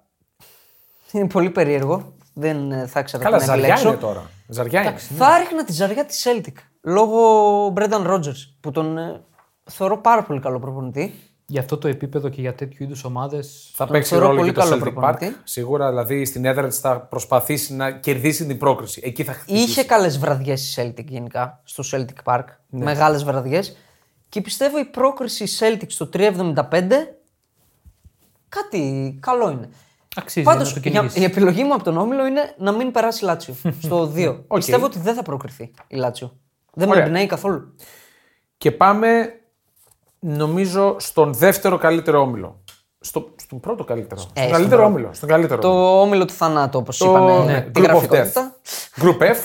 είναι 1.12 1.28
πολύ 1.28 1.50
περίεργο. 1.50 2.14
Δεν 2.34 2.72
ε, 2.72 2.88
θα 2.88 3.00
ήξερα 3.00 3.24
Καλά, 3.24 3.38
τι 3.38 3.46
να 3.46 3.50
ζαριά 3.50 3.66
επιλέξω. 3.66 3.88
είναι 3.88 3.98
τώρα. 3.98 4.30
Ζαριά 4.48 4.82
είναι. 4.82 4.98
Θα 4.98 5.38
ρίχνα 5.38 5.64
τη 5.64 5.74
ζαριά 5.74 6.06
της 6.06 6.28
Celtic. 6.28 6.54
Λόγω 6.82 7.74
Brendan 7.76 8.08
Rodgers, 8.08 8.54
που 8.60 8.72
τον 8.72 8.98
ε, 8.98 9.22
θεωρώ 9.64 9.98
πάρα 9.98 10.24
πολύ 10.24 10.40
καλό 10.40 10.60
προπονητή. 10.60 11.14
Για 11.50 11.62
αυτό 11.62 11.78
το 11.78 11.88
επίπεδο 11.88 12.30
και 12.30 12.42
για 12.42 12.54
τέτοιου 12.54 12.84
είδους 12.84 13.04
ομάδες. 13.04 13.72
Θα 13.76 13.84
Τον 13.86 13.94
παίξει 13.94 14.10
θεωρώ 14.10 14.26
ρόλο 14.26 14.40
πολύ 14.40 14.52
και 14.52 14.60
το 14.60 14.64
καλό 14.64 14.76
Celtic 14.76 14.88
Park. 14.88 14.94
προπονητή. 14.94 15.36
Σίγουρα, 15.44 15.90
δηλαδή 15.90 16.26
στην 16.26 16.46
έδρα 16.46 16.68
της 16.68 16.80
θα 16.80 17.02
προσπαθήσει 17.02 17.74
να 17.74 17.92
κερδίσει 17.92 18.46
την 18.46 18.58
πρόκριση. 18.58 19.02
Εκεί 19.04 19.24
θα 19.24 19.34
χτυπήσει. 19.34 19.64
Είχε 19.64 19.84
καλές 19.84 20.20
βραδιές 20.20 20.78
η 20.78 20.82
Celtic 20.82 21.06
γενικά 21.06 21.62
στο 21.64 21.84
Celtic 21.92 22.34
Park. 22.34 22.44
Ναι. 22.70 22.84
Μεγάλες 22.84 23.24
βραδιές. 23.24 23.78
Και 24.30 24.42
πιστεύω 24.42 24.80
η 24.80 24.86
πρόκριση 24.86 25.46
Celtic 25.60 25.86
στο 25.88 26.10
3,75 26.14 26.54
κάτι 28.50 29.18
καλό 29.22 29.50
είναι. 29.52 29.70
Αξίζει 30.18 30.46
Πάντως, 30.46 30.68
να 30.68 30.74
το 30.74 30.90
κυνηγήσεις. 30.90 31.22
η 31.22 31.24
επιλογή 31.24 31.64
μου 31.64 31.74
από 31.74 31.84
τον 31.84 31.98
Όμιλο 31.98 32.26
είναι 32.26 32.54
να 32.58 32.72
μην 32.72 32.92
περάσει 32.92 33.24
η 33.24 33.28
Λάτσιο 33.28 33.56
στο 33.84 34.12
2. 34.16 34.40
Πιστεύω 34.54 34.86
ότι 34.86 35.00
δεν 35.00 35.16
θα 35.16 35.22
προκριθεί 35.22 35.72
η 35.88 35.96
Λάτσιο. 35.96 36.38
Δεν 36.74 36.90
Ωραία. 36.90 37.02
με 37.02 37.08
εμπνέει 37.08 37.26
καθόλου. 37.26 37.76
Και 38.58 38.72
πάμε, 38.72 39.34
νομίζω, 40.20 40.96
στον 41.00 41.34
δεύτερο 41.34 41.78
καλύτερο 41.78 42.20
όμιλο. 42.22 42.64
Στο, 43.00 43.34
στον 43.36 43.60
πρώτο 43.60 43.84
καλύτερο. 43.84 44.20
στον 44.22 44.32
στον 44.36 44.52
καλύτερο 44.52 44.82
πρώτο. 44.82 44.94
όμιλο. 44.94 45.14
Στον 45.14 45.30
καλύτερο 45.30 45.62
Το 45.62 45.68
όμιλο. 45.70 46.02
Όμιλο 46.02 46.26
του 46.26 46.34
θανάτου, 46.34 46.80
όπως 46.80 46.98
Το 46.98 47.06
είπανε 47.06 47.44
ναι, 47.44 47.62
την 47.62 47.84
Group 47.84 47.86
of 47.86 47.90
γραφικότητα. 47.90 48.56
Death. 48.96 49.04
Group 49.04 49.22
F, 49.22 49.38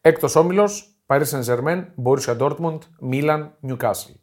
έκτος 0.00 0.36
όμιλος, 0.36 0.94
Paris 1.06 1.22
Saint 1.24 1.44
Germain, 1.44 1.84
Borussia 2.04 2.36
Dortmund, 2.38 2.78
Milan, 3.10 3.48
Newcastle. 3.68 4.14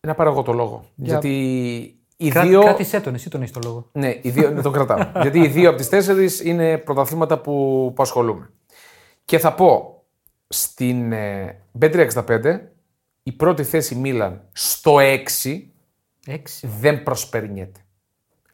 Να 0.00 0.14
πάρω 0.14 0.30
εγώ 0.30 0.42
το 0.42 0.52
λόγο. 0.52 0.84
Γιατί 0.94 1.99
οι 2.20 2.28
Κρά, 2.28 2.42
δύο. 2.42 2.60
Κράτησέ 2.60 3.00
τον, 3.00 3.14
εσύ 3.14 3.30
τον 3.30 3.40
έχεις 3.40 3.52
το 3.52 3.60
λόγο. 3.64 3.88
Ναι, 3.92 4.18
οι 4.22 4.30
δύο, 4.30 4.50
ναι, 4.50 4.62
τον 4.66 4.72
κρατάω. 4.72 5.22
Γιατί 5.22 5.38
οι 5.40 5.48
δύο 5.48 5.68
από 5.68 5.78
τις 5.78 5.88
τέσσερις 5.88 6.40
είναι 6.40 6.78
πρωταθλήματα 6.78 7.38
που, 7.38 7.52
που 7.94 8.02
ασχολούμαι. 8.02 8.50
Και 9.24 9.38
θα 9.38 9.54
πω 9.54 10.02
στην 10.48 11.12
ε, 11.12 11.60
Bet365 11.80 12.60
η 13.22 13.32
πρώτη 13.32 13.62
θέση 13.64 13.94
Μίλαν 13.94 14.42
στο 14.52 14.96
6 15.00 15.62
Έξι. 16.26 16.70
δεν 16.80 17.02
προσπερνιέται. 17.02 17.80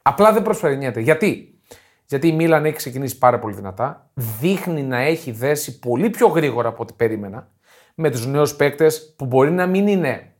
Απλά 0.03 0.33
δεν 0.33 0.43
προσπερνιέται. 0.43 1.01
Γιατί; 1.01 1.59
Γιατί 2.07 2.29
η 2.29 2.33
Μίλαν 2.33 2.64
έχει 2.64 2.77
ξεκινήσει 2.77 3.19
πάρα 3.19 3.39
πολύ 3.39 3.55
δυνατά. 3.55 4.11
Δείχνει 4.14 4.83
να 4.83 4.99
έχει 4.99 5.31
δέσει 5.31 5.79
πολύ 5.79 6.11
πιο 6.11 6.27
γρήγορα 6.27 6.69
από 6.69 6.83
ό,τι 6.83 6.93
περίμενα 6.93 7.51
με 7.95 8.11
τους 8.11 8.27
νέους 8.27 8.55
παίκτες 8.55 9.14
που 9.17 9.27
μπορεί 9.27 9.51
να 9.51 9.67
μην 9.67 9.87
είναι 9.87 10.33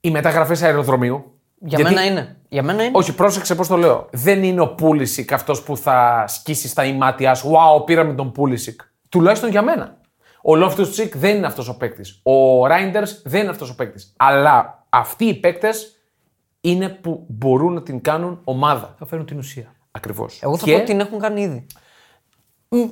οι 0.00 0.10
μεταγραφές 0.10 0.62
αεροδρομίου. 0.62 1.39
Για 1.62 1.78
Γιατί- 1.78 1.94
μένα 1.94 2.06
είναι. 2.06 2.36
Για 2.48 2.62
μένα 2.62 2.82
είναι. 2.84 2.98
Όχι, 2.98 3.14
πρόσεξε 3.14 3.54
πώς 3.54 3.68
το 3.68 3.76
λέω. 3.76 4.08
Δεν 4.12 4.42
είναι 4.42 4.60
ο 4.60 4.74
Πούλησικ 4.74 5.32
αυτός 5.32 5.62
που 5.62 5.76
θα 5.76 6.24
σκίσει 6.26 6.68
στα 6.68 6.84
ημάτια 6.84 7.34
σου. 7.34 7.50
Wow, 7.50 7.84
πήραμε 7.86 8.14
τον 8.14 8.32
Πούλησικ. 8.32 8.80
Τουλάχιστον 9.08 9.50
για 9.50 9.62
μένα. 9.62 9.98
Ο 10.42 10.56
Λόφτου 10.56 10.90
Τσικ 10.90 11.16
δεν 11.16 11.36
είναι 11.36 11.46
αυτός 11.46 11.68
ο 11.68 11.76
παίκτης. 11.76 12.20
Ο 12.22 12.66
Ράιντερ 12.66 13.04
δεν 13.24 13.40
είναι 13.40 13.50
αυτός 13.50 13.70
ο 13.70 13.74
παίκτης. 13.74 14.12
Αλλά 14.16 14.86
αυτοί 14.88 15.24
οι 15.24 15.34
παίκτες 15.34 16.00
είναι 16.60 16.88
που 16.88 17.24
μπορούν 17.28 17.72
να 17.72 17.82
την 17.82 18.00
κάνουν 18.00 18.40
ομάδα. 18.44 18.94
Θα 18.98 19.06
φέρουν 19.06 19.26
την 19.26 19.38
ουσία. 19.38 19.74
Ακριβώς. 19.90 20.38
Εγώ 20.42 20.56
θα 20.56 20.66
πω 20.66 20.74
ότι 20.74 20.84
την 20.84 21.00
έχουν 21.00 21.18
κάνει 21.18 21.42
ήδη. 21.42 21.66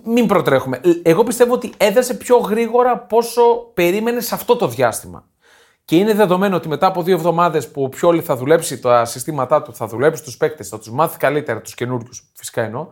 Μην 0.05 0.27
προτρέχουμε. 0.27 0.81
Εγώ 1.03 1.25
πιστεύω 1.25 1.55
ότι 1.55 1.73
έδεσε 1.77 2.15
πιο 2.15 2.37
γρήγορα 2.37 2.99
πόσο 2.99 3.43
περίμενες 3.75 4.27
σε 4.27 4.35
αυτό 4.35 4.57
το 4.57 4.69
διάστημα. 4.69 5.29
Και 5.89 5.97
είναι 5.97 6.15
δεδομένο 6.15 6.57
ότι 6.57 6.69
μετά 6.69 6.87
από 6.87 7.03
δύο 7.03 7.15
εβδομάδες 7.15 7.71
που 7.71 7.83
ο 7.83 7.89
Πιόλη 7.89 8.21
θα 8.23 8.37
δουλέψει 8.37 8.79
τα 8.81 9.05
συστήματά 9.05 9.63
του, 9.63 9.75
θα 9.75 9.87
δουλέψει 9.87 10.23
τους 10.23 10.37
παίκτες, 10.37 10.69
θα 10.69 10.79
τους 10.79 10.91
μάθει 10.91 11.19
καλύτερα 11.19 11.61
τους 11.61 11.75
καινούριους, 11.75 12.31
φυσικά 12.35 12.63
εννοώ. 12.63 12.87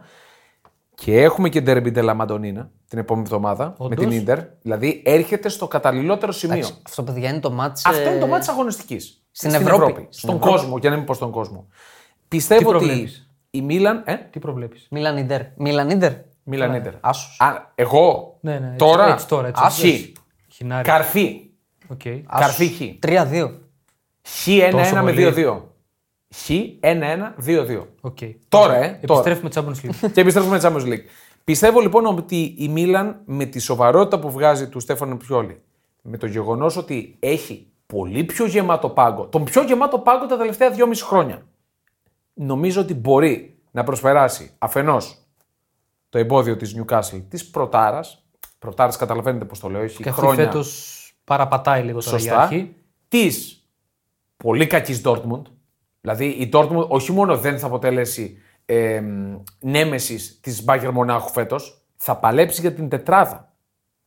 Και 0.94 1.22
έχουμε 1.22 1.49
και 1.49 1.61
Ντερμπι 1.61 1.90
Ντελα 1.90 2.14
Μαντονίνα 2.14 2.70
την 2.88 2.99
επόμενη 2.99 3.26
εβδομάδα 3.26 3.64
με 3.64 3.74
Όντως. 3.78 4.07
την 4.07 4.24
ντερ. 4.24 4.38
Δηλαδή 4.62 5.03
έρχεται 5.05 5.49
στο 5.49 5.66
καταλληλότερο 5.68 6.32
σημείο. 6.32 6.68
Αυτό 6.86 7.03
παιδιά 7.03 7.28
είναι 7.28 7.40
το 7.40 7.51
μάτς... 7.51 7.86
Αυτό 7.86 8.01
ε, 8.01 8.11
είναι 8.11 8.20
το 8.20 8.26
μάτι 8.26 8.51
αγωνιστικής. 8.51 9.22
στην 9.30 9.55
Ευρώπη. 9.55 9.92
Στην 9.92 10.07
Στον 10.11 10.36
Ευρώπη. 10.36 10.51
κόσμο, 10.53 10.78
για 10.78 10.90
να 10.90 10.97
μην 10.97 11.05
πω 11.05 11.14
στον 11.14 11.30
κόσμο. 11.30 11.66
Πιστεύω 12.28 12.68
ότι 12.70 12.78
προβλέπεις; 12.78 13.30
η 13.51 13.62
Μίλαν. 13.62 14.03
Ε, 14.07 14.14
Τι 14.14 14.38
προβλέπεις; 14.38 14.86
Μίλαν 14.90 15.16
Ιντερ. 15.16 15.40
Μίλαν 15.57 15.90
Ιντερ; 15.90 16.12
Μίλαν 16.42 16.74
Ίντερ. 16.74 16.92
Άσος. 17.01 17.36
Α, 17.40 17.72
εγώ; 17.74 18.36
Ναι, 18.40 18.59
ναι, 18.59 18.66
έτσι- 18.66 18.78
τώρα; 18.78 19.12
έτσι 19.12 19.26
τώρα, 19.28 19.49
έτσι. 19.49 20.12
Χ. 20.49 20.55
Χινάρι. 20.55 20.88
Καρφί. 20.88 21.45
Οκ. 21.89 22.01
Καρφί 22.39 22.68
Χ. 22.68 22.80
3-2. 23.07 23.51
Χ 24.28 24.47
1-1 24.47 24.68
Τόσο 24.72 24.95
με 24.95 25.12
πολύ. 25.12 25.32
2-2. 25.37 25.61
Χ 26.34 26.51
1-1-2-2. 26.80 27.87
Οκ. 28.01 28.18
Τώρα, 28.49 28.74
ε. 28.76 29.01
Τώρα. 29.07 29.20
Επιστρέφουμε 29.30 29.51
Champions 29.55 29.87
League. 29.87 30.11
και 30.14 30.20
επιστρέφουμε 30.20 30.61
Champions 30.62 30.87
League. 30.93 31.05
Πιστεύω 31.45 31.80
λοιπόν 31.80 32.07
ότι 32.07 32.55
η 32.59 32.68
Μίλαν 32.68 33.20
με 33.24 33.45
τη 33.45 33.59
σοβαρότητα 33.59 34.18
που 34.18 34.30
βγάζει 34.30 34.68
του 34.68 34.80
Στέφανο 34.80 35.16
Πιόλι, 35.16 35.61
με 36.03 36.16
το 36.16 36.26
γεγονός 36.26 36.76
ότι 36.76 37.16
έχει 37.20 37.66
πολύ 37.87 38.24
πιο 38.24 38.47
γεμάτο 38.47 38.89
πάγκο, 38.89 39.26
τον 39.26 39.45
πιο 39.45 39.62
γεμάτο 39.62 39.99
πάγκο 39.99 40.26
τα 40.26 40.37
τελευταία 40.37 40.70
2,5 40.76 40.76
χρόνια, 41.03 41.47
νομίζω 42.34 42.80
ότι 42.80 42.95
μπορεί 42.95 43.59
να 43.70 43.84
προσπεράσει 43.84 44.51
αφενός 44.59 45.18
το 46.09 46.18
εμπόδιο 46.18 46.57
της 46.57 46.76
Newcastle 46.78 47.22
της 47.28 47.51
Προτάρας. 47.51 48.24
Προτάρας, 48.59 48.97
καταλαβαίνετε 48.97 49.45
πώς 49.45 49.59
το 49.61 49.68
λέω, 49.68 49.80
έχει 49.82 50.03
Και 50.03 50.09
αυτή 50.09 50.20
χρόνια. 50.20 50.45
φέτος 50.45 51.06
παραπατάει 51.27 51.83
λίγο 51.83 52.01
τώρα 52.03 52.16
για 52.16 52.31
Σωστά. 52.33 52.43
αρχή. 52.43 52.74
Της 53.09 53.66
πολύ 54.37 54.66
κακής 54.66 55.01
Dortmund. 55.05 55.43
Δηλαδή 56.01 56.27
η 56.27 56.51
Dortmund 56.53 56.89
όχι 56.89 57.12
μόνο 57.12 57.37
δεν 57.39 57.59
θα 57.59 57.66
αποτελέσει 57.66 58.39
ε, 58.64 59.03
νέμεσης 59.61 60.41
της 60.41 60.64
Bayern 60.66 60.91
Μονάχου 60.93 61.29
φέτος, 61.33 61.85
θα 61.97 62.16
παλέψει 62.16 62.61
για 62.61 62.72
την 62.72 62.89
τετράδα. 62.89 63.53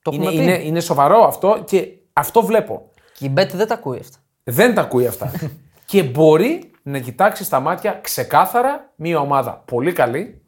Το 0.02 0.12
Είναι, 0.14 0.26
έχουμε 0.26 0.38
πει. 0.38 0.44
είναι, 0.44 0.64
είναι 0.64 0.80
σοβαρό 0.80 1.24
αυτό 1.24 1.64
και 1.66 1.88
αυτό 2.14 2.42
βλέπω. 2.44 2.92
Και 3.14 3.26
η 3.26 3.34
Bet 3.38 3.50
δεν 3.54 3.68
τα 3.68 3.74
ακούει 3.74 3.98
αυτά. 4.00 4.18
Δεν 4.44 4.74
τα 4.74 4.82
ακούει 4.82 5.08
αυτά. 5.08 5.32
και 5.86 6.04
μπορεί 6.04 6.72
να 6.84 7.00
κοιτάξει 7.00 7.44
στα 7.44 7.60
μάτια 7.60 8.00
ξεκάθαρα 8.04 8.92
μια 8.96 9.20
ομάδα 9.20 9.64
πολύ 9.66 9.94
καλή. 9.94 10.42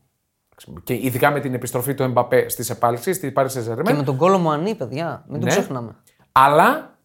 Και 0.83 0.93
ειδικά 0.93 1.31
με 1.31 1.39
την 1.39 1.53
επιστροφή 1.53 1.93
του 1.93 2.03
Εμπαπέ 2.03 2.49
στις 2.49 2.69
επάλξεις, 2.69 3.15
στη 3.15 3.33
Paris 3.35 3.45
Saint-Germain. 3.47 3.83
Και 3.83 3.93
με 3.93 4.03
τον 4.03 4.17
κόλο 4.17 4.37
μου 4.37 4.51
ανή, 4.51 4.75
παιδιά. 4.75 5.25
Μην 5.27 5.39
το 5.39 5.45
Ναι. 5.45 5.51
ξεχνάμε. 5.51 5.95
Αλλά 6.31 6.97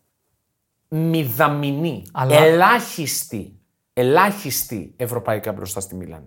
μηδαμινή, 0.88 2.02
Αλλά- 2.12 2.36
ελάχιστη, 2.44 3.52
ελάχιστη 3.92 4.92
ευρωπαϊκά 4.96 5.52
μπροστά 5.52 5.80
στη 5.80 5.94
Μίλαν. 5.94 6.22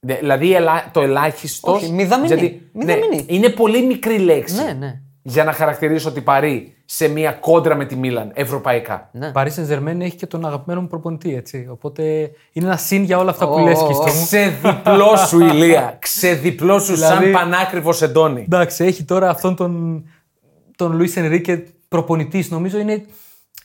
Δε- 0.00 0.14
Δηλαδή 0.18 0.54
ελα- 0.54 0.90
το 0.92 1.00
ελάχιστος. 1.00 1.74
Όχι, 1.74 1.92
μηδαμινή. 1.92 2.62
Μηδαμινή. 2.72 3.24
είναι 3.28 3.48
πολύ 3.48 3.86
μικρή 3.86 4.18
λέξη. 4.18 4.62
Ναι, 4.64 4.72
ναι. 4.72 4.98
Για 5.22 5.44
να 5.44 5.52
χαρακτηρίσω 5.52 6.08
ότι 6.08 6.20
παρεί 6.20 6.74
σε 6.84 7.08
μια 7.08 7.32
κόντρα 7.32 7.74
με 7.74 7.84
τη 7.84 7.96
Μίλαν 7.96 8.30
ευρωπαϊκά. 8.34 9.08
ναι. 9.12 9.32
Paris 9.34 9.48
Saint-Germain 9.56 10.00
έχει 10.00 10.16
και 10.16 10.26
τον 10.26 10.46
αγαπημένο 10.46 10.80
μου 10.80 10.86
προπονητή, 10.86 11.34
έτσι. 11.34 11.66
Οπότε 11.70 12.02
είναι 12.52 12.66
ένα 12.66 12.76
συν 12.76 13.02
για 13.02 13.18
όλα 13.18 13.30
αυτά 13.30 13.46
που 13.46 13.52
Ω, 13.54 13.58
λες 13.58 13.78
ω, 13.80 13.84
Χριστό 13.84 14.02
ω. 14.02 14.14
μου. 14.14 14.24
Ξεδιπλό 14.24 15.16
σου 15.16 15.40
ηλία. 15.40 15.96
Ξεδιπλό 16.00 16.78
σου 16.78 16.96
σαν 16.96 17.08
Δηλαδή- 17.18 17.32
πανάκριβος 17.32 18.02
εντόνι. 18.02 18.42
Εντάξει, 18.42 18.84
έχει 18.84 19.04
τώρα 19.04 19.28
αυτόν 19.30 19.56
τον, 19.56 20.04
τον 20.76 20.92
Λουίς 20.96 21.16
Ενρίκε 21.16 21.64
προπονητής. 21.94 22.50
Νομίζω 22.50 22.78
είναι, 22.78 23.04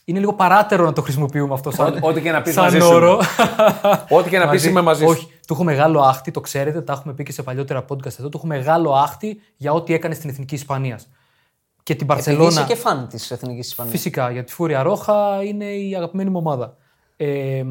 είναι 0.05 0.19
λίγο 0.19 0.33
παράτερο 0.33 0.85
να 0.85 0.93
το 0.93 1.01
χρησιμοποιούμε 1.01 1.53
αυτό 1.53 1.71
σαν, 1.71 1.97
Ό- 2.01 2.07
ό,τι 2.07 2.21
και 2.21 2.31
να 2.31 2.41
πεις 2.41 2.53
σαν 2.53 2.63
μαζί 2.63 2.79
σου 2.79 2.87
όρο. 2.93 3.11
είμαι. 3.11 4.05
Ό,τι 4.09 4.29
και 4.29 4.37
να 4.37 4.49
πεις 4.49 4.65
είμαι 4.65 4.81
μαζί 4.81 5.03
σου. 5.03 5.09
Όχι, 5.09 5.25
του 5.47 5.53
έχω 5.53 5.63
μεγάλο 5.63 6.01
άχτη, 6.01 6.31
το 6.31 6.41
ξέρετε, 6.41 6.81
τα 6.81 6.93
έχουμε 6.93 7.13
πει 7.13 7.23
και 7.23 7.31
σε 7.31 7.43
παλιότερα 7.43 7.85
podcast 7.89 8.19
εδώ. 8.19 8.29
Του 8.29 8.37
έχω 8.37 8.47
μεγάλο 8.47 8.91
άχτη 8.93 9.41
για 9.57 9.71
ό,τι 9.73 9.93
έκανε 9.93 10.13
στην 10.13 10.29
εθνική 10.29 10.55
Ισπανίας. 10.55 11.09
Και 11.83 11.95
την 11.95 12.07
Επειδή 12.09 12.23
Παρσελώνα. 12.23 12.49
είσαι 12.61 12.73
και 12.73 12.75
φαν 12.79 13.07
της 13.07 13.31
Εθνικής 13.31 13.67
Ισπανίας. 13.67 13.95
Φυσικά, 13.95 14.31
γιατί 14.31 14.51
η 14.51 14.53
Φούρια 14.55 14.83
Ρόχα 14.83 15.43
είναι 15.43 15.65
η 15.65 15.95
αγαπημένη 15.95 16.29
μου 16.29 16.37
ομάδα. 16.39 16.77
Ε, 17.17 17.63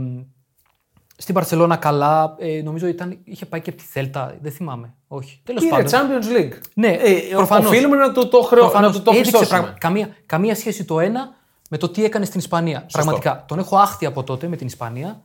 στην 1.20 1.34
Παρσελώνα 1.34 1.76
καλά, 1.76 2.34
ε, 2.38 2.60
νομίζω 2.62 2.86
ήταν, 2.86 3.18
είχε 3.24 3.46
πάει 3.46 3.60
και 3.60 3.70
από 3.70 3.78
τη 3.78 3.84
Θέλτα, 3.84 4.36
δεν 4.40 4.52
θυμάμαι. 4.52 4.94
Όχι. 5.08 5.40
Τέλος 5.44 5.62
Πήρε 5.64 5.82
πάντων. 5.82 5.90
Champions 5.92 6.38
League. 6.38 6.52
Ναι, 6.74 6.88
ε, 6.88 7.20
προφανώς. 7.34 7.66
οφείλουμε 7.66 7.96
να 7.96 8.12
του 8.12 8.28
το, 8.28 8.42
χρεω... 8.42 8.62
να 8.64 8.68
Προφανώς 8.68 8.96
του 8.96 9.02
το 9.02 9.10
έδειξε 9.10 9.30
πιστώσουμε. 9.30 9.58
πραγμα- 9.60 9.78
καμία, 9.78 10.08
καμία 10.26 10.54
σχέση 10.54 10.84
το 10.84 11.00
ένα 11.00 11.34
με 11.70 11.76
το 11.78 11.88
τι 11.88 12.04
έκανε 12.04 12.24
στην 12.24 12.38
Ισπανία. 12.40 12.86
Πραγματικά. 12.92 13.44
Τον 13.48 13.58
έχω 13.58 13.76
άχτη 13.76 14.06
από 14.06 14.22
τότε 14.22 14.48
με 14.48 14.56
την 14.56 14.66
Ισπανία. 14.66 15.22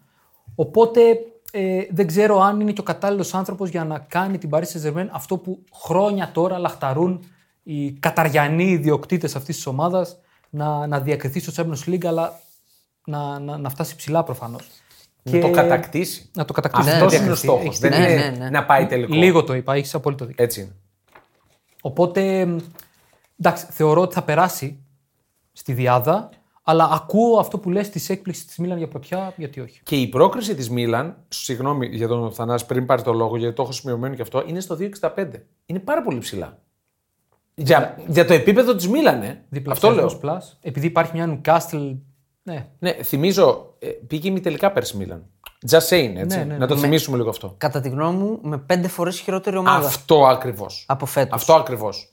Οπότε 0.55 1.01
ε, 1.51 1.81
δεν 1.91 2.07
ξέρω 2.07 2.39
αν 2.41 2.59
είναι 2.59 2.71
και 2.71 2.79
ο 2.81 2.83
κατάλληλος 2.83 3.33
άνθρωπος 3.33 3.69
για 3.69 3.83
να 3.85 3.99
κάνει 3.99 4.37
την 4.37 4.49
Paris 4.53 4.63
Saint-Germain 4.63 5.07
αυτό 5.11 5.37
που 5.37 5.63
χρόνια 5.73 6.29
τώρα 6.33 6.57
λαχταρούν 6.57 7.23
οι 7.63 7.91
καταριανοί 7.91 8.69
ιδιοκτήτες 8.69 9.35
αυτής 9.35 9.55
της 9.55 9.65
ομάδας 9.65 10.17
να, 10.49 10.87
να 10.87 10.99
διακριθεί 10.99 11.39
στο 11.39 11.51
Champions 11.55 11.89
League, 11.89 12.05
αλλά 12.05 12.39
να, 13.05 13.39
να, 13.39 13.57
να 13.57 13.69
φτάσει 13.69 13.95
ψηλά 13.95 14.23
προφανώς. 14.23 14.65
Να 15.23 15.39
το 15.39 15.49
κατακτήσει. 15.51 16.29
Να 16.35 16.45
το 16.45 16.53
κατακτήσει. 16.53 16.87
Ναι, 16.87 16.93
Αυτό 16.93 17.05
ναι, 17.05 17.15
είναι 17.15 17.25
ο 17.25 17.29
ναι, 17.29 17.35
στόχος. 17.35 17.65
έχεις 17.65 17.79
Δεν 17.79 17.91
δίκιο. 17.91 18.09
είναι 18.09 18.21
Ναι, 18.23 18.29
ναι, 18.29 18.37
ναι. 18.37 18.49
να 18.49 18.65
πάει 18.65 18.85
τελικό. 18.85 19.13
Λίγο 19.15 19.43
το 19.43 19.53
είπα, 19.53 19.73
έχεις 19.73 19.93
απόλυτο 19.95 20.25
δίκιο. 20.25 20.43
Έτσι 20.43 20.61
είναι. 20.61 20.71
Οπότε, 21.81 22.45
μ, 22.45 22.57
εντάξει, 23.39 23.65
θεωρώ 23.69 24.01
ότι 24.01 24.13
θα 24.13 24.23
περάσει 24.23 24.83
στη 25.51 25.73
διάδα, 25.73 26.29
αλλά 26.63 26.89
ακούω 26.91 27.39
αυτό 27.39 27.57
που 27.59 27.69
λες 27.69 27.89
της 27.89 28.09
έκπληξης 28.09 28.45
της 28.45 28.57
Μίλαν 28.57 28.77
για 28.77 28.87
πρωτιά, 28.87 29.33
γιατί 29.37 29.59
όχι. 29.59 29.79
Και 29.83 29.95
η 29.95 30.07
πρόκριση 30.07 30.55
της 30.55 30.69
Μίλαν, 30.69 31.17
συγγνώμη 31.27 31.87
για 31.87 32.07
τον 32.07 32.31
Θανάση 32.33 32.65
πριν 32.65 32.85
πάρει 32.85 33.01
το 33.01 33.13
λόγο, 33.13 33.37
γιατί 33.37 33.55
το 33.55 33.61
έχω 33.63 33.71
σημειωμένο 33.71 34.15
και 34.15 34.21
αυτό, 34.21 34.43
είναι 34.47 34.59
στο 34.59 34.77
2,65. 34.79 35.25
Είναι 35.65 35.79
πάρα 35.79 36.01
πολύ 36.01 36.17
ψηλά. 36.17 36.57
Για, 37.55 37.97
για 38.07 38.25
το 38.25 38.33
επίπεδο 38.33 38.75
της 38.75 38.87
Μίλαν, 38.87 39.21
ε. 39.21 39.27
Αυτό 39.27 39.45
Διπλασιασμός 39.49 40.19
λέω. 40.23 40.37
Plus, 40.37 40.57
επειδή 40.61 40.85
υπάρχει 40.87 41.11
μια 41.13 41.41
Newcastle, 41.41 41.95
ναι, 42.43 42.65
Ναι, 42.79 42.91
θυμίζω, 42.91 43.73
ε, 43.79 43.87
πήγε 43.87 44.29
μη 44.29 44.39
τελικά 44.39 44.71
πέρσι 44.71 44.97
Μίλαν. 44.97 45.23
Just 45.69 45.77
saying, 45.89 46.13
έτσι. 46.15 46.37
Ναι, 46.37 46.43
ναι, 46.43 46.57
να 46.57 46.67
το 46.67 46.77
θυμίσουμε 46.77 47.17
λίγο 47.17 47.29
αυτό. 47.29 47.55
Κατά 47.57 47.79
τη 47.81 47.89
γνώμη 47.89 48.17
μου, 48.17 48.39
με 48.41 48.57
πέντε 48.57 48.87
φορές 48.87 49.19
χειρότερη 49.19 49.57
ομάδα 49.57 49.87
Αυτό 49.87 50.25
ακριβώς. 50.25 50.85
από 50.87 51.05
φέτος. 51.05 51.33
Αυτό 51.41 51.53
ακριβώς. 51.53 52.07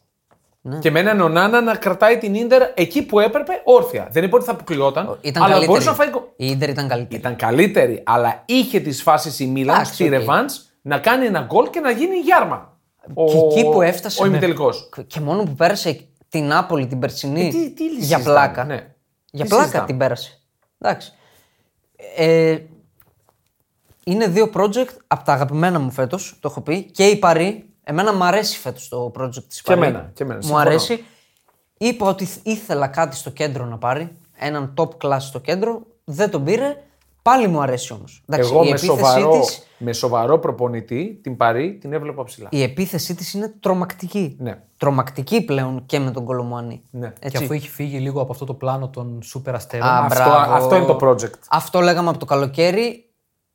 Και 0.80 0.90
με 0.90 1.00
έναν 1.00 1.20
Ονάνα 1.20 1.60
να 1.60 1.74
κρατάει 1.76 2.18
την 2.18 2.46
Ίντερ 2.46 2.62
εκεί 2.74 3.02
που 3.02 3.20
έπρεπε 3.20 3.52
όρθια. 3.64 4.08
Δεν 4.10 4.24
είπε 4.24 4.36
ότι 4.36 4.44
θα 4.44 4.52
αποκλειόταν, 4.52 5.18
Ήταν 5.20 5.42
αλλά 5.42 5.52
καλύτερη. 5.52 5.66
μπορούσε 5.66 5.88
να 5.88 5.94
φάει. 5.94 6.08
γκολ. 6.10 6.22
Η 6.36 6.46
Ιντερ 6.50 6.68
ήταν 6.68 6.88
καλύτερη. 6.88 7.20
Ήταν 7.20 7.36
καλύτερη, 7.36 8.02
αλλά 8.06 8.42
είχε 8.46 8.80
τις 8.80 9.02
φάσεις 9.02 9.38
η 9.40 9.46
Μίλαν 9.46 9.74
Εντάξει, 9.74 9.94
στη 9.94 10.04
οκ. 10.04 10.10
ρεβάνς 10.10 10.50
να 10.82 10.98
κάνει 10.98 11.26
ένα 11.26 11.40
γκολ 11.40 11.70
και 11.70 11.80
να 11.80 11.90
γίνει 11.90 12.16
γιάρμα. 12.16 12.78
Ο, 13.14 13.24
Και 13.26 13.36
εκεί 13.60 13.68
που 13.70 13.82
έφτασε. 13.82 14.22
Ο 14.22 14.24
ναι. 14.24 14.30
ημιτελικός. 14.30 14.88
Και 15.06 15.20
μόνο 15.20 15.42
που 15.42 15.54
πέρασε 15.54 16.00
την 16.28 16.44
Νάπολη 16.46 16.86
την 16.86 16.98
περσινή. 16.98 17.46
Ε, 17.46 17.50
τι- 17.50 17.70
τι 17.70 17.82
λύση 17.82 18.04
για 18.06 18.16
συζητάμε, 18.16 18.22
πλάκα. 18.46 18.64
ναι. 18.64 18.89
Για 19.30 19.44
Τι 19.44 19.48
πλάκα 19.50 19.62
συζητάμε; 19.64 19.86
την 19.86 19.98
πέρασε. 19.98 20.40
Εντάξει. 20.78 21.12
Ε, 22.16 22.58
είναι 24.04 24.26
δύο 24.26 24.50
project 24.54 24.88
από 25.06 25.24
τα 25.24 25.32
αγαπημένα 25.32 25.78
μου 25.78 25.90
φέτος, 25.90 26.36
το 26.40 26.48
έχω 26.48 26.60
πει. 26.60 26.82
Και 26.82 27.06
η 27.06 27.16
Παρή. 27.16 27.64
Εμένα 27.84 28.14
μου 28.14 28.24
αρέσει 28.24 28.58
φέτος 28.58 28.88
το 28.88 29.12
project 29.18 29.44
της 29.48 29.62
Και 29.62 29.74
Παρή. 29.74 29.86
εμένα, 29.86 30.10
και 30.14 30.22
εμένα, 30.22 30.38
Μου 30.38 30.44
συμφωνώ. 30.46 30.66
αρέσει. 30.68 31.04
Είπα 31.78 32.06
ότι 32.06 32.28
ήθελα 32.42 32.86
κάτι 32.88 33.16
στο 33.16 33.30
κέντρο 33.30 33.64
να 33.64 33.78
πάρει. 33.78 34.16
Έναν 34.36 34.74
top 34.76 34.88
class 35.02 35.20
στο 35.20 35.38
κέντρο. 35.38 35.82
Δεν 36.04 36.30
τον 36.30 36.44
πήρε. 36.44 36.82
Πάλι 37.22 37.48
μου 37.48 37.60
αρέσει 37.62 37.92
όμως. 37.92 38.22
Εγώ 38.26 38.64
με 38.64 38.76
σοβαρό, 38.76 39.44
με 39.78 39.92
σοβαρό 39.92 40.38
προπονητή 40.38 41.20
την 41.22 41.36
Παρή 41.36 41.78
την 41.80 41.92
έβλεπα 41.92 42.24
ψηλά. 42.24 42.48
η 42.50 42.62
επίθεσή 42.62 43.14
της 43.14 43.32
είναι 43.34 43.54
τρομακτική. 43.60 44.36
Ναι. 44.38 44.62
Τρομακτική 44.76 45.44
πλέον 45.44 45.82
και 45.86 45.98
με 45.98 46.10
τον 46.10 46.24
Κολομουάνι. 46.24 46.82
Ναι. 46.90 47.08
Και 47.08 47.14
Έτσι. 47.26 47.44
αφού 47.44 47.52
έχει 47.52 47.68
φύγει 47.68 47.98
λίγο 47.98 48.20
από 48.20 48.32
αυτό 48.32 48.44
το 48.44 48.54
πλάνο 48.54 48.88
των 48.88 49.22
σούπερ 49.22 49.54
αστέρων. 49.54 49.86
Α, 49.86 49.98
Αυτό, 49.98 50.24
μπράβο. 50.24 50.52
αυτό 50.52 50.76
είναι 50.76 50.86
το 50.86 50.98
project. 51.00 51.38
Αυτό 51.50 51.80
λέγαμε 51.80 52.08
από 52.08 52.18
το 52.18 52.24
καλοκαίρι 52.24 53.04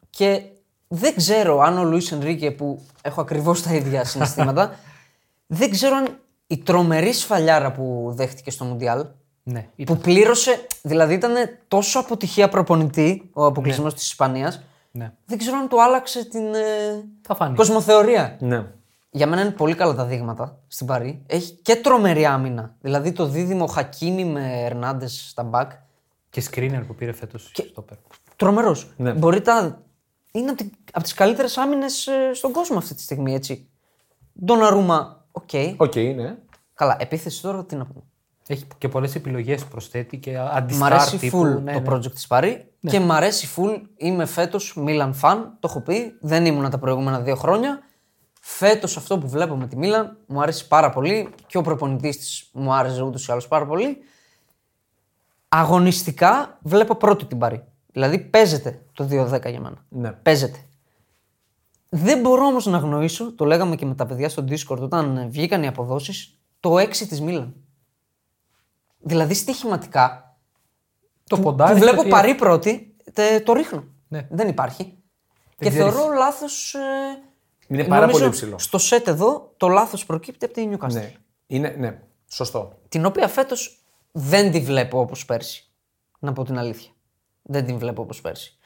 και 0.09 0.41
δεν 0.87 1.15
ξέρω 1.15 1.59
αν 1.59 1.77
ο 1.77 1.83
Λουίς 1.83 2.11
Ενρίκε 2.11 2.51
που 2.51 2.81
έχω 3.01 3.21
ακριβώς 3.21 3.61
τα 3.61 3.73
ίδια 3.73 4.05
συναισθήματα, 4.05 4.71
δεν 5.47 5.69
ξέρω 5.71 5.95
αν 5.95 6.07
η 6.47 6.57
τρομερή 6.57 7.13
σφαλιάρα 7.13 7.71
που 7.71 8.11
δέχτηκε 8.15 8.51
στο 8.51 8.65
Μουντιάλ, 8.65 9.05
ναι, 9.47 9.69
που 9.85 9.97
πλήρωσε, 9.97 10.65
δηλαδή 10.81 11.13
ήταν 11.13 11.33
τόσο 11.67 11.99
αποτυχία 11.99 12.49
προπονητή 12.49 13.29
ο 13.33 13.45
αποκλεισμός 13.45 13.93
της 13.93 14.05
Ισπανίας, 14.05 14.61
ναι. 14.91 15.13
δεν 15.25 15.37
ξέρω 15.37 15.57
αν 15.57 15.67
του 15.67 15.83
άλλαξε 15.83 16.25
την 16.25 16.53
ε, 16.53 17.03
Θα 17.21 17.35
φανεί. 17.35 17.55
κοσμοθεωρία. 17.55 18.37
Ναι. 18.39 18.65
Για 19.09 19.27
μένα 19.27 19.41
είναι 19.41 19.51
πολύ 19.51 19.75
καλά 19.75 19.95
τα 19.95 20.05
δείγματα 20.05 20.59
στην 20.67 20.87
Παρή. 20.87 21.23
Έχει 21.27 21.51
και 21.51 21.75
τρομερή 21.75 22.25
άμυνα. 22.25 22.75
Δηλαδή 22.81 23.11
το 23.11 23.25
δίδυμο 23.25 23.65
Χακίμι 23.65 24.25
με 24.25 24.63
Ερνάντες 24.63 25.27
στα 25.29 25.43
μπακ. 25.43 25.71
Και 26.29 26.43
Σκρίνιαρ 26.51 26.83
που 26.87 26.95
πήρε 26.95 27.11
φέτος 27.11 27.51
στο 27.53 27.81
πέρα. 27.81 27.99
Τρομερός. 28.35 28.93
Ναι. 28.97 29.11
Μπορεί 29.11 29.41
τα... 29.41 29.81
Είναι 30.31 30.49
από, 30.49 30.63
τη... 30.63 30.69
από 30.91 31.03
τις 31.03 31.13
καλύτερες 31.13 31.57
άμυνες 31.57 32.09
στον 32.33 32.51
κόσμο 32.51 32.77
αυτή 32.77 32.93
τη 32.93 33.01
στιγμή, 33.01 33.33
έτσι. 33.33 33.69
Ντοναρούμα, 34.45 35.25
οκ. 35.31 35.49
Οκ, 35.77 35.95
ναι. 35.95 36.37
Καλά, 36.73 36.97
επίθεση 36.99 37.41
τώρα 37.41 37.65
τι 37.65 37.75
να 37.75 37.85
πούμε. 37.85 38.03
Έχει 38.47 38.65
και 38.77 38.89
πολλές 38.89 39.15
επιλογές 39.15 39.65
προσθέτει 39.65 40.17
και 40.17 40.37
Μ' 40.37 40.55
αντι-σταρ 40.55 40.93
αρέσει 40.93 41.17
τύπου. 41.17 41.41
full 41.41 41.61
ναι, 41.61 41.73
το 41.73 41.79
ναι. 41.79 41.95
project 41.95 42.11
της 42.11 42.27
Παρή 42.27 42.71
και 42.81 42.99
μ' 42.99 43.11
αρέσει 43.11 43.47
full. 43.55 43.81
Είμαι 43.97 44.25
φέτος 44.25 44.77
Milan 44.85 45.11
fan, 45.21 45.37
το 45.59 45.67
έχω 45.69 45.81
πει. 45.81 46.17
Δεν 46.21 46.45
ήμουν 46.45 46.69
τα 46.69 46.77
προηγούμενα 46.77 47.19
δύο 47.19 47.35
χρόνια. 47.35 47.79
Φέτος 48.41 48.97
αυτό 48.97 49.17
που 49.17 49.29
βλέπω 49.29 49.55
με 49.55 49.67
τη 49.67 49.77
Μίλαν 49.77 50.17
μου 50.27 50.41
αρέσει 50.41 50.67
πάρα 50.67 50.89
πολύ 50.89 51.29
και 51.47 51.57
ο 51.57 51.61
προπονητής 51.61 52.17
της 52.17 52.49
μου 52.53 52.73
άρεσε 52.73 53.01
ούτως 53.01 53.27
ή 53.27 53.31
άλλως 53.31 53.47
πάρα 53.47 53.65
πολύ. 53.65 53.97
Αγωνιστικά 55.47 56.57
βλέπω 56.61 56.95
πρώτη 56.95 57.25
την 57.25 57.37
Παρή. 57.37 57.63
Δηλαδή 57.91 58.19
παίζεται 58.19 58.81
το 58.93 59.07
2-10 59.11 59.49
για 59.49 59.59
μένα. 59.59 59.85
Ναι. 59.89 60.11
Παίζεται. 60.11 60.57
Δεν 61.89 62.19
μπορώ 62.19 62.45
όμως 62.45 62.65
να 62.65 62.77
γνωρίσω, 62.77 63.35
το 63.35 63.45
λέγαμε 63.45 63.75
και 63.75 63.85
με 63.85 63.95
τα 63.95 64.05
παιδιά 64.05 64.29
στο 64.29 64.43
Discord 64.49 64.79
όταν 64.79 65.27
βγήκαν 65.29 65.63
οι 65.63 65.67
αποδόσεις, 65.67 66.39
το 66.59 66.77
6 66.77 67.07
της 67.07 67.21
Μίλαν. 67.21 67.55
Δηλαδή 69.07 69.33
στοιχηματικά 69.33 70.37
Το 71.23 71.35
που 71.35 71.41
ποντάρι. 71.41 71.79
βλέπω 71.79 71.99
ότι- 71.99 72.09
παρή 72.09 72.35
πρώτη, 72.35 72.95
τε- 73.13 73.43
το 73.43 73.53
ρίχνω. 73.53 73.83
Ναι. 74.07 74.27
Δεν 74.29 74.47
υπάρχει. 74.47 74.83
και 75.57 75.69
ξέρεις. 75.69 75.93
θεωρώ 75.93 76.13
λάθος. 76.13 76.75
Είναι 77.67 77.83
πάρα 77.83 78.07
πολύ 78.07 78.25
υψηλό. 78.25 78.59
Στο 78.59 78.77
σετ 78.77 79.07
εδώ 79.07 79.53
το 79.57 79.67
λάθος 79.67 80.05
προκύπτει 80.05 80.45
από 80.45 80.53
την 80.53 80.77
Newcastle. 80.79 80.91
Ναι. 80.93 81.11
Είναι, 81.47 81.75
ναι. 81.77 81.99
Σωστό. 82.27 82.79
Την 82.89 83.05
οποία 83.05 83.27
φέτος 83.27 83.85
δεν 84.11 84.51
τη 84.51 84.59
βλέπω 84.59 84.99
όπως 84.99 85.25
πέρσι. 85.25 85.69
Να 86.19 86.33
πω 86.33 86.43
την 86.43 86.57
αλήθεια. 86.57 86.91
Δεν 87.41 87.65
την 87.65 87.77
βλέπω 87.77 88.01
όπως 88.01 88.21
πέρσι. 88.21 88.57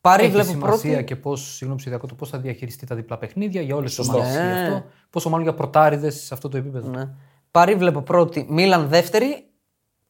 Πάρη 0.00 0.22
Έχει 0.22 0.32
βλέπω 0.32 0.48
σημασία 0.50 0.90
πρώτη. 0.90 1.04
και 1.04 1.16
πώς 1.16 1.62
το 2.08 2.14
πώς 2.16 2.28
θα 2.28 2.38
διαχειριστεί 2.38 2.86
τα 2.86 2.94
διπλά 2.94 3.18
παιχνίδια 3.18 3.62
για 3.62 3.76
όλες 3.76 3.94
τις 3.94 4.04
Σωστό. 4.04 4.16
ομάδες. 4.18 4.34
Ναι. 4.36 4.62
Αυτό. 4.62 4.84
Πόσο 5.10 5.28
μάλλον 5.28 5.44
για 5.44 5.54
πρωτάριδες 5.54 6.14
σε 6.24 6.34
αυτό 6.34 6.48
το 6.48 6.56
επίπεδο. 6.56 6.88
Ναι. 6.88 7.08
Πάρη 7.50 7.74
βλέπω 7.74 8.02
πρώτη. 8.02 8.46
Μίλαν 8.48 8.88
δεύτερη. 8.88 9.49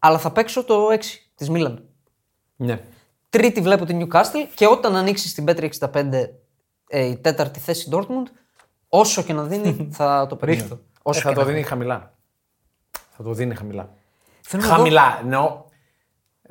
Αλλά 0.02 0.18
θα 0.18 0.30
παίξω 0.32 0.64
το 0.64 0.86
6 0.92 0.98
της 1.34 1.48
Μίλαν. 1.50 1.84
Ναι. 2.56 2.80
Τρίτη 3.30 3.60
βλέπω 3.60 3.84
την 3.84 4.02
Newcastle 4.08 4.46
και 4.54 4.66
όταν 4.66 4.96
ανοίξει 4.96 5.34
την 5.34 5.44
Πέτρη 5.44 5.70
65 5.78 6.10
ε, 6.88 7.04
η 7.04 7.16
τέταρτη 7.16 7.58
θέση 7.60 7.88
Dortmund, 7.92 8.26
όσο 8.88 9.22
και 9.22 9.32
να 9.32 9.42
δίνει 9.44 9.88
θα 9.92 10.26
το 10.28 10.36
παίρνει. 10.36 10.54
Ρίχτω. 10.54 10.78
Όσο 11.02 11.18
Ε, 11.18 11.22
και 11.22 11.28
θα 11.28 11.34
το 11.34 11.40
να 11.40 11.46
δίνει 11.46 11.62
χαμηλά. 11.62 12.14
Θα 13.10 13.22
το 13.22 13.32
δίνει 13.32 13.54
χαμηλά. 13.54 13.94
Θέλω 14.40 14.62
να 14.62 14.68
δω- 14.68 14.76
Χαμηλά, 14.76 15.18
εννοώ. 15.22 15.62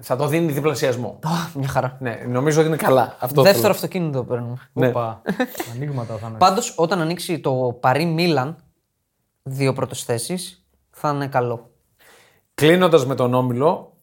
Θα 0.02 0.16
το 0.16 0.28
δίνει 0.28 0.52
διπλασιασμό. 0.52 1.20
Α, 1.24 1.30
μια 1.54 1.68
χαρά. 1.68 1.98
Ναι, 2.00 2.16
νομίζω 2.28 2.60
ότι 2.60 2.68
είναι 2.68 2.78
καλά. 2.78 3.16
Αυτό 3.20 3.42
Δεύτερο 3.42 3.62
θέλω. 3.62 3.74
αυτοκίνητο 3.74 4.24
παίρνουμε. 4.24 4.58
Ναι. 4.74 4.88
Όπα. 4.88 5.22
Ανοίγματα 5.76 6.18
θα 6.18 6.28
είναι. 6.28 6.38
Πάντως, 6.38 6.74
όταν 6.78 7.02
ανοίξει 7.02 7.40
το 7.40 7.78
Παρί 7.80 8.06
Μίλαν, 8.06 8.56
δύο 9.44 9.74
πρώτες 9.74 10.04
θέσεις, 10.04 10.66
θα 10.90 11.10
είναι 11.10 11.28
καλό. 11.28 11.72
Κλείνοντας 12.60 13.06
με 13.06 13.16
τον 13.16 13.34
Όμιλο, 13.34 13.98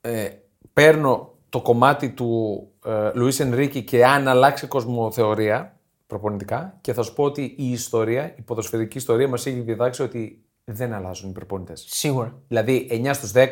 ε, 0.00 0.28
παίρνω 0.72 1.34
το 1.48 1.60
κομμάτι 1.60 2.10
του 2.10 2.62
ε, 2.84 3.10
Λουίς 3.14 3.40
Ενρίκη 3.40 3.82
και 3.82 4.06
αν 4.06 4.28
αλλάξει 4.28 4.66
κοσμοθεωρία 4.66 5.80
προπονητικά 6.06 6.78
και 6.80 6.92
θα 6.92 7.02
σου 7.02 7.14
πω 7.14 7.24
ότι 7.24 7.54
η 7.58 7.70
ιστορία, 7.70 8.34
η 8.38 8.42
ποδοσφαιρική 8.42 8.96
ιστορία 8.96 9.28
μας 9.28 9.46
έχει 9.46 9.60
διδάξει 9.60 10.02
ότι 10.02 10.44
δεν 10.64 10.92
αλλάζουν 10.92 11.30
οι 11.30 11.32
προπονητές. 11.32 11.84
Σίγουρα. 11.88 12.38
Δηλαδή 12.48 12.88
9 13.04 13.10
στους 13.12 13.32
10 13.34 13.48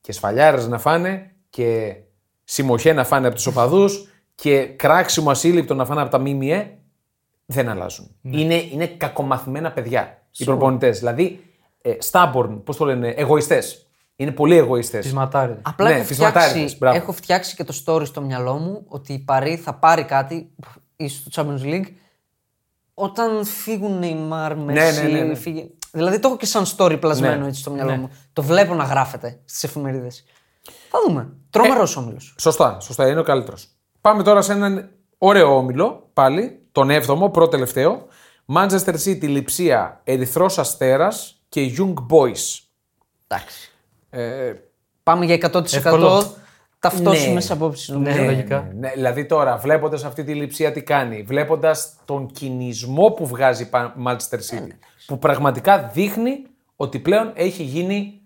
και 0.00 0.12
σφαλιάρες 0.12 0.68
να 0.68 0.78
φάνε 0.78 1.34
και 1.50 1.96
συμμοχέ 2.44 2.92
να 2.92 3.04
φάνε 3.04 3.26
από 3.26 3.36
τους 3.36 3.46
οπαδούς 3.46 4.08
και 4.34 4.64
κράξιμο 4.64 5.30
ασύλληπτο 5.30 5.74
να 5.74 5.84
φάνε 5.84 6.00
από 6.00 6.10
τα 6.10 6.18
ΜΜΕ 6.18 6.78
δεν 7.46 7.68
αλλάζουν. 7.68 8.16
Είναι, 8.22 8.54
είναι 8.54 8.86
κακομαθημένα 8.86 9.72
παιδιά 9.72 10.22
οι 10.38 10.44
προπονητές. 10.44 10.98
Δηλαδή, 10.98 11.49
ε, 11.82 11.92
stubborn, 12.10 12.60
πώς 12.64 12.76
το 12.76 12.84
λένε, 12.84 13.08
εγωιστές. 13.08 13.84
Είναι 14.16 14.30
πολύ 14.30 14.56
εγωιστές. 14.56 15.06
Τι 15.06 15.14
ματάριδε. 15.14 15.58
Απλά 15.62 15.88
Ναι, 15.88 15.94
έχω, 15.94 16.04
φυσματάριδες, 16.04 16.52
φτιάξει, 16.52 16.76
μπράβο. 16.78 16.96
έχω 16.96 17.12
φτιάξει 17.12 17.54
και 17.56 17.64
το 17.64 17.74
story 17.86 18.06
στο 18.06 18.20
μυαλό 18.20 18.54
μου 18.54 18.84
ότι 18.88 19.12
η 19.12 19.18
Παρί 19.18 19.56
θα 19.56 19.74
πάρει 19.74 20.04
κάτι 20.04 20.50
ίσως 20.96 21.24
στο 21.30 21.42
Champions 21.42 21.64
League 21.64 21.86
όταν 22.94 23.44
φύγουν 23.44 24.02
οι 24.02 24.14
Μαρ, 24.14 24.56
Μέση, 24.56 25.02
ναι, 25.02 25.08
ναι, 25.08 25.20
ναι. 25.20 25.34
φύγει- 25.34 25.70
Δηλαδή 25.92 26.18
το 26.18 26.28
έχω 26.28 26.36
και 26.36 26.46
σαν 26.46 26.64
story 26.76 26.96
πλασμένο 27.00 27.40
Ναι, 27.42 27.48
έτσι 27.48 27.60
στο 27.60 27.70
μυαλό 27.70 27.92
μου. 27.96 28.10
Το 28.32 28.42
βλέπω 28.42 28.74
να 28.74 28.84
γράφεται 28.84 29.40
στις 29.44 29.64
εφημερίδες. 29.64 30.24
Θα 30.90 30.98
δούμε. 31.06 31.28
Τρομερός 31.50 31.96
όμιλος. 31.96 32.34
Σωστά, 32.38 32.80
σωστά, 32.80 33.08
είναι 33.08 33.20
ο 33.20 33.22
καλύτερος. 33.22 33.68
Πάμε 34.00 34.22
τώρα 34.22 34.42
σε 34.42 34.52
έναν 34.52 34.90
ωραίο 35.18 35.56
όμιλο, 35.56 36.10
πάλι, 36.12 36.66
τον 36.72 36.90
7ο, 36.90 37.30
πρώτο 37.30 37.48
τελευταίο. 37.48 38.06
Manchester 38.54 38.94
City, 39.04 39.22
Λιψία, 39.28 40.00
Ερυθρός 40.04 40.58
Αστέρας 40.58 41.39
και 41.50 41.70
Young 41.78 41.94
Boys. 41.94 42.58
Εντάξει. 43.28 43.70
Ε, 44.10 44.52
Πάμε 45.02 45.24
για 45.24 45.34
100% 45.52 45.74
Εύκολο. 45.76 46.34
ταυτόσιμες 46.78 47.48
Ναι. 47.48 47.54
απόψεις. 47.54 47.88
Ναι, 47.88 47.96
νομίζω. 47.96 48.24
λογικά. 48.24 48.60
ναι, 48.74 48.78
ναι, 48.88 48.92
δηλαδή 48.94 49.26
τώρα, 49.26 49.56
βλέποντας 49.56 50.04
αυτή 50.04 50.24
τη 50.24 50.34
Λιψία 50.34 50.72
τι 50.72 50.82
κάνει, 50.82 51.22
βλέποντας 51.22 51.94
τον 52.04 52.26
κινησμό 52.26 53.10
που 53.10 53.26
βγάζει 53.26 53.62
η 53.62 53.68
Pa- 53.72 53.90
Manchester 54.06 54.38
City, 54.50 54.68
που 55.06 55.18
πραγματικά 55.18 55.90
δείχνει 55.94 56.46
ότι 56.76 56.98
πλέον 56.98 57.32
έχει 57.34 57.62
γίνει 57.62 58.20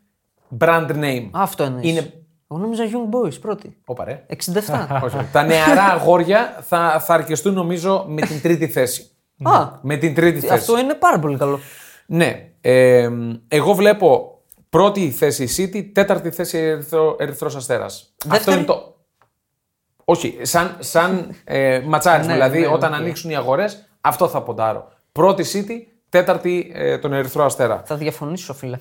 brand 0.59 0.91
name. 0.91 1.29
Αυτό 1.31 1.65
είναι. 1.65 1.81
Είναι. 1.83 2.13
Εγώ 2.51 2.61
νόμιζα 2.61 2.85
Young 2.85 3.15
Boys 3.27 3.41
πρώτη. 3.41 3.77
Όπα 3.85 4.05
ρε. 4.05 4.27
67. 4.29 4.35
Όχι, 5.05 5.17
όχι. 5.17 5.27
Τα 5.33 5.43
νεαρά 5.43 5.83
αγόρια 5.85 6.59
θα, 6.67 7.01
θα 7.05 7.15
αρκεστούν 7.15 7.55
νομίζω 7.55 8.05
με 8.09 8.21
την 8.21 8.41
τρίτη 8.41 8.69
θέση. 8.69 9.11
Α, 9.43 9.69
με 9.83 9.97
την 9.97 10.15
τρίτη 10.15 10.41
θέση. 10.41 10.53
αυτό 10.53 10.79
είναι 10.79 10.95
πάρα 10.95 11.19
πολύ 11.19 11.37
καλό. 11.39 11.59
Ναι. 12.07 12.49
Ε, 12.67 13.11
εγώ 13.49 13.75
βλέπω 13.75 14.39
πρώτη 14.71 15.11
θέση 15.11 15.43
η 15.45 15.49
City, 15.57 15.91
τέταρτη 15.95 16.31
θέση 16.31 16.59
Ερυθρό, 16.59 17.17
Ερυθρός 17.19 17.57
Αστέρας. 17.57 18.15
Αυτό 18.19 18.29
Δεύτερη; 18.37 18.57
είναι 18.57 18.67
το... 18.67 18.95
Όχι, 20.05 20.39
σαν, 20.43 20.77
σαν 20.79 21.35
ε, 21.45 21.81
ματσάρισμα. 21.87 22.27
Ναι, 22.33 22.39
δηλαδή, 22.39 22.61
ναι, 22.61 22.67
όταν 22.67 22.93
οκ. 22.93 22.99
ανοίξουν 22.99 23.31
οι 23.31 23.37
αγορές, 23.37 23.89
αυτό 24.01 24.29
θα 24.29 24.43
ποντάρω. 24.43 24.89
Πρώτη 25.13 25.45
City, 25.53 25.93
τέταρτη 26.09 26.71
ε, 26.75 26.99
τον 26.99 27.13
Ερυθρό 27.13 27.45
Αστέρα. 27.45 27.83
Θα 27.87 27.97
διαφωνήσω, 27.97 28.55
φίλε. 28.55 28.79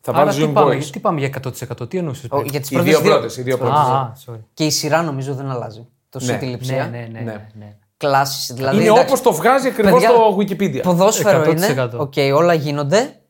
Θα 0.00 0.12
Άρα 0.12 0.24
βάλει 0.24 0.38
τι 0.38 0.46
Young 0.50 0.52
πάμε, 0.54 0.76
Boys. 0.76 0.84
τι 0.84 1.00
πάμε 1.00 1.18
για 1.20 1.30
100%, 1.78 1.88
τι 1.90 1.98
εννοούσες. 1.98 2.26
Ο- 2.30 2.42
για 2.42 2.60
τις 2.60 2.70
Οι 2.70 2.74
πρώτες 2.74 2.92
δύο 2.92 3.00
δύο. 3.02 3.10
πρώτες. 3.12 3.36
Οι 3.36 3.42
δύο 3.42 3.58
πρώτες. 3.58 3.76
Α, 3.76 3.82
α, 3.82 4.12
sorry. 4.26 4.38
Και 4.54 4.64
η 4.66 4.70
σειρά 4.70 5.02
νομίζω 5.02 5.34
δεν 5.34 5.50
αλλάζει. 5.50 5.86
Το 6.08 6.20
Ναι. 6.22 6.38
City 6.38 6.44
Λιψία. 6.44 6.86
Ναι, 6.88 7.08
ναι, 7.12 7.20
ναι. 7.20 7.46
Ναι. 7.54 7.76
Ναι, 8.02 8.08
ναι. 8.10 8.14
Κλάσεις, 8.16 8.52
δηλαδή. 8.54 8.76
Είναι 8.76 8.84
εντάξει, 8.84 9.02
όπως 9.06 9.20
το 9.22 9.32
βγάζει 9.32 9.68
ακριβώς 9.68 9.92
παιδιά, 9.92 10.08
το 10.08 10.36
Wikipedia. 10.40 10.82
Ποδόσφαιρο 10.82 11.42
100%. 11.42 11.50
είναι. 11.56 11.90
Οκ, 11.96 12.12
όλα 12.34 12.54
γίνονται. 12.54 13.20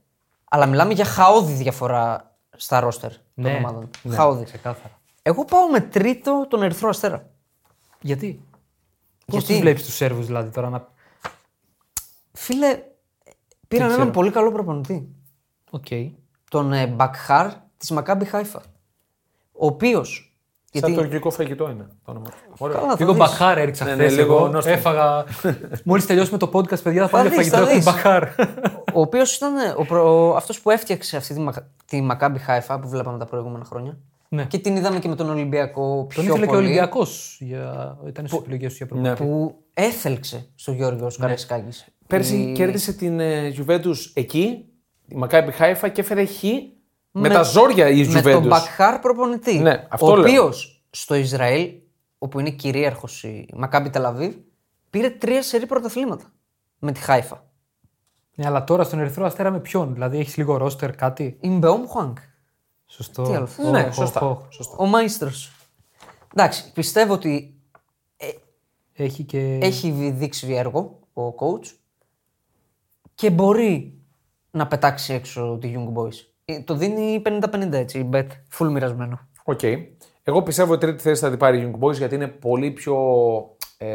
Αλλά 0.50 0.66
μιλάμε 0.66 0.92
για 0.92 1.04
χαώδη 1.04 1.52
διαφορά 1.52 2.34
στα 2.56 2.80
ρόστερ 2.80 3.10
των 3.10 3.20
Ναι, 3.34 3.54
ομάδων. 3.54 3.90
ναι, 4.02 4.14
Χαώδη. 4.16 4.44
ξεκάθαρα. 4.44 5.00
Εγώ 5.22 5.44
πάω 5.44 5.66
με 5.70 5.80
τρίτο 5.80 6.46
τον 6.50 6.62
Ερυθρό 6.62 6.88
Αστέρα. 6.88 7.30
Γιατί; 8.00 8.40
Πώς 9.26 9.36
Γιατί; 9.38 9.46
τους 9.46 9.58
βλέπεις 9.58 9.84
τους 9.84 9.94
Σέρβους 9.94 10.26
δηλαδή 10.26 10.50
τώρα 10.50 10.68
να. 10.70 10.88
Φίλε, 12.32 12.82
πήραν 13.68 13.90
έναν 13.90 14.10
πολύ 14.10 14.30
καλό 14.30 14.52
προπονητή. 14.52 15.08
Οκ. 15.70 15.86
Τον 16.50 16.72
ε, 16.72 16.86
Μπακχάρ 16.86 17.50
της 17.76 17.90
Μακάμπι 17.90 18.24
Χάιφα. 18.24 18.62
Ο 19.52 19.66
οποίος. 19.66 20.35
Σαν 20.78 20.94
τουρκικό 20.94 21.30
φαγητό 21.30 21.70
είναι 21.70 21.86
το 22.04 22.10
όνομα. 22.10 22.24
του. 22.26 22.36
Ωραίο. 22.58 22.76
Καλά, 22.76 22.90
θα 22.90 22.96
Λίγο 22.98 23.10
δεις. 23.12 23.20
μπαχάρ 23.20 23.58
έριξα 23.58 23.84
Ναι, 23.84 23.90
χθες. 23.90 24.14
ναι, 24.14 24.20
λίγο 24.22 24.34
εγώ. 24.36 24.48
νόστιμο. 24.48 24.76
Έφαγα. 24.78 25.24
Μόλις 25.84 26.06
τελειώσουμε 26.06 26.38
το 26.38 26.50
podcast, 26.52 26.82
παιδιά, 26.82 27.02
θα 27.02 27.08
πάμε 27.08 27.28
Θα 27.28 27.34
για 27.34 27.42
δεις, 27.42 27.50
φαγητό. 27.50 27.56
θα 27.56 27.62
Έχω 27.62 27.74
δεις. 27.74 27.84
μπαχάρ. 27.84 28.22
Ο 28.94 29.00
οποίος 29.00 29.36
ήταν 29.36 29.52
ο 29.76 29.84
προ... 29.84 30.34
αυτός 30.36 30.60
που 30.60 30.70
έφτιαξε 30.70 31.16
αυτή 31.16 31.34
τη, 31.34 31.40
Μακα- 31.40 31.70
τη 31.86 32.00
Μακάμπι 32.00 32.38
Χάιφα 32.38 32.78
που 32.80 32.88
βλέπαμε 32.88 33.18
τα 33.18 33.24
προηγούμενα 33.24 33.64
χρόνια. 33.64 33.98
Ναι. 34.28 34.44
Και 34.44 34.58
την 34.58 34.76
είδαμε 34.76 34.98
και 34.98 35.08
με 35.08 35.14
τον 35.14 35.30
Ολυμπιακό 35.30 36.04
πιο 36.08 36.22
Τον 36.22 36.24
ήθελε 36.30 36.44
και 36.46 36.50
ο 36.50 36.54
πολύ. 36.54 36.64
Ολυμπιακός. 36.66 37.36
Για... 37.40 37.96
Ήταν 38.06 38.26
στις 38.26 38.36
επιλογές 38.36 38.70
του 38.70 38.76
για 38.76 38.86
προπονητή. 38.86 39.22
Ναι. 39.22 39.28
Που 39.28 39.54
έπαιξε 39.74 40.46
στο 40.54 40.72
Γιώργο 40.72 41.04
Ναι. 41.04 41.10
Καραϊσκάκης. 41.18 41.86
Πέρσι 42.06 42.52
κέρδισε 42.54 42.92
την 42.92 43.20
ε, 43.20 43.52
Juventus 43.58 43.96
εκεί, 44.14 44.64
η 45.08 45.14
Μακάμπι 45.16 45.52
Χάιφα 45.52 45.88
και 45.88 46.00
έφερε 46.00 46.24
χ 46.24 46.42
με, 47.20 47.28
τα 47.28 47.42
ζόρια 47.42 47.88
η 47.88 48.06
Με 48.08 48.22
τον 48.22 48.42
Juventus. 48.42 48.46
Μπακχάρ 48.48 48.98
προπονητή. 48.98 49.58
Ναι, 49.58 49.86
αυτό 49.90 50.06
ο 50.06 50.16
λέω. 50.16 50.24
οποίος 50.24 50.84
στο 50.90 51.14
Ισραήλ, 51.14 51.70
όπου 52.18 52.40
είναι 52.40 52.50
κυρίαρχος 52.50 53.22
η 53.24 53.48
Μακάμπι 53.56 53.90
Τελαβίβ, 53.90 54.34
πήρε 54.90 55.10
τρία 55.10 55.42
σερί 55.42 55.66
πρωταθλήματα 55.66 56.32
με 56.78 56.92
τη 56.92 57.00
Χάιφα. 57.00 57.44
Ναι, 58.34 58.46
αλλά 58.46 58.64
τώρα 58.64 58.84
στον 58.84 58.98
Ερυθρό 58.98 59.24
Αστέρα 59.26 59.50
με 59.50 59.60
ποιον. 59.60 59.92
Δηλαδή 59.92 60.18
έχεις 60.18 60.36
λίγο 60.36 60.56
ρόστερ 60.56 60.94
κάτι; 60.94 61.36
Ιν-Μπεόμ 61.40 61.86
Χουάνγκ. 61.86 62.18
Σωστό. 62.86 63.22
Τι 63.22 63.34
άλλο. 63.34 63.48
Οχ, 63.58 63.70
Ναι, 63.70 63.82
οχ, 63.82 63.94
σωστά. 63.94 64.20
οχ. 64.20 64.38
σωστά. 64.48 64.76
Ο 64.78 64.86
Μάιστρος. 64.86 65.50
Εντάξει, 66.34 66.72
πιστεύω 66.72 67.12
ότι 67.12 67.60
Έχει 68.92 69.22
και. 69.24 69.58
έχει 69.62 69.90
δείξει 69.90 70.52
έργο 70.54 70.98
ο 71.12 71.28
coach 71.28 71.66
και 73.14 73.30
μπορεί 73.30 73.98
να 74.50 74.66
πετάξει 74.66 75.12
έξω 75.12 75.58
τη 75.60 75.72
Young 75.76 75.92
Boys. 76.02 76.14
Ε, 76.48 76.60
Το 76.60 76.74
δίνει 76.74 77.22
50-50 77.26 77.72
έτσι, 77.72 77.98
η 77.98 78.08
bet, 78.12 78.26
full 78.58 78.68
μοιρασμένο. 78.70 79.20
Οκ. 79.44 79.60
Εγώ 80.22 80.42
πιστεύω 80.42 80.72
ότι 80.72 80.86
τρίτη 80.86 81.02
θέση 81.02 81.20
θα 81.20 81.28
την 81.28 81.38
πάρει 81.38 81.58
η 81.58 81.72
Young 81.80 81.84
Boys 81.86 81.92
γιατί 81.92 82.14
είναι 82.14 82.26
πολύ 82.26 82.70
πιο. 82.70 82.96
Ε, 83.78 83.86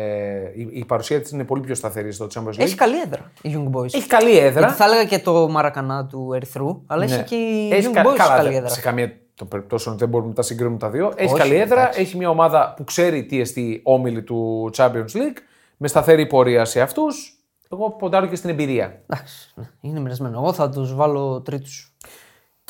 η, 0.55 0.69
η 0.71 0.85
παρουσία 0.85 1.21
της 1.21 1.31
είναι 1.31 1.43
πολύ 1.43 1.61
πιο 1.61 1.75
σταθερή 1.75 2.11
στο 2.11 2.27
Champions 2.33 2.47
League. 2.47 2.59
Έχει 2.59 2.75
καλή 2.75 2.99
έδρα 3.01 3.31
η 3.41 3.51
Young 3.55 3.77
Boys. 3.77 3.93
Έχει 3.93 4.07
καλή 4.07 4.37
έδρα. 4.37 4.59
Γιατί 4.59 4.73
θα 4.75 4.85
έλεγα 4.85 5.05
και 5.05 5.19
το 5.19 5.47
Μαρακανά 5.49 6.05
του 6.05 6.31
Ερυθρού, 6.33 6.81
αλλά 6.87 7.03
έχει 7.03 7.15
Ναι. 7.15 7.23
και 7.23 7.35
η 7.35 7.69
Έχει 7.73 7.87
Young 7.89 7.93
κα- 7.93 8.03
Boys 8.05 8.15
καλά, 8.15 8.35
καλή 8.35 8.47
δεν- 8.49 8.57
έδρα. 8.57 8.69
Σε 8.69 8.81
καμία 8.81 9.11
των 9.35 9.47
περιπτώσεων 9.47 9.97
δεν 9.97 10.09
μπορούμε 10.09 10.29
να 10.29 10.35
τα 10.35 10.41
συγκρίνουμε 10.41 10.77
τα 10.77 10.89
δύο. 10.89 11.11
Έχει 11.15 11.33
Όχι, 11.33 11.41
καλή 11.41 11.55
έδρα, 11.55 11.81
εντάξει. 11.81 12.01
έχει 12.01 12.17
μια 12.17 12.29
ομάδα 12.29 12.73
που 12.77 12.83
ξέρει 12.83 13.25
τι 13.25 13.39
εστί 13.39 13.79
όμιλοι 13.83 14.23
του 14.23 14.69
Champions 14.75 15.11
League, 15.13 15.37
με 15.77 15.87
σταθερή 15.87 16.25
πορεία 16.27 16.65
σε 16.65 16.81
αυτούς. 16.81 17.35
Εγώ 17.71 17.91
ποντάρω 17.91 18.25
και 18.27 18.35
στην 18.35 18.49
εμπειρία. 18.49 19.01
Εντάξει, 19.07 19.51
ναι, 19.55 19.63
είναι 19.81 19.99
μοιρασμένο. 19.99 20.37
Εγώ 20.39 20.53
θα 20.53 20.69
τους 20.69 20.95
βάλω 20.95 21.41
τρίτους. 21.41 21.95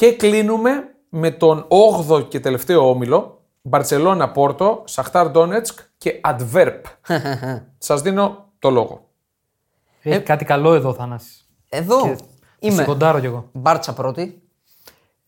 Και 0.02 0.16
κλείνουμε 0.16 0.72
με 1.10 1.32
τον 1.32 1.68
8ο 2.10 2.28
και 2.30 2.40
τελευταίο 2.40 2.90
όμιλο. 2.90 3.42
Μπαρσελόνα 3.62 4.32
Πόρτο, 4.32 4.82
Σαχτάρ 4.86 5.30
Ντόνετσκ 5.30 5.80
και 5.98 6.20
Αντβέρπ. 6.24 6.86
Σας 7.78 8.02
δίνω 8.02 8.46
το 8.60 8.70
λόγο. 8.70 9.10
Έχει 10.02 10.20
κάτι 10.22 10.46
καλό 10.46 10.74
εδώ, 10.74 10.94
Θανάσης. 10.94 11.50
Εδώ 11.70 12.06
Είμαι. 12.06 12.16
είμαι. 12.60 12.84
κοντάρω 12.84 13.20
κι 13.20 13.26
εγώ. 13.26 13.50
Μπάρτσα 13.52 13.94
πρώτη. 13.94 14.42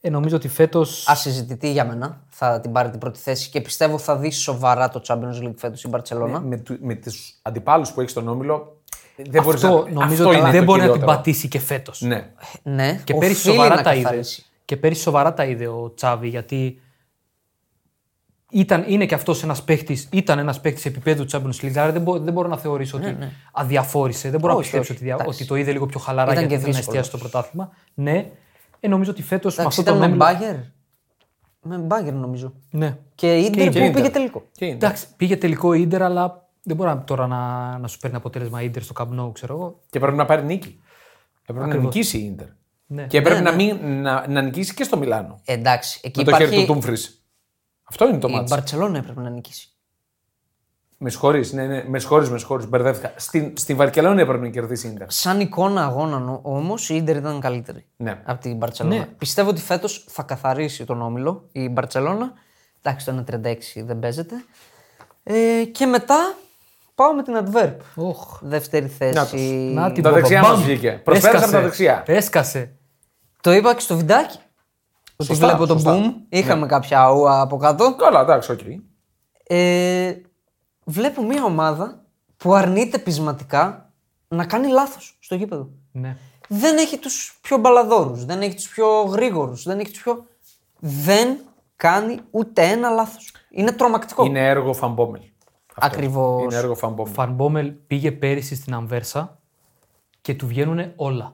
Ε, 0.01 0.09
νομίζω 0.09 0.35
ότι 0.35 0.47
φέτο. 0.47 0.85
Ασυζητητή 1.05 1.71
για 1.71 1.85
μένα. 1.85 2.23
Θα 2.29 2.59
την 2.59 2.71
πάρει 2.71 2.89
την 2.89 2.99
πρώτη 2.99 3.19
θέση 3.19 3.49
και 3.49 3.61
πιστεύω 3.61 3.97
θα 3.97 4.15
δει 4.17 4.31
σοβαρά 4.31 4.89
το 4.89 5.01
Champions 5.07 5.43
League 5.43 5.53
φέτος 5.55 5.83
η 5.83 5.87
Μπαρσελόνα. 5.87 6.39
Με, 6.39 6.57
του- 6.57 6.77
με 6.81 6.95
του 6.95 7.11
αντιπάλους 7.41 7.91
που 7.91 8.01
έχει 8.01 8.09
στον 8.09 8.27
όμιλο, 8.27 8.81
δεν 9.15 9.43
μπορείς 9.43 9.63
Αυτό 9.63 9.83
να... 9.83 9.91
νομίζω 9.91 10.13
αυτό 10.23 10.27
ότι 10.27 10.37
είναι 10.37 10.49
δεν 10.51 10.59
το 10.59 10.65
μπορεί 10.65 10.79
να 10.79 10.85
την 10.85 10.93
κυριότερο. 10.93 11.05
πατήσει 11.17 11.47
και 11.47 11.59
φέτος. 11.59 12.01
Ναι. 12.01 12.31
Ναι, 12.63 13.01
Και 13.03 13.13
πέρυσι 13.13 13.39
οφείλει 13.39 13.55
σοβαρά 13.55 13.75
να 13.75 13.81
τα 13.81 13.93
είδες. 13.95 14.47
Καθαρίσει. 14.63 14.65
Και 14.65 14.77
πέρυσι 14.77 15.01
σοβαρά 15.01 15.33
τα 15.33 15.45
είδε 15.45 15.67
ο 15.67 15.93
Τσάβη 15.95 16.27
γιατί 16.27 16.81
ήταν, 18.51 18.83
είναι 18.87 19.05
και 19.05 19.15
αυτός 19.15 19.43
ένας 19.43 19.63
παίχτης, 19.63 20.09
ήταν 20.11 20.39
ένας 20.39 20.61
παίχτης 20.61 20.85
επίπεδου 20.85 21.25
Champions 21.31 21.61
League. 21.61 21.75
Άρα 21.77 21.91
δεν, 21.91 22.01
μπο- 22.01 22.19
δεν 22.19 22.33
μπορώ 22.33 22.47
να 22.47 22.57
θεωρήσω 22.57 22.97
ότι 22.97 23.17
αδιαφόρησε. 23.51 24.29
Δεν 24.29 24.39
μπορώ 24.39 24.53
Ναι, 24.53 24.59
Όχι, 24.59 24.73
να 24.75 24.79
πιστέψω 24.79 24.93
όχι. 24.93 25.01
ότι, 25.01 25.03
δια- 25.03 25.13
Εντάξει. 25.13 25.39
ότι 25.41 25.49
το 25.49 25.55
είδε 25.55 25.71
λίγο 25.71 25.85
πιο 25.85 25.99
χαλαρά 25.99 26.31
Ήταν 26.31 26.47
γιατί 26.47 26.53
και 26.53 26.59
θέλει 26.59 26.71
να 26.73 26.77
δύσκολος. 26.77 26.99
εστιάσει 27.07 27.23
στο 27.23 27.29
πρωτάθλημα. 27.29 27.71
Ναι, 27.93 28.31
ε, 28.79 28.87
νομίζω 28.87 29.11
ότι 29.11 29.21
φέτος 29.23 29.55
με 29.55 29.61
Εντάξει, 29.61 29.79
αυτό 29.79 29.91
ήταν 29.91 30.01
το 30.01 30.07
με 30.09 30.15
νόμιλο. 30.15 30.39
Μπάγκερ. 30.39 30.55
Με 31.61 31.77
Μπάγκερ 31.77 32.13
νομίζω. 32.13 32.53
Ναι. 32.69 32.97
Και 33.15 33.37
η 33.39 33.43
Ιντερ 33.43 33.63
και 33.63 33.79
που 33.79 33.85
Ίντερ. 33.85 33.91
πήγε 33.93 34.09
τελικό. 34.09 34.43
Και 34.51 34.65
είναι. 34.65 34.73
Εντάξει, 34.73 35.05
πήγε 35.17 35.37
τελικό 35.37 35.73
Ιντερ, 35.73 36.01
αλλά 36.03 36.47
δεν 36.63 36.75
μπορεί 36.75 36.89
να- 36.89 37.03
τώρα 37.03 37.27
να, 37.27 37.77
να 37.77 37.87
σου 37.87 37.97
παίρνει 37.99 38.15
αποτέλεσμα 38.17 38.61
Ιντερ 38.61 38.81
στο 38.83 38.93
Camp 38.97 39.19
Nou, 39.19 39.33
ξέρω 39.33 39.53
εγώ. 39.55 39.79
Και 39.89 39.99
πρέπει 39.99 40.17
να 40.17 40.25
πάρει 40.25 40.43
νίκη. 40.43 40.81
Έπρεπε 41.41 41.59
να 41.59 41.65
Ακριβώς. 41.65 41.93
νικήσει 41.93 42.17
η 42.17 42.25
Ιντερ. 42.25 42.47
Ναι. 42.93 43.03
Και 43.07 43.17
έπρεπε 43.17 43.39
Ναι, 43.39 43.49
να, 43.49 43.55
μην, 43.55 43.77
να, 44.01 44.27
να 44.27 44.41
νικήσει 44.41 44.73
και 44.73 44.83
στο 44.83 44.97
Μιλάνο. 44.97 45.39
Εντάξει, 45.45 45.99
εκεί 46.03 46.17
με 46.19 46.23
το 46.25 46.31
υπάρχει. 46.31 46.53
χέρι 46.53 46.65
του 46.65 46.73
Τούμφρι. 46.73 46.93
Αυτό 47.83 48.07
είναι 48.07 48.17
το 48.17 48.27
η 48.27 48.31
μάτσο. 48.31 48.55
Μπαρσελόνα 48.55 48.97
έπρεπε 48.97 49.21
να 49.21 49.29
νικήσει. 49.29 49.67
Με 50.97 51.09
συγχωρείς, 51.09 51.53
ναι, 51.53 51.65
ναι, 51.65 51.83
με 51.87 51.99
συγχωρείς, 51.99 52.29
με 52.29 52.37
συγχωρείς, 52.37 52.67
μπερδεύτηκα. 52.67 53.13
Στην, 53.15 53.53
στη 53.57 53.73
Βαρκελόνη 53.73 54.21
έπρεπε 54.21 54.43
να 54.43 54.49
κερδίσει 54.49 54.87
η 54.87 54.91
Ιντερ. 54.93 55.11
Σαν 55.11 55.39
εικόνα 55.39 55.83
αγώνα 55.85 56.39
όμως 56.41 56.89
η 56.89 56.95
Ιντερ 56.95 57.15
ήταν 57.15 57.39
καλύτερη 57.39 57.85
Ναι. 57.95 58.21
από 58.25 58.41
την 58.41 58.55
Μπαρσελόνα. 58.57 58.95
Ναι. 58.95 59.05
Πιστεύω 59.05 59.49
ότι 59.49 59.61
φέτος 59.61 60.05
θα 60.09 60.23
καθαρίσει 60.23 60.85
τον 60.85 61.01
όμιλο 61.01 61.47
η 61.51 61.69
Μπαρσελόνα. 61.69 62.33
Εντάξει, 62.81 63.05
το 63.05 63.11
1,36 63.11 63.83
δεν 63.85 63.99
παίζεται. 63.99 64.35
Ε, 65.23 65.63
και 65.71 65.85
μετά 65.85 66.35
πάω 66.95 67.13
με 67.13 67.23
την 67.23 67.33
Αντβέρπ. 67.45 67.75
Οχ. 67.95 68.39
Δεύτερη 68.41 68.85
Να 68.85 68.91
θέση. 69.25 69.37
Να 69.73 69.91
την 69.91 70.03
Τα 70.03 70.09
πω, 70.09 70.15
δεξιά 70.15 70.41
μπαμ. 70.41 70.51
μας 70.51 70.61
βγήκε. 70.63 71.01
Προσπέρασε 71.03 71.35
Έσκασε. 71.37 71.55
από 71.55 71.63
τα 71.63 71.69
δεξιά. 71.69 72.03
Έσκασε. 72.07 72.75
Το 73.43 73.51
είπα 73.51 73.73
και 73.73 73.79
στο 73.79 73.97
βιντεάκι. 73.97 74.37
Ότι 75.15 75.27
Σωστά, 75.27 75.47
βλέπω 75.47 75.65
τον 75.65 75.79
σωστά. 75.79 75.99
Ναι. 75.99 76.07
boom. 76.07 76.13
Είχαμε 76.29 76.65
κάποια 76.65 77.01
αούα 77.01 77.41
από 77.41 77.57
κάτω. 77.57 77.95
Καλά, 77.95 78.21
εντάξει, 78.21 78.51
οκ. 78.51 78.59
Ε, 79.43 80.21
βλέπω 80.83 81.23
μια 81.23 81.43
ομάδα 81.43 82.03
που 82.37 82.53
αρνείται 82.53 82.97
πεισματικά 82.97 83.91
να 84.27 84.45
κάνει 84.45 84.67
λάθος 84.67 85.17
στο 85.19 85.35
γήπεδο. 85.35 85.69
Ναι. 85.91 86.17
Δεν 86.47 86.77
έχει 86.77 86.97
τους 86.97 87.39
πιο 87.41 87.57
μπαλαδόρους, 87.57 88.25
δεν 88.25 88.41
έχει 88.41 88.55
τους 88.55 88.69
πιο 88.69 89.01
γρήγορους, 89.01 89.63
δεν 89.63 89.79
έχει 89.79 89.91
τους 89.91 90.01
πιο... 90.01 90.25
Δεν 90.79 91.37
κάνει 91.75 92.19
ούτε 92.31 92.61
ένα 92.61 92.89
λάθος. 92.89 93.31
Είναι 93.49 93.71
τρομακτικό. 93.71 94.25
Είναι 94.25 94.47
έργο 94.47 94.73
Φαμπόμελ. 94.73 95.21
Αυτό. 95.75 95.95
Ακριβώς. 95.95 96.43
Είναι 96.43 96.55
έργο 96.55 96.75
Φαμπόμελ. 96.75 97.13
Φαν 97.13 97.33
Μπόμελ 97.33 97.71
πήγε 97.87 98.11
πέρυσι 98.11 98.55
στην 98.55 98.73
Αμβέρσα 98.73 99.39
και 100.21 100.33
του 100.33 100.47
βγαίνουν 100.47 100.91
όλα. 100.95 101.33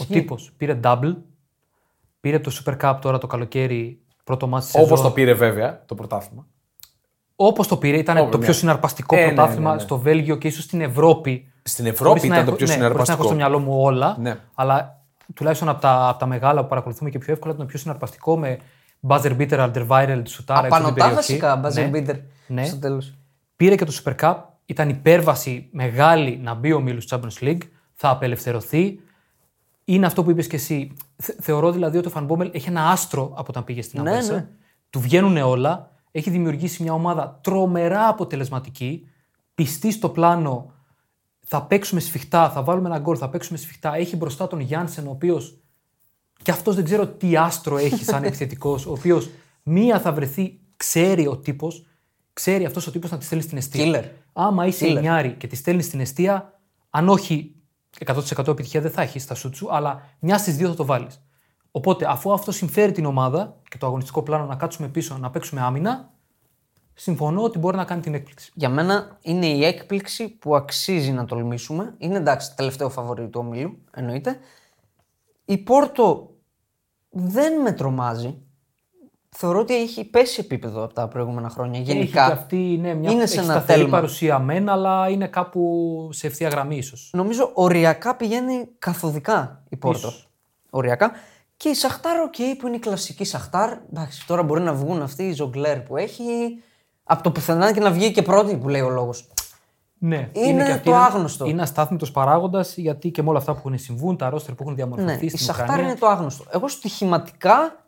Ο 0.00 0.04
τύπος 0.04 0.52
πήρε 0.56 0.80
double, 0.84 1.14
πήρε 2.20 2.38
το 2.38 2.52
Super 2.64 2.76
Cup 2.80 2.98
τώρα 3.00 3.18
το 3.18 3.26
καλοκαίρι 3.26 4.00
πρώτο 4.24 4.46
μάτι 4.46 4.64
της 4.64 4.74
Όπως 4.74 5.00
το 5.00 5.10
πήρε 5.10 5.32
βέβαια 5.34 5.82
το 5.86 5.94
πρωτάθλημα. 5.94 6.46
Όπως 7.36 7.68
το 7.68 7.76
πήρε, 7.76 7.96
ήταν 7.98 8.16
Όπως, 8.16 8.30
το 8.30 8.38
ναι. 8.38 8.44
πιο 8.44 8.52
συναρπαστικό 8.52 9.16
Ε, 9.16 9.20
ναι, 9.20 9.26
πρωτάθλημα 9.32 9.68
ναι, 9.70 9.74
ναι. 9.76 9.82
στο 9.82 9.98
Βέλγιο 9.98 10.36
και 10.36 10.48
ίσως 10.48 10.64
στην 10.64 10.80
Ευρώπη. 10.80 11.52
Στην 11.62 11.86
Ευρώπη 11.86 12.08
Χωρίς 12.18 12.22
να 12.22 12.34
ήταν 12.34 12.44
το 12.46 12.50
έχω- 12.50 12.56
πιο 12.64 12.66
ναι, 12.66 12.72
χωρίς 12.72 12.80
να 12.80 12.94
έχω 12.94 13.04
συναρπαστικό. 13.04 13.22
στο 13.22 13.34
μυαλό 13.34 13.58
μου 13.58 13.82
όλα, 13.82 14.16
Ναι. 14.20 14.38
αλλά 14.54 15.02
τουλάχιστον 15.34 15.68
από 15.68 15.80
τα, 15.80 16.08
από 16.08 16.18
τα 16.18 16.26
μεγάλα 16.26 16.62
που 16.62 16.68
παρακολουθούμε 16.68 17.10
και 17.10 17.18
πιο 17.18 17.32
εύκολα 17.32 17.52
ήταν 17.54 17.64
το 17.66 17.70
πιο 17.70 17.80
συναρπαστικό 17.80 18.36
με 18.38 18.58
buzzer 19.08 19.36
beater, 19.38 19.70
under 19.72 19.86
viral, 19.88 20.22
σουτάρα 20.24 20.66
έξω 20.66 20.78
από 20.80 20.94
την 20.94 21.02
Απανωτά 21.02 21.04
περιοχή. 21.04 21.14
βασικά, 21.14 21.60
buzzer 21.64 21.90
Ναι. 21.90 21.90
beater 21.94 22.20
Ναι. 22.46 22.64
στο 22.64 22.78
τέλος. 22.78 23.14
Πήρε 23.56 23.74
και 23.74 23.84
το 23.84 24.00
Super 24.04 24.14
Cup. 24.20 24.34
Ήταν 24.66 24.88
υπέρβαση 24.88 25.68
μεγάλη 25.72 26.38
να 26.42 26.54
μπει 26.54 26.72
ο 26.72 26.80
Μίλους 26.80 27.06
Champions 27.10 27.40
League. 27.44 27.58
Θα 27.94 28.08
απελευθερωθεί. 28.10 29.00
Είναι 29.90 30.06
αυτό 30.06 30.22
που 30.24 30.30
είπες 30.30 30.46
και 30.46 30.56
εσύ. 30.56 30.92
Θε- 31.16 31.36
θεωρώ 31.40 31.72
δηλαδή 31.72 31.98
ότι 31.98 32.06
ο 32.06 32.10
Φανμπόμελ 32.10 32.50
έχει 32.52 32.68
ένα 32.68 32.90
άστρο 32.90 33.22
από 33.36 33.44
όταν 33.48 33.64
πήγε 33.64 33.82
στην 33.82 34.02
Ναι, 34.02 34.10
Αβέρσα. 34.10 34.32
ναι. 34.34 34.48
Του 34.90 35.00
βγαίνουν 35.00 35.36
όλα. 35.36 35.90
Έχει 36.10 36.30
δημιουργήσει 36.30 36.82
μια 36.82 36.92
ομάδα 36.92 37.40
τρομερά 37.42 38.08
αποτελεσματική. 38.08 39.06
Πιστή 39.54 39.90
στο 39.90 40.08
πλάνο. 40.08 40.72
Θα 41.46 41.62
παίξουμε 41.62 42.00
σφιχτά, 42.00 42.50
θα 42.50 42.62
βάλουμε 42.62 42.88
ένα 42.88 42.98
γκολ, 42.98 43.16
θα 43.18 43.28
παίξουμε 43.28 43.58
σφιχτά. 43.58 43.94
Έχει 43.96 44.16
μπροστά 44.16 44.46
τον 44.46 44.60
Γιάνσεν, 44.60 45.06
ο 45.06 45.10
οποίος 45.10 45.58
και 46.42 46.50
αυτός 46.50 46.74
δεν 46.74 46.84
ξέρω 46.84 47.06
τι 47.06 47.36
άστρο 47.36 47.76
έχει 47.78 48.04
σαν 48.04 48.24
επιθετικός, 48.28 48.86
ο 48.86 48.92
οποίος 48.92 49.30
μία 49.62 50.00
θα 50.00 50.12
βρεθεί, 50.12 50.58
ξέρει 50.76 51.26
ο 51.26 51.36
τύπος, 51.36 51.86
ξέρει 52.32 52.64
αυτός 52.64 52.86
ο 52.86 52.90
τύπος 52.90 53.10
να 53.10 53.18
τη 53.18 53.24
στέλνει 53.24 53.44
στην 53.44 53.56
αιστεία. 53.58 53.84
Killer. 54.02 54.04
Άμα 54.32 54.66
είσαι 54.66 54.86
Killer. 54.86 54.94
εννιάρη 54.94 55.32
και 55.38 55.46
τη 55.46 55.56
στέλνεις 55.56 55.84
στην 55.84 56.00
αιστεία, 56.00 56.60
αν 56.90 57.08
όχι 57.08 57.54
100% 58.06 58.48
επιτυχία 58.48 58.80
δεν 58.80 58.90
θα 58.90 59.02
έχεις 59.02 59.22
στα 59.22 59.34
σουτ 59.34 59.54
σου, 59.54 59.74
αλλά 59.74 60.02
μιας 60.18 60.40
στις 60.40 60.56
δύο 60.56 60.68
θα 60.68 60.74
το 60.74 60.84
βάλεις. 60.84 61.22
Οπότε, 61.70 62.06
αφού 62.10 62.32
αυτό 62.32 62.52
συμφέρει 62.52 62.92
την 62.92 63.04
ομάδα 63.04 63.60
και 63.68 63.78
το 63.78 63.86
αγωνιστικό 63.86 64.22
πλάνο 64.22 64.44
να 64.44 64.56
κάτσουμε 64.56 64.88
πίσω, 64.88 65.18
να 65.18 65.30
παίξουμε 65.30 65.60
άμυνα, 65.60 66.12
συμφωνώ 66.94 67.42
ότι 67.42 67.58
μπορεί 67.58 67.76
να 67.76 67.84
κάνει 67.84 68.00
την 68.00 68.14
έκπληξη. 68.14 68.50
Για 68.54 68.68
μένα 68.68 69.18
είναι 69.22 69.46
η 69.46 69.64
έκπληξη 69.64 70.28
που 70.28 70.56
αξίζει 70.56 71.12
να 71.12 71.24
τολμήσουμε. 71.24 71.94
Είναι 71.98 72.16
εντάξει, 72.16 72.56
τελευταίο 72.56 72.90
φαβορή 72.90 73.28
του 73.28 73.40
ομίλου, 73.44 73.78
εννοείται. 73.90 74.38
Η 75.44 75.58
Πόρτο 75.58 76.34
δεν 77.10 77.60
με 77.60 77.72
τρομάζει. 77.72 78.42
Θεωρώ 79.40 79.58
ότι 79.60 79.74
έχει 79.76 80.04
πέσει 80.04 80.40
επίπεδο 80.44 80.84
από 80.84 80.94
τα 80.94 81.08
προηγούμενα 81.08 81.48
χρόνια. 81.48 81.80
Έχει 81.80 81.92
Γενικά. 81.92 82.26
και 82.26 82.32
αυτή 82.32 82.56
ναι, 82.56 82.94
μια 82.94 83.10
είναι 83.10 83.22
έχει 83.22 83.32
σε 83.32 83.40
ένα 83.40 83.52
σταθερή 83.52 83.78
τέλμα. 83.80 83.96
παρουσία 83.96 84.38
μεν, 84.38 84.68
αλλά 84.68 85.08
είναι 85.08 85.26
κάπου 85.26 86.08
σε 86.12 86.26
ευθεία 86.26 86.48
γραμμή 86.48 86.76
ίσως. 86.76 87.10
Νομίζω 87.12 87.50
οριακά 87.54 88.16
πηγαίνει 88.16 88.68
καθοδικά 88.78 89.62
η 89.68 89.76
Πόρτο. 89.76 89.98
Ίσως. 90.08 90.28
Οριακά. 90.70 91.10
Και 91.56 91.68
η 91.68 91.74
Σαχτάρ, 91.74 92.20
οκ, 92.20 92.34
που 92.58 92.66
είναι 92.66 92.76
η 92.76 92.78
κλασική 92.78 93.24
Σαχτάρ. 93.24 93.72
Εντάξει, 93.92 94.26
τώρα 94.26 94.42
μπορεί 94.42 94.60
να 94.60 94.72
βγουν 94.72 95.02
αυτοί 95.02 95.22
οι 95.22 95.32
ζογκλέρ 95.32 95.80
που 95.80 95.96
έχει. 95.96 96.24
Από 97.04 97.22
το 97.22 97.30
πουθενά 97.30 97.72
και 97.72 97.80
να 97.80 97.90
βγει 97.90 98.12
και 98.12 98.22
πρώτη 98.22 98.56
που 98.56 98.68
λέει 98.68 98.80
ο 98.80 98.88
λόγος. 98.90 99.28
Ναι, 99.98 100.28
Είναι 100.32 100.64
και 100.64 100.70
αυτή 100.72 100.84
το 100.84 100.90
ένα- 100.90 101.04
άγνωστο. 101.04 101.46
Είναι 101.46 101.62
αστάθμητος 101.62 102.10
παράγοντας 102.10 102.76
γιατί 102.76 103.10
και 103.10 103.22
με 103.22 103.28
όλα 103.28 103.38
αυτά 103.38 103.52
που 103.52 103.58
έχουν 103.58 103.78
συμβούν, 103.78 104.16
τα 104.16 104.28
ρόστερ 104.30 104.54
που 104.54 104.62
έχουν 104.62 104.74
διαμορφωθεί 104.74 105.12
Ναι, 105.14 105.18
η 105.22 105.28
στην 105.28 105.38
Σαχτάρ 105.46 105.64
Ουκρανία. 105.66 105.84
είναι 105.90 105.98
το 105.98 106.06
άγνωστο. 106.06 106.44
Εγώ 106.50 106.68
στοιχηματικά 106.68 107.84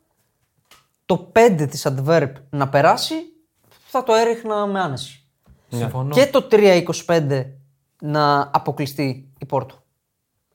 το 1.11 1.33
5 1.35 1.67
της 1.71 1.87
Adverb 1.89 2.33
να 2.51 2.69
περάσει, 2.69 3.15
θα 3.87 4.03
το 4.03 4.15
έριχνα 4.15 4.67
με 4.67 4.81
άνεση. 4.81 5.25
Συμφωνώ. 5.69 6.15
Και 6.15 6.27
το 6.27 6.49
3-25 6.51 7.45
να 8.01 8.51
αποκλειστεί 8.53 9.33
η 9.39 9.45
Πόρτο. 9.47 9.75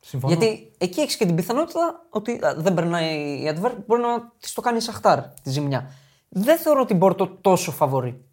Συμφωνώ. 0.01 0.33
Γιατί 0.33 0.71
εκεί 0.77 0.99
έχεις 0.99 1.15
και 1.15 1.25
την 1.25 1.35
πιθανότητα 1.35 2.05
ότι 2.09 2.31
α, 2.31 2.55
δεν 2.57 2.73
περνάει 2.73 3.15
η 3.15 3.53
Adverb, 3.55 3.75
μπορεί 3.85 4.01
να 4.01 4.31
της 4.39 4.53
το 4.53 4.61
κάνει 4.61 4.79
Σαχτάρ 4.79 5.19
τη 5.43 5.49
ζημιά. 5.49 5.89
Δεν 6.29 6.57
θεωρώ 6.57 6.85
την 6.85 6.99
Πόρτο 6.99 7.27
τόσο 7.27 7.71
φαβορή. 7.71 8.25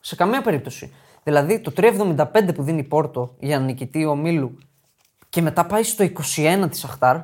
Σε 0.00 0.16
καμία 0.16 0.42
περίπτωση. 0.42 0.92
Δηλαδή 1.22 1.60
το 1.60 1.72
3,75 1.76 2.54
που 2.54 2.62
δίνει 2.62 2.78
η 2.78 2.84
Πόρτο 2.84 3.34
για 3.38 3.58
νικητή 3.58 4.04
ο 4.04 4.16
Μίλου 4.16 4.58
και 5.28 5.42
μετά 5.42 5.66
πάει 5.66 5.82
στο 5.82 6.04
21 6.36 6.66
της 6.70 6.78
Σαχτάρ, 6.78 7.16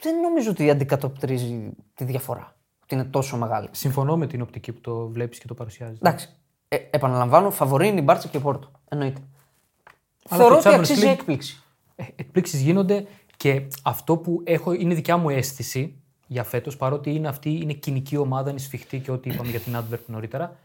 δεν 0.00 0.20
νομίζω 0.20 0.50
ότι 0.50 0.70
αντικατοπτρίζει 0.70 1.70
τη 1.94 2.04
διαφορά. 2.04 2.55
Ότι 2.86 2.94
είναι 2.94 3.04
τόσο 3.04 3.36
μεγάλη. 3.36 3.68
Συμφωνώ 3.70 4.16
με 4.16 4.26
την 4.26 4.42
οπτική 4.42 4.72
που 4.72 4.80
το 4.80 5.06
βλέπεις 5.08 5.38
και 5.38 5.46
το 5.46 5.54
παρουσιάζεις. 5.54 5.98
Εντάξει. 5.98 6.28
Ε, 6.68 6.76
επαναλαμβάνω, 6.90 7.50
φαβορή 7.50 7.88
είναι 7.88 7.98
η 8.00 8.02
Μπάρτσα 8.04 8.28
και 8.28 8.36
η 8.36 8.40
Πόρτο. 8.40 8.70
Εννοείται. 8.88 9.20
Αλλά 10.28 10.40
Θεωρώ 10.40 10.54
το 10.54 10.68
ότι 10.68 10.68
Champions 10.68 10.78
αξίζει 10.80 11.02
League- 11.06 11.10
έκπληξη. 11.10 11.62
Ε, 11.96 12.04
εκπλήξεις 12.16 12.60
γίνονται 12.60 13.06
και 13.36 13.66
αυτό 13.82 14.16
που 14.16 14.40
έχω 14.44 14.72
είναι 14.72 14.94
δικιά 14.94 15.16
μου 15.16 15.28
αίσθηση 15.28 15.94
για 16.26 16.44
φέτος, 16.44 16.76
παρότι 16.76 17.14
είναι 17.14 17.28
αυτή 17.28 17.50
είναι 17.50 17.72
κοινική 17.72 18.16
ομάδα, 18.16 18.50
είναι 18.50 18.58
σφιχτή 18.58 18.98
και 19.00 19.10
ό,τι 19.10 19.30
είπαμε 19.30 19.50
για 19.50 19.60
την 19.60 19.76
Advert 19.76 20.00
νωρίτερα. 20.06 20.56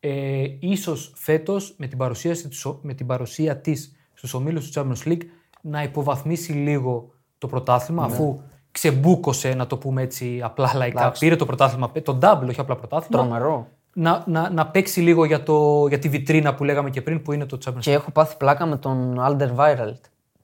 Ε, 0.00 0.44
ίσως 0.58 1.12
φέτος 1.16 1.74
με 1.78 1.86
την, 1.86 1.98
παρουσίαση, 1.98 2.48
της- 2.48 2.66
με 2.82 2.94
την 2.94 3.06
παρουσία 3.06 3.56
της 3.60 3.96
στους 4.14 4.34
ομίλους 4.34 4.70
του 4.70 4.80
Champions 4.80 5.08
League 5.08 5.22
να 5.60 5.82
υποβαθμίσει 5.82 6.52
λίγο 6.52 7.10
το 7.38 7.46
πρωτάθλημα 7.46 8.04
αφού 8.04 8.40
ξεμπούκωσε, 8.80 9.54
να 9.54 9.66
το 9.66 9.76
πούμε 9.76 10.02
έτσι 10.02 10.40
απλά 10.44 10.70
λαϊκά, 10.74 11.00
Εντάξει. 11.00 11.20
πήρε 11.20 11.36
το 11.36 11.46
πρωτάθλημα, 11.46 11.90
το 12.02 12.18
double, 12.22 12.46
όχι 12.48 12.60
απλά 12.60 12.76
πρωτάθλημα. 12.76 13.22
Τρομερό. 13.22 13.66
Να, 13.92 14.22
να, 14.26 14.50
να 14.50 14.66
παίξει 14.66 15.00
λίγο 15.00 15.24
για, 15.24 15.42
το, 15.42 15.86
για 15.88 15.98
τη 15.98 16.08
βιτρίνα 16.08 16.54
που 16.54 16.64
λέγαμε 16.64 16.90
και 16.90 17.02
πριν 17.02 17.22
που 17.22 17.32
είναι 17.32 17.44
το 17.46 17.58
Champions 17.64 17.70
League. 17.76 17.80
Και 17.80 17.92
έχω 17.92 18.10
πάθει 18.10 18.36
πλάκα 18.36 18.66
με 18.66 18.76
τον 18.76 19.16
Alder 19.20 19.54
Viral. 19.56 19.92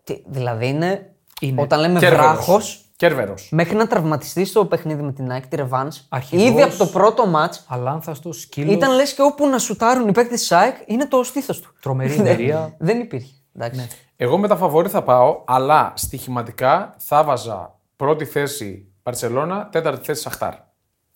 Τι, 0.04 0.22
δηλαδή 0.26 0.66
είναι, 0.68 1.12
Είναι. 1.40 1.60
όταν 1.62 1.80
λέμε 1.80 1.98
Κέρβερος. 1.98 2.24
βράχος, 2.26 2.80
Κέρβερος. 2.96 3.48
μέχρι 3.52 3.76
να 3.76 3.86
τραυματιστείς 3.86 4.48
στο 4.48 4.64
παιχνίδι 4.64 5.02
με 5.02 5.12
την 5.12 5.30
ΑΕΚ, 5.30 5.46
τη 5.46 5.56
Revans, 5.60 5.88
Αρχηγός. 6.08 6.46
ήδη 6.48 6.62
από 6.62 6.76
το 6.76 6.86
πρώτο 6.86 7.24
match 7.34 7.56
Αλάνθαστος, 7.68 8.40
σκύλος. 8.40 8.74
ήταν 8.74 8.94
λες 8.94 9.12
και 9.14 9.22
όπου 9.22 9.46
να 9.46 9.58
σουτάρουν 9.58 10.08
οι 10.08 10.12
παίκτες 10.12 10.40
της 10.40 10.52
ΑΕΚ 10.52 10.76
είναι 10.86 11.06
το 11.06 11.22
στήθος 11.22 11.60
του. 11.60 11.72
Τρομερή 11.80 12.12
Δεν- 12.14 12.26
εμπειρία. 12.26 12.74
Δεν 12.78 13.00
υπήρχε. 13.00 13.32
Εντάξει. 13.56 13.88
Εγώ 14.16 14.38
με 14.38 14.48
τα 14.48 14.56
φαβόρη 14.56 14.88
θα 14.88 15.02
πάω, 15.02 15.40
αλλά 15.44 15.92
στοιχηματικά 15.96 16.94
θα 16.98 17.24
βάζα 17.24 17.74
πρώτη 18.02 18.24
θέση 18.24 18.86
Παρσελώνα, 19.02 19.68
τέταρτη 19.72 20.04
θέση 20.04 20.22
Σαχτάρ. 20.22 20.54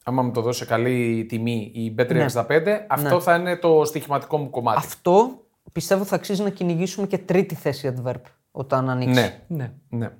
Άμα 0.05 0.23
μου 0.23 0.31
το 0.31 0.41
δώσει 0.41 0.59
σε 0.59 0.65
καλή 0.65 1.27
τιμή 1.29 1.71
η 1.75 1.95
B365, 1.99 2.47
αυτό 2.89 3.21
θα 3.21 3.35
είναι 3.35 3.57
το 3.57 3.85
στοιχηματικό 3.85 4.37
μου 4.39 4.51
κομμάτι. 4.51 4.77
Αυτό 4.79 5.43
πιστεύω 5.73 6.05
θα 6.05 6.15
αξίζει 6.15 6.43
να 6.43 6.51
κυνηγήσουμε 6.51 7.07
και 7.07 7.19
τρίτη 7.19 7.55
θέση 7.55 7.95
Αντβέρπ 7.97 8.21
όταν 8.51 8.91
ανοίξει. 8.91 9.15
Ναι, 9.21 9.41
Ναι. 9.47 9.73
ναι. 9.89 10.11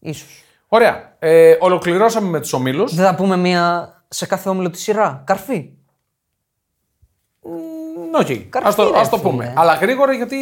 Ίσως. 0.00 0.42
Ωραία. 0.68 1.16
Ε, 1.18 1.56
ολοκληρώσαμε 1.60 2.28
με 2.28 2.40
τους 2.40 2.52
ομίλους. 2.52 2.94
Δεν 2.94 3.04
θα 3.04 3.14
πούμε 3.14 3.36
μία 3.36 3.94
σε 4.08 4.26
κάθε 4.26 4.48
όμιλο 4.48 4.70
τη 4.70 4.78
σειρά. 4.78 5.22
Καρφί. 5.26 5.70
Μ, 7.42 8.14
Οκ, 8.20 8.26
Καρφί, 8.26 8.68
ας 8.68 8.74
το, 8.74 8.90
ρε, 8.90 8.98
ας 8.98 9.08
το 9.08 9.16
φίλε. 9.16 9.30
πούμε. 9.30 9.52
Αλλά 9.56 9.74
γρήγορα 9.74 10.12
γιατί, 10.12 10.36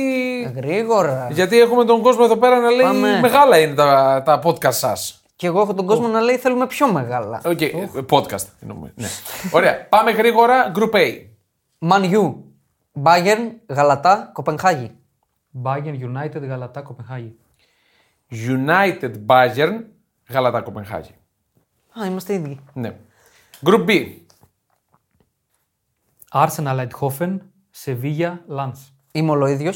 Γρήγορα. 0.56 1.28
γιατί 1.30 1.60
έχουμε 1.60 1.84
τον 1.84 2.02
κόσμο 2.02 2.22
εδώ 2.24 2.36
πέρα 2.36 2.60
να 2.60 2.70
λέει 2.70 2.86
Πάμε. 2.86 3.18
μεγάλα 3.20 3.58
είναι 3.58 3.74
τα, 3.74 4.22
τα 4.24 4.40
podcast 4.44 4.72
σας. 4.72 5.22
Και 5.38 5.46
εγώ 5.46 5.60
έχω 5.60 5.74
τον 5.74 5.86
κόσμο 5.86 6.08
να 6.08 6.20
λέει 6.20 6.36
θέλουμε 6.36 6.66
πιο 6.66 6.92
μεγάλα. 6.92 7.42
OK, 7.44 7.58
podcast. 8.10 8.46
εννοούμε. 8.60 8.92
Ναι. 8.94 9.08
Ωραία. 9.52 9.86
Πάμε 9.88 10.10
γρήγορα. 10.10 10.72
Group 10.74 10.90
A. 10.94 11.26
Man 11.78 12.12
U. 12.12 12.34
Bayern, 13.02 13.50
Γαλατά, 13.68 14.30
Κοπενχάγη. 14.32 14.96
Bayern 15.62 15.98
United, 16.00 16.40
Γαλατά, 16.40 16.82
Κοπενχάγη. 16.82 17.38
United 18.30 19.12
Bayern, 19.26 19.80
Γαλατά 20.28 20.60
Κοπενχάγη. 20.60 21.14
Α, 22.00 22.06
είμαστε 22.06 22.34
ίδιοι. 22.34 22.60
Ναι. 22.72 22.96
Group 23.64 23.88
B. 23.88 24.16
Arsenal, 26.32 26.86
Eindhoven, 26.86 27.38
Sevilla, 27.84 28.32
Lens. 28.48 28.92
Είμαι 29.12 29.30
ολοίδιο. 29.30 29.72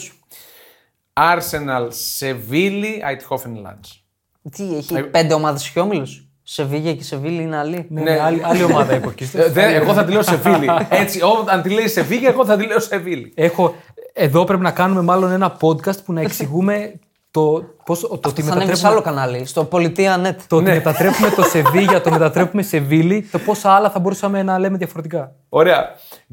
Arsenal, 1.12 1.88
Seville, 2.18 3.00
Eindhoven, 3.02 3.56
Lens. 3.66 4.01
Τι, 4.50 4.76
έχει 4.76 5.02
πέντε 5.02 5.34
ομάδες 5.34 5.70
και 5.70 5.80
όμιλου. 5.80 6.06
Σεβίγια 6.42 6.94
και 6.94 7.02
Σεβίλη 7.02 7.42
είναι 7.42 7.56
άλλη. 7.56 7.86
Ναι, 7.90 8.02
ναι, 8.02 8.20
άλλη, 8.20 8.42
άλλη 8.44 8.62
ομάδα 8.62 8.94
υποκείστε. 8.94 9.42
Ε, 9.44 9.48
δεν- 9.48 9.74
εγώ 9.74 9.92
θα 9.94 10.04
τη 10.04 10.12
λέω 10.12 10.22
Σεβίλη. 10.22 10.66
Έτσι, 11.02 11.20
όταν 11.40 11.62
τη 11.62 11.68
λέει 11.70 11.88
Σεβίγια, 11.88 12.28
εγώ 12.28 12.44
θα 12.44 12.56
τη 12.56 12.66
λέω 12.66 12.80
Σεβίλη. 12.80 13.32
Έχω, 13.36 13.74
εδώ 14.12 14.44
πρέπει 14.44 14.62
να 14.62 14.70
κάνουμε 14.70 15.02
μάλλον 15.02 15.30
ένα 15.30 15.56
podcast 15.60 16.04
που 16.04 16.12
να 16.12 16.20
εξηγούμε 16.20 16.92
το, 17.30 17.64
πώς, 17.84 18.00
το, 18.00 18.08
ότι 18.26 18.42
Θα 18.42 18.52
ανέβει 18.52 18.76
σε 18.76 18.82
μετατρέπουμε, 18.82 18.88
άλλο 18.88 19.00
κανάλι, 19.02 19.46
στο 19.46 19.64
Πολιτεία 19.64 20.16
Net. 20.26 20.36
το 20.46 20.56
ότι 20.56 20.64
μετατρέπουμε 20.70 21.30
το 21.30 21.42
Σεβίγια, 21.42 22.00
το 22.00 22.10
μετατρέπουμε 22.10 22.62
σε 22.62 22.78
Βίλη, 22.78 23.22
το 23.22 23.38
πόσα 23.38 23.70
άλλα 23.70 23.90
θα 23.90 23.98
μπορούσαμε 23.98 24.42
να 24.42 24.58
λέμε 24.58 24.76
διαφορετικά. 24.76 25.34
Ωραία. 25.48 25.84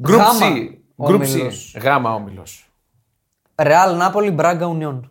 Group 0.06 0.10
Γάμα 0.16 0.32
C. 0.40 1.06
Group 1.08 1.14
C. 1.14 1.16
όμιλος. 1.16 1.76
Γάμα 1.82 2.14
όμιλος. 2.14 2.64
Ρεάλ 3.62 3.96
Νάπολη, 3.96 4.30
Μπράγκα, 4.30 4.66
Ουνιόν. 4.66 5.10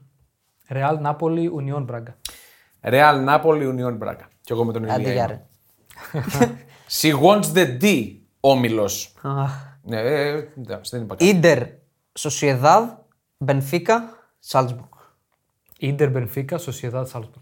Ρεάλ, 0.70 0.98
Νάπολη, 1.02 1.48
Ουνιόν, 1.48 1.84
Μπράγκα. 1.84 2.16
Real 2.82 3.26
Napoli, 3.28 3.76
Union 3.76 3.98
Braga. 4.00 4.26
Και 4.42 4.54
εγώ 4.54 4.64
με 4.66 4.74
τον 4.74 4.90
Άντε 4.90 5.02
Ηλία. 5.02 5.14
για 5.14 5.24
είμαι. 5.24 5.44
ρε. 6.36 6.56
She 7.02 7.20
wants 7.22 7.54
the 7.54 7.82
D 7.82 8.16
όμιλος. 8.40 9.14
Αχ. 9.22 9.68
Ναι, 9.82 10.00
ε, 10.00 10.30
ε, 10.30 10.48
εντάξει, 10.58 10.92
δεν 10.96 11.02
είπα 11.02 11.16
κάτι. 11.16 11.30
Ίντερ, 11.30 11.64
Σοσιεδάδ, 12.14 12.90
Μπενφίκα, 13.38 14.04
Σάλτσμπουργκ. 14.40 14.90
Ίντερ, 15.80 16.10
Μπενφίκα, 16.10 16.58
Σοσιεδάδ, 16.58 17.08
Σάλσμπουργκ. 17.08 17.42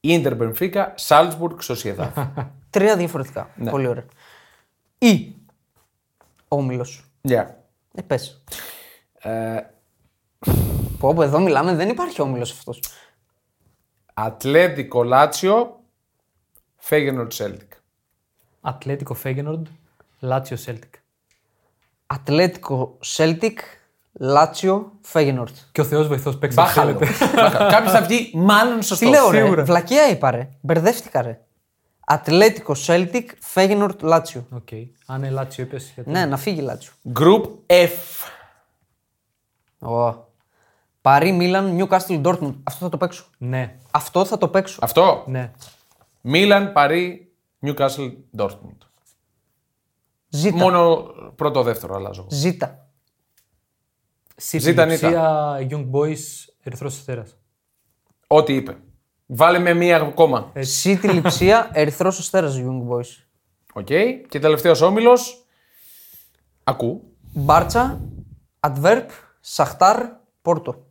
Ίντερ 0.00 0.34
Μπενφίκα, 0.36 0.94
Salzburg, 1.08 1.56
Sociedad. 1.62 2.26
Τρία 2.70 2.96
διαφορετικά. 2.96 3.50
Ναι. 3.56 3.70
Πολύ 3.70 3.86
ωραία. 3.86 4.04
Ή 4.98 5.34
όμιλος. 6.48 7.04
Yeah. 7.28 7.46
Ε, 7.94 8.02
πες. 8.06 8.42
Ε, 9.18 9.60
Πω, 10.98 11.14
πω, 11.14 11.22
εδώ 11.22 11.40
μιλάμε, 11.40 11.74
δεν 11.74 11.88
υπάρχει 11.88 12.20
όμιλος 12.22 12.52
αυτός. 12.52 12.80
Ατλέτικο 14.24 15.02
Λάτσιο, 15.02 15.80
Φέγενορτ 16.76 17.32
Celtic. 17.36 17.68
Ατλέτικο 18.60 19.14
Φέγενορντ, 19.14 19.66
Λάτσιο 20.18 20.56
Σέλτικ. 20.56 20.94
Ατλέτικο 22.06 22.96
Σέλτικ, 23.00 23.58
Λάτσιο, 24.12 24.92
Φέγενορτ. 25.00 25.56
Και 25.72 25.80
ο 25.80 25.84
Θεός 25.84 26.08
βοηθός 26.08 26.38
παίξει. 26.38 26.56
Μπάχαλο. 26.56 26.98
Κάποιος 27.70 27.92
θα 27.92 28.02
βγει 28.02 28.30
μάλλον 28.34 28.82
σωστός. 28.82 28.98
Τι 28.98 29.06
λέω, 29.06 29.30
ρε; 29.30 29.42
σίγουρα. 29.42 29.64
Βλακία 29.64 30.08
είπα, 30.08 30.30
ρε. 30.30 30.48
Μπερδεύτηκα, 30.60 31.22
ρε. 31.22 31.40
Ατλέτικο 32.06 32.74
Σέλτικ, 32.74 33.30
Φέγενορτ, 33.40 34.02
Λάτσιο. 34.02 34.46
Οκ. 34.50 34.68
Αν 35.06 35.18
είναι 35.22 35.30
Λάτσιο, 35.30 35.64
είπες. 35.64 35.92
Γιατί... 35.94 36.10
Ναι, 36.10 36.26
να 36.26 36.36
φύγει 36.36 36.60
Λάτσιο. 36.60 36.92
Group 37.18 37.44
F. 37.66 38.28
Ω. 39.88 40.28
Παρί 41.00 41.32
Μίλαν, 41.32 41.74
Νιούκαστιλ, 41.74 42.20
Ντόρτμουντ. 42.20 42.54
Αυτό 42.64 42.84
θα 42.84 42.88
το 42.90 42.96
παίξω. 42.96 43.24
ναι. 43.38 43.76
Αυτό 43.90 44.24
θα 44.24 44.38
το 44.38 44.48
παίξω. 44.48 44.78
Αυτό; 44.82 45.24
ναι. 45.26 45.52
Μίλαν, 46.20 46.72
Παρί, 46.72 47.32
Newcastle, 47.66 48.12
Dortmund. 48.36 48.76
Ζήτα. 50.28 50.56
Μόνο 50.56 50.96
πρώτο-δεύτερο 51.36 51.94
αλλάζω. 51.94 52.20
εγώ. 52.20 52.28
Ζήτα. 52.30 52.88
Ζήτα 54.36 54.84
Νίτα. 54.86 55.58
Young 55.70 55.90
Boys, 55.90 56.18
Ερυθρός 56.62 56.98
Αστέρα. 56.98 57.24
Ό,τι 58.26 58.54
είπε. 58.54 58.76
Βάλε 59.26 59.58
με 59.58 59.74
μία 59.74 59.96
ακόμα. 59.96 60.52
Σίτι 60.58 61.08
Λιψία, 61.08 61.70
Ερυθρός 61.72 62.18
Αστέρα 62.18 62.48
Young 62.54 62.88
Boys. 62.92 63.24
Οκ. 63.72 63.86
Και 64.28 64.38
τελευταίος 64.38 64.80
όμιλος. 64.80 65.44
Ακού. 66.64 67.02
Μπάρτσα, 67.32 68.00
Adverb, 68.60 69.06
Σαχτάρ, 69.40 70.06
Πόρτο. 70.42 70.84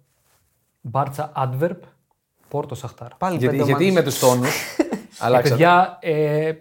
Μπάρτσα 0.82 1.32
Adverb, 1.36 1.78
Πόρτο 2.48 2.76
Σαχτάρ. 2.76 3.08
Πάλι 3.18 3.38
Γιατί, 3.38 3.56
πέντε 3.58 3.68
γιατί 3.72 3.84
ομάδες. 3.86 4.04
με 4.04 4.10
τους 4.10 4.20
τόνους. 4.20 4.56
Αλλάξατε. 5.20 5.50
Παιδιά, 5.50 5.98
ε, 6.02 6.52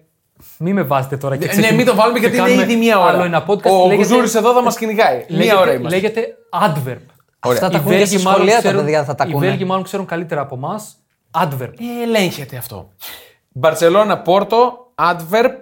μην 0.59 0.75
με 0.75 0.83
βάζετε 0.83 1.17
τώρα 1.17 1.37
και 1.37 1.45
Ναι, 1.45 1.51
ξεκινάμε 1.51 1.77
μην 1.77 1.87
το 1.87 1.95
βάλουμε 1.95 2.19
και 2.19 2.27
γιατί 2.27 2.37
είναι 2.41 2.47
κάνουμε 2.47 2.73
ήδη 2.73 2.77
μία 2.77 2.99
ώρα. 3.01 3.09
Άλλο 3.09 3.25
ένα 3.25 3.45
podcast. 3.47 3.65
Ο 3.71 3.87
λέγεται- 3.87 3.95
Γουζούρης 3.97 4.35
εδώ 4.35 4.53
θα 4.53 4.63
μας 4.63 4.77
κυνηγάει. 4.77 5.17
Μία 5.29 5.37
λέγεται- 5.39 5.57
ώρα 5.59 5.73
είμαστε. 5.73 5.97
Λέγεται 5.97 6.27
Adverb. 6.53 6.99
Αυτά 7.39 7.69
τα 7.69 7.77
Οι 7.77 7.77
ακούνε 7.81 7.95
και 7.97 7.99
Βέλγοι 8.05 8.19
στα 8.19 8.23
μάλλον 8.23 8.35
σχολεία 8.35 8.55
τα 8.55 8.61
ξέρουν- 8.61 8.85
παιδιά 8.85 9.05
θα 9.05 9.15
τα 9.15 9.25
Οι 9.27 9.31
ακούνε. 9.31 9.47
Βέλγοι 9.47 9.65
μάλλον 9.65 9.85
ξέρουν 9.85 10.07
καλύτερα 10.07 10.41
από 10.41 10.55
εμάς. 10.55 10.97
Adverb. 11.31 11.73
Ε, 11.79 12.03
ελέγχεται 12.03 12.57
αυτό. 12.57 12.89
Μπαρσελόνα, 13.53 14.19
Πόρτο, 14.19 14.93
Adverb, 14.95 15.57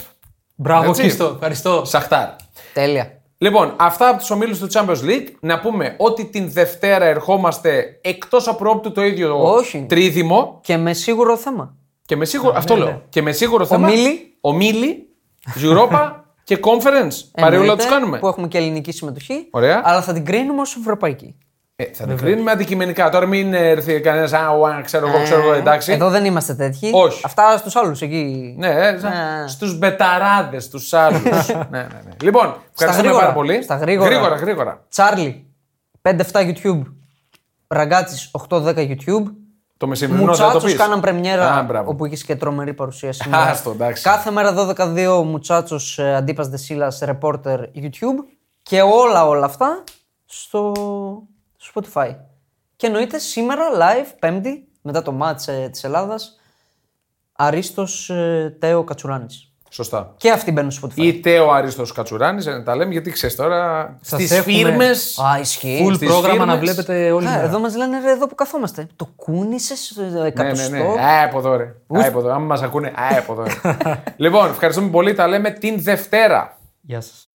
Μπράβο, 0.54 0.88
Έτσι. 0.88 1.00
Χρήστο. 1.02 1.24
Ευχαριστώ. 1.34 1.84
Σαχτάρ. 1.84 2.28
Τέλεια. 2.72 3.15
Λοιπόν, 3.38 3.74
αυτά 3.76 4.08
από 4.08 4.18
τους 4.18 4.30
ομίλους 4.30 4.58
του 4.58 4.68
Champions 4.72 5.04
League. 5.04 5.26
Να 5.40 5.60
πούμε 5.60 5.94
ότι 5.98 6.24
την 6.24 6.50
Δευτέρα 6.52 7.04
ερχόμαστε 7.04 8.00
εκτός 8.02 8.48
απρόπτου 8.48 8.92
το 8.92 9.04
ίδιο 9.04 9.52
Όχι. 9.52 9.86
τρίδημο. 9.88 10.60
Και 10.62 10.76
με 10.76 10.92
σίγουρο 10.92 11.36
θέμα. 11.36 11.76
Και 12.06 12.16
με 12.16 12.24
σίγουρο. 12.24 12.52
αυτό 12.56 12.74
ναι, 12.74 12.82
λέω. 12.82 12.88
ναι. 12.92 13.00
Και 13.08 13.22
με 13.22 13.32
σίγουρο 13.32 13.66
θέμα. 13.66 13.88
Ομίλη. 13.88 14.36
Ομίλη. 14.40 15.08
Europa. 15.62 16.10
Και 16.44 16.58
conference. 16.62 17.14
Παρεούλα 17.40 17.60
Εννοείται, 17.60 17.82
του 17.82 17.88
κάνουμε. 17.88 18.18
Που 18.18 18.26
έχουμε 18.26 18.48
και 18.48 18.58
ελληνική 18.58 18.92
συμμετοχή. 18.92 19.48
Ωραία. 19.50 19.82
Αλλά 19.84 20.02
θα 20.02 20.12
την 20.12 20.24
κρίνουμε 20.24 20.60
ως 20.60 20.76
ευρωπαϊκή. 20.76 21.36
Ε, 21.78 21.84
θα 21.92 22.06
την 22.06 22.16
κρίνουμε 22.16 22.50
αντικειμενικά. 22.50 23.08
Τώρα 23.10 23.26
μην 23.26 23.54
έρθει 23.54 24.00
κανένας. 24.00 24.32
Α, 24.32 24.50
ουα, 24.58 24.80
ξέρω 24.84 25.08
εγώ, 25.08 25.22
ξέρω 25.22 25.40
εγώ, 25.42 25.52
εντάξει. 25.52 25.92
Ε, 25.92 25.94
Εδώ 25.94 26.10
δεν 26.10 26.24
είμαστε 26.24 26.54
τέτοιοι. 26.54 26.90
Όχι. 26.94 27.20
Αυτά 27.24 27.56
στους 27.56 27.76
άλλου 27.76 27.96
εκεί. 28.00 28.54
Ναι, 28.58 28.68
ε, 28.68 28.90
Ναι. 28.92 28.98
στους 29.46 29.78
μπεταράδες, 29.78 30.64
στου 30.64 30.96
άλλους. 30.96 31.22
ναι, 31.48 31.64
ναι, 31.70 31.78
ναι. 31.80 32.10
Λοιπόν, 32.22 32.54
ευχαριστούμε 32.72 32.96
γρήγορα. 33.08 33.18
πάρα 33.20 33.32
πολύ. 33.32 33.62
Στα 33.62 33.76
γρήγορα. 33.76 34.08
Γρήγορα, 34.10 34.34
γρήγορα. 34.36 34.84
Τσάρλι 34.88 35.46
5-7 36.02 36.12
YouTube. 36.32 36.82
Ραγκάτσι 37.66 38.30
8-10 38.48 38.74
YouTube. 38.76 39.24
Το 39.76 39.86
μεσημερινό 39.86 40.34
θα 40.34 40.38
το 40.38 40.42
Μουτσάτσος 40.44 40.64
πεις. 40.64 40.76
κάναν 40.80 41.00
πρεμιέρα 41.00 41.54
Α, 41.54 41.62
μπράβο. 41.62 41.90
όπου 41.90 42.06
είχες 42.06 42.24
και 42.24 42.36
τρομερή 42.36 42.74
παρουσία 42.74 43.12
σήμερα. 43.12 43.42
Άστο, 43.42 43.70
εντάξει. 43.70 44.02
Κάθε 44.02 44.30
μέρα 44.30 44.54
12-2 44.54 45.22
Μουτσάτσος 45.24 45.98
Αντίπας 45.98 46.48
Δεσίλας 46.48 47.02
Reporter 47.06 47.58
YouTube. 47.74 48.24
Και 48.62 48.80
όλα 48.82 49.26
όλα 49.26 49.44
αυτά 49.44 49.84
στο 50.24 50.72
Spotify. 51.74 52.14
Και 52.76 52.86
εννοείται 52.86 53.18
σήμερα 53.18 53.62
live, 53.74 54.12
Πέμπτη, 54.18 54.68
μετά 54.82 55.02
το 55.02 55.18
match 55.22 55.46
ε, 55.48 55.68
της 55.68 55.84
Ελλάδας, 55.84 56.38
Αρίστος 57.32 58.10
Τέο 58.58 58.84
Κατσουράνης. 58.84 59.50
Σωστά. 59.70 60.14
Και 60.16 60.30
αυτοί 60.30 60.52
μπαίνουν 60.52 60.70
στο 60.70 60.88
Spotify. 60.88 60.96
Ή 61.02 61.20
Τέο 61.20 61.50
Αρίστος 61.50 61.92
Κατσουράνης, 61.92 62.46
ε, 62.46 62.62
τα 62.64 62.76
λέμε 62.76 62.92
γιατί 62.92 63.10
ξέρεις 63.10 63.36
τώρα. 63.36 63.84
Σας 64.00 64.20
Στις 64.20 64.30
έχουμε- 64.32 64.56
φίρμες. 64.56 65.18
Α, 65.18 65.38
ισχύει. 65.40 65.86
Full 65.88 65.94
στις 65.94 66.08
πρόγραμμα 66.08 66.44
να 66.44 66.52
φίρμες. 66.52 66.74
βλέπετε 66.74 67.10
όλη 67.12 67.26
Α, 67.26 67.30
μέρα. 67.30 67.42
εδώ 67.42 67.58
μας 67.58 67.76
λένε 67.76 68.00
ρε, 68.00 68.10
εδώ 68.10 68.26
που 68.26 68.34
καθόμαστε. 68.34 68.86
Το 68.96 69.08
κούνησες 69.16 69.92
Ναι, 70.12 70.26
εκατοστό; 70.26 70.70
ναι, 70.70 70.78
ναι. 70.78 70.84
Α, 70.84 71.24
από 71.24 71.38
εδώ, 71.38 71.56
ρε. 71.56 71.64
Α, 71.64 72.06
από 72.08 72.18
εδώ. 72.18 72.32
Αν 72.32 72.42
μας 72.42 72.62
ακούνε, 72.62 72.88
α, 72.88 73.16
από 73.18 73.32
εδώ. 73.32 73.42
ρε. 73.42 74.02
λοιπόν, 74.16 74.50
ευχαριστούμε 74.50 74.90
πολύ. 74.90 75.14
Τα 75.14 75.26
λέμε 75.26 75.50
την 75.50 75.82
Δευτέρα. 75.82 76.58
Γεια 76.80 77.00
σας. 77.00 77.25